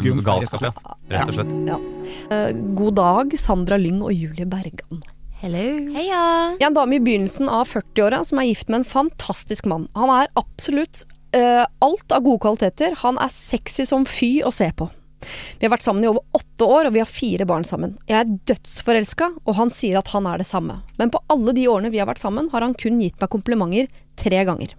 [0.00, 0.26] grums.
[0.26, 0.98] Galskap, ja.
[1.14, 1.54] Rett og slett.
[1.70, 1.78] Ja.
[2.36, 5.02] Eh, god dag, Sandra Lyng og Julie Bergan.
[5.40, 5.64] Hello.
[5.94, 6.22] Heia.
[6.58, 9.86] Jeg er en dame i begynnelsen av 40-åra som er gift med en fantastisk mann.
[9.96, 12.98] Han er absolutt uh, alt av gode kvaliteter.
[13.00, 14.90] Han er sexy som fy å se på.
[15.58, 17.96] Vi har vært sammen i over åtte år, og vi har fire barn sammen.
[18.08, 20.80] Jeg er dødsforelska, og han sier at han er det samme.
[21.00, 23.90] Men på alle de årene vi har vært sammen, har han kun gitt meg komplimenter
[24.20, 24.76] tre ganger.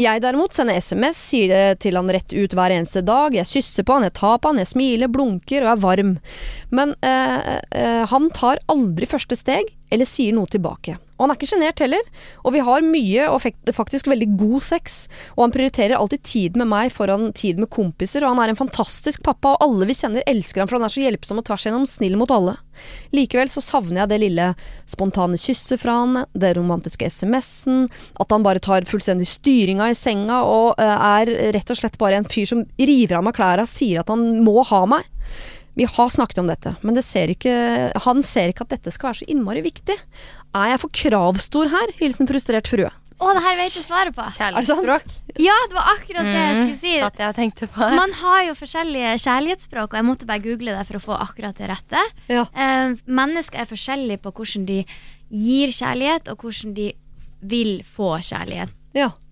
[0.00, 3.34] Jeg derimot sender SMS, sier det til han rett ut hver eneste dag.
[3.36, 6.12] Jeg kysser på han, jeg tar på han, jeg smiler, blunker og er varm.
[6.74, 7.38] Men øh,
[7.78, 10.96] øh, han tar aldri første steg, eller sier noe tilbake.
[11.22, 12.08] Og han er ikke sjenert heller.
[12.42, 13.44] Og vi har mye og
[13.76, 14.96] faktisk veldig god sex.
[15.36, 18.58] Og han prioriterer alltid tid med meg foran tid med kompiser, og han er en
[18.58, 21.66] fantastisk pappa, og alle vi kjenner elsker han for han er så hjelpsom og tvers
[21.68, 22.56] igjennom snill mot alle.
[23.14, 24.48] Likevel så savner jeg det lille
[24.88, 27.86] spontane kysset fra han, det romantiske SMS-en,
[28.22, 32.18] at han bare tar fullstendig styringa i senga og eh, er rett og slett bare
[32.20, 35.06] en fyr som river av meg klærne sier at han må ha meg.
[35.74, 37.52] Vi har snakket om dette, men det ser ikke,
[38.04, 39.96] han ser ikke at dette skal være så innmari viktig.
[40.52, 41.92] Er jeg for kravstor her?
[42.00, 42.90] Hilsen frustrert frue.
[43.22, 44.24] Å, det her vet jeg svaret på.
[44.34, 45.12] Kjærlighetsspråk.
[45.40, 46.94] Ja, det var akkurat det jeg skulle si.
[47.06, 47.88] at jeg tenkte på.
[47.94, 51.56] Man har jo forskjellige kjærlighetsspråk, og jeg måtte bare google det for å få akkurat
[51.60, 52.02] det rette.
[52.28, 54.80] Eh, mennesker er forskjellige på hvordan de
[55.30, 56.90] gir kjærlighet, og hvordan de
[57.52, 58.74] vil få kjærlighet.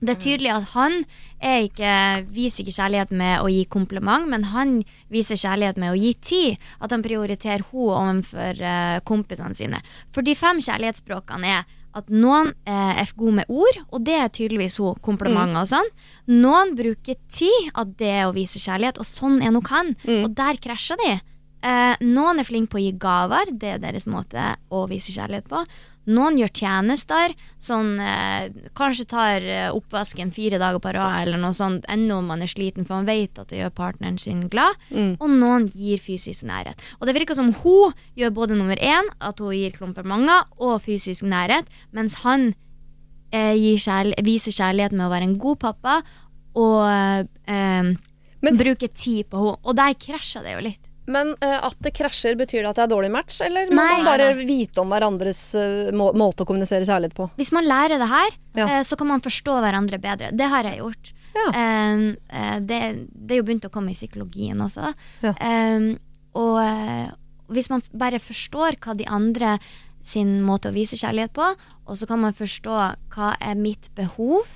[0.00, 1.02] Det er tydelig at han
[1.40, 1.90] ikke,
[2.32, 4.78] viser ikke kjærlighet med å gi kompliment, men han
[5.12, 6.56] viser kjærlighet med å gi tid.
[6.80, 9.82] At han prioriterer henne overfor eh, kompisene sine.
[10.14, 14.28] For de fem kjærlighetsspråkene er at noen eh, er gode med ord, og det er
[14.30, 15.62] tydeligvis hun, komplimenter Mm.
[15.62, 15.88] og sånn.
[16.30, 19.96] Noen bruker tid, at det er å vise kjærlighet, og sånn er nok han.
[20.06, 20.24] Mm.
[20.24, 21.20] Og der krasjer de.
[21.62, 25.48] Eh, noen er flinke på å gi gaver, det er deres måte å vise kjærlighet
[25.50, 25.64] på.
[26.08, 28.48] Noen gjør tjenester, sånn eh,
[28.78, 32.50] kanskje tar eh, oppvasken fire dager på rad, eller noe sånt, ennå om man er
[32.50, 34.80] sliten, for man vet at det gjør partneren sin glad.
[34.88, 35.12] Mm.
[35.20, 36.80] Og noen gir fysisk nærhet.
[36.98, 41.28] Og det virker som hun gjør både nummer én, at hun gir klumpermanger, og fysisk
[41.28, 42.54] nærhet, mens han
[43.36, 46.00] eh, kjærl viser kjærlighet med å være en god pappa,
[46.58, 47.92] og eh,
[48.40, 49.58] bruke tid på henne.
[49.62, 50.89] Og der krasja det jo litt.
[51.12, 54.00] Men uh, at det krasjer, betyr det at det er dårlig match, eller må Nei.
[54.00, 57.30] man bare Nei, vite om hverandres uh, må måte å kommunisere kjærlighet på?
[57.40, 60.30] Hvis man lærer det her, eh, så kan man forstå hverandre bedre.
[60.36, 61.12] Det har jeg gjort.
[61.30, 61.46] Ja.
[61.54, 62.80] eh, det,
[63.10, 64.92] det er jo begynt å komme i psykologien også.
[65.30, 65.90] Eh,
[66.40, 66.58] og
[67.50, 69.58] hvis man bare forstår hva de andre
[70.06, 71.46] sin måte å vise kjærlighet på,
[71.86, 72.76] og så kan man forstå
[73.14, 74.48] hva er mitt behov,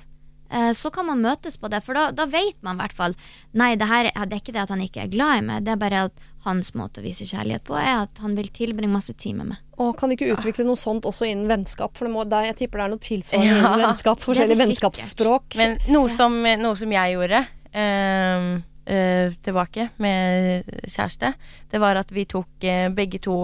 [0.49, 1.83] eh, så kan man møtes på det.
[1.85, 3.17] For da, da vet man i hvert fall
[3.53, 5.75] Nei, det, her, det er ikke det at han ikke er glad i meg, det
[5.75, 9.13] er bare at hans måte å vise kjærlighet på er at han vil tilbringe masse
[9.17, 9.61] tid med meg.
[9.81, 11.93] Og kan ikke utvikle noe sånt også innen vennskap?
[11.97, 13.57] For det må, der, jeg tipper det er noe tilsvarende Ja.
[13.59, 14.21] innen vennskap.
[14.23, 15.57] Forskjellige vennskapsspråk.
[15.59, 17.41] Men noe som, noe som jeg gjorde
[17.75, 18.51] ehm,
[18.85, 21.33] eh, tilbake med kjæreste,
[21.71, 23.39] det var at vi tok eh, begge to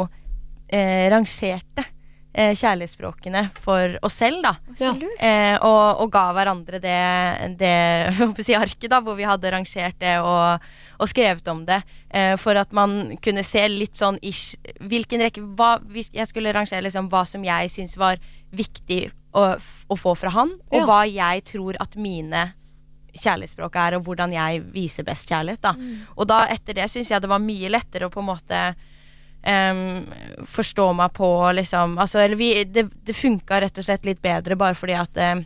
[0.69, 1.87] eh, rangerte
[2.31, 4.53] kjærlighetsspråkene for oss selv, da.
[4.79, 4.93] Ja.
[5.19, 6.93] Eh, og, og ga hverandre det,
[7.59, 7.73] det
[8.47, 10.63] si, arket, da, hvor vi hadde rangert det og,
[11.01, 11.79] og skrevet om det.
[12.13, 16.53] Eh, for at man kunne se litt sånn ish Hvilken rekke hva, Hvis jeg skulle
[16.53, 18.21] rangere liksom hva som jeg syns var
[18.53, 20.85] viktig å, å få fra han, og Ja.
[20.85, 22.51] hva jeg tror at mine
[23.15, 25.61] kjærlighetsspråk er, og hvordan jeg viser best kjærlighet.
[25.63, 25.73] Da.
[26.17, 28.61] Og da etter det syns jeg det var mye lettere å på en måte
[29.41, 30.05] Um,
[30.45, 31.27] forstå meg på
[31.57, 35.17] liksom altså, eller vi, Det, det funka rett og slett litt bedre bare fordi at
[35.17, 35.41] em,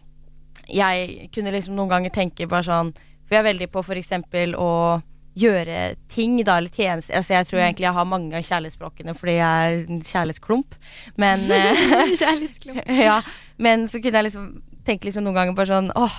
[0.68, 2.90] jeg kunne liksom noen ganger tenke bare sånn
[3.24, 5.00] For jeg er veldig på for eksempel å
[5.36, 9.34] gjøre ting, da, eller tjenester Altså jeg tror egentlig jeg har mange av kjærlighetsspråkene fordi
[9.36, 10.78] jeg er en kjærlighetsklump,
[11.18, 11.82] men eh,
[12.22, 12.86] Kjærlighetsklump.
[13.10, 13.18] ja,
[13.58, 14.48] men så kunne jeg liksom
[14.88, 16.16] tenke liksom noen ganger bare sånn Åh,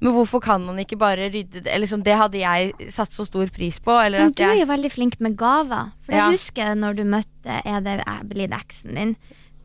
[0.00, 1.74] men hvorfor kan man ikke bare rydde det?
[1.82, 3.96] Liksom, det hadde jeg satt så stor pris på.
[3.98, 5.88] Eller Men du er jo veldig flink med gaver.
[6.06, 6.28] For jeg Ja.
[6.30, 9.16] husker når du møtte Er det er blitt eksen din?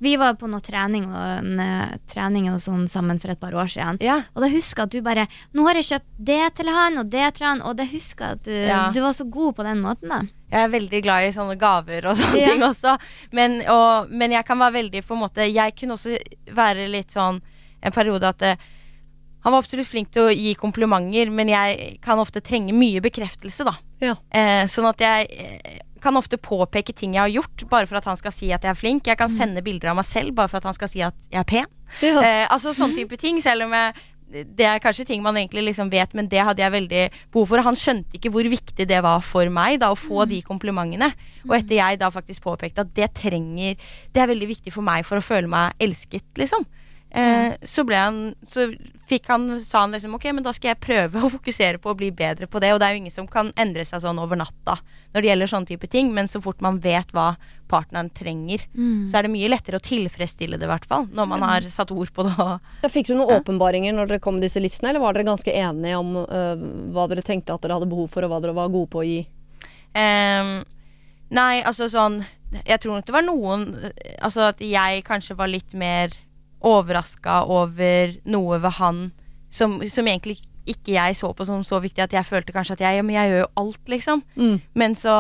[0.04, 3.56] Vi var på noe trening og en, eh, trening og sånn sammen for et par
[3.56, 4.02] år siden.
[4.36, 7.10] Og da husker jeg at du bare 'Nå har jeg kjøpt det til han, og
[7.10, 8.92] det til han', og det husker jeg at du, Ja.
[8.92, 10.22] du var så god på den måten, da.
[10.52, 12.50] jeg er veldig glad i sånne gaver og sånne Ja.
[12.50, 12.98] ting også.
[13.32, 16.18] Men, og, men jeg kan være veldig på en måte Jeg kunne også
[16.54, 17.42] være litt sånn
[17.82, 18.58] en periode at det,
[19.44, 23.66] han var absolutt flink til å gi komplimenter, men jeg kan ofte trenge mye bekreftelse,
[23.66, 23.74] da.
[24.00, 24.16] Ja.
[24.32, 28.08] Eh, sånn at jeg eh, kan ofte påpeke ting jeg har gjort, bare for at
[28.10, 29.08] han skal si at jeg er flink.
[29.10, 31.42] Jeg kan sende bilder av meg selv bare for at han skal si at jeg
[31.42, 31.70] er pen.
[32.02, 32.18] Ja.
[32.24, 33.94] Eh, altså sånn type ting, selv om jeg
[34.34, 37.02] det er kanskje ting man egentlig liksom vet, men det hadde jeg veldig
[37.34, 37.62] behov for.
[37.66, 41.12] Han skjønte ikke hvor viktig det var for meg da, å få de komplimentene.
[41.46, 43.76] Og etter jeg da faktisk påpekte at det trenger
[44.14, 46.66] Det er veldig viktig for meg for å føle meg elsket, liksom.
[47.14, 48.16] Eh, så ble han
[48.50, 48.72] Så
[49.06, 51.98] fikk han sa han liksom ok, men da skal jeg prøve å fokusere på å
[52.00, 52.72] bli bedre på det.
[52.74, 54.80] Og det er jo ingen som kan endre seg sånn over natta
[55.14, 57.36] når det gjelder sånne type ting, men så fort man vet hva
[57.70, 59.06] partneren trenger, Mm.
[59.12, 61.06] så er det mye lettere å tilfredsstille det, i hvert fall.
[61.14, 62.34] Når man har satt ord på det.
[62.82, 65.54] Da fikk du noen åpenbaringer når dere kom med disse listene, eller var dere ganske
[65.54, 68.74] enige om øh, hva dere tenkte at dere hadde behov for, og hva dere var
[68.74, 69.20] gode på å gi?
[69.94, 70.52] Eh,
[71.30, 72.24] nei, altså sånn
[72.66, 73.68] Jeg tror nok det var noen
[74.18, 76.10] Altså at jeg kanskje var litt mer
[76.64, 79.04] overraska over noe ved han
[79.54, 82.84] som, som egentlig ikke jeg så på som så viktig at jeg følte kanskje at
[82.86, 84.22] jeg, ja, men jeg gjør jo alt, liksom.
[84.40, 84.62] Mm.
[84.80, 85.16] Men så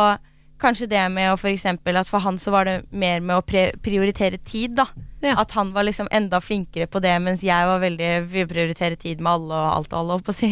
[0.63, 3.43] kanskje det med å for eksempel at for han så var det mer med å
[3.43, 4.85] pre prioritere tid, da.
[5.35, 9.19] At han var liksom enda flinkere på det, mens jeg var veldig vil prioritere tid
[9.23, 10.49] med alle og alt og alle, holdt på å si.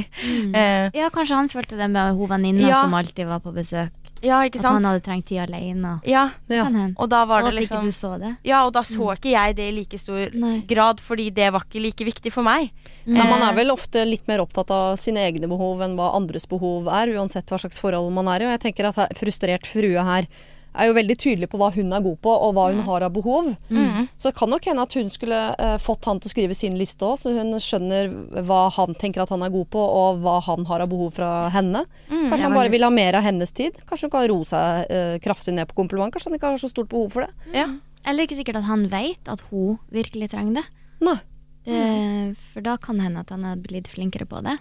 [0.55, 2.81] Eh, Ja, kanskje han følte det med hun venninna Ja.
[2.83, 3.91] som alltid var på besøk.
[4.21, 5.95] Ja, ikke At han hadde trengt tid alene.
[6.05, 6.67] Ja, ja.
[6.95, 8.35] og da var Og det at liksom ikke du så det.
[8.45, 10.29] Ja, og da så ikke jeg det i like stor
[10.69, 12.69] grad, fordi det var ikke like viktig for meg.
[13.05, 16.11] Nei, man Eh, er vel ofte litt mer opptatt av sine egne behov enn hva
[16.17, 18.49] andres behov er, uansett hva slags forhold man er i.
[18.49, 20.29] Og jeg tenker at frustrert frue her
[20.73, 23.13] er jo veldig tydelig på hva hun er god på, og hva hun har av
[23.15, 23.49] behov.
[23.69, 24.07] Mm.
[24.15, 26.77] Så det kan nok hende at hun skulle eh, fått han til å skrive sin
[26.79, 28.11] liste òg, så hun skjønner
[28.47, 31.31] hva han tenker at han er god på, og hva han har av behov fra
[31.53, 31.85] henne.
[32.09, 33.79] Mm, Kanskje han bare vil ha mer av hennes tid.
[33.89, 36.13] Kanskje hun kan roe seg eh, kraftig ned på kompliment.
[36.13, 37.65] Kanskje han ikke har så stort behov for det.
[38.07, 40.65] Eller ikke sikkert at han vet at hun virkelig trenger det.
[41.05, 41.17] Nei.
[41.65, 44.57] Det, for da kan det hende at han hadde blitt flinkere på det.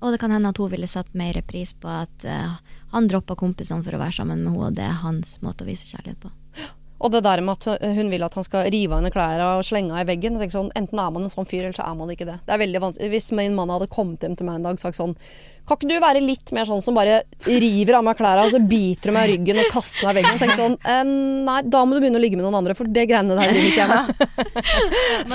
[0.00, 2.58] Og det kan hende at hun ville satt mer pris på at eh,
[2.94, 5.68] han droppa kompisene for å være sammen med henne, og det er hans måte å
[5.68, 6.32] vise kjærlighet på.
[6.98, 9.50] Og det der med at øh, hun vil at han skal rive av henne klærne
[9.58, 10.40] og slenge henne i veggen.
[10.50, 12.40] Sånn, enten er man en sånn fyr, eller så er man ikke det.
[12.46, 13.10] Det er veldig vanskelig.
[13.12, 15.14] Hvis min mann hadde kommet hjem til meg en dag og sagt sånn
[15.68, 18.60] Kan ikke du være litt mer sånn som bare river av meg klærne, og så
[18.64, 20.38] biter du meg i ryggen og kaster meg i veggen?
[20.38, 21.02] Og tenker sånn eh,
[21.48, 23.68] Nei, da må du begynne å ligge med noen andre, for det greiene der driver
[23.68, 24.06] ikke jeg med.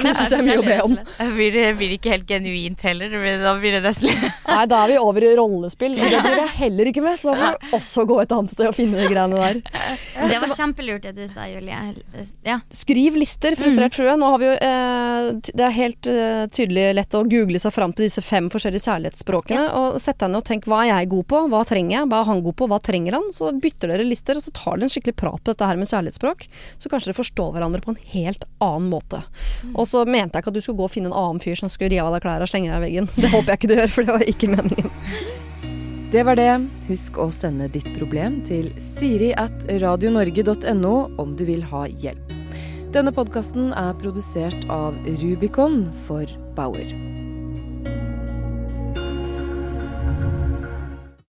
[0.03, 0.95] det syns jeg er mye å be om.
[1.37, 3.13] Blir det, blir ikke helt genuint heller?
[3.43, 6.51] Da blir det nesten Nei, da er vi over i rollespill, og det blir jeg
[6.59, 9.09] heller ikke med, så da får du også gå et annet sted og finne de
[9.11, 9.61] greiene der.
[10.33, 11.79] Det var kjempelurt det du sa, Julie.
[12.45, 12.59] Ja.
[12.73, 14.15] Skriv lister, frustrert frue.
[14.19, 17.93] Nå har vi jo eh, Det er helt eh, tydelig lett å google seg fram
[17.95, 21.61] til disse fem forskjellige særlighetsspråkene, Og sett og tenk hva er jeg god på, hva
[21.67, 23.27] trenger jeg, hva er han god på, hva trenger han?
[23.35, 25.91] Så bytter dere lister, og så tar dere en skikkelig prat på dette her med
[25.91, 26.47] kjærlighetsspråk.
[26.79, 29.23] Så kanskje dere forstår hverandre på en helt annen måte.
[29.73, 31.71] Og så mente jeg ikke at du skulle gå og finne en annen fyr som
[31.71, 33.09] skulle rive av deg klærne og slenge deg i veggen.
[33.17, 34.93] Det håper jeg ikke du gjør, for det var ikke meningen.
[36.13, 36.51] Det var det.
[36.85, 42.29] Husk å sende ditt problem til siri at radionorge.no om du vil ha hjelp.
[42.93, 44.93] Denne podkasten er produsert av
[45.23, 47.12] Rubicon for Bauer.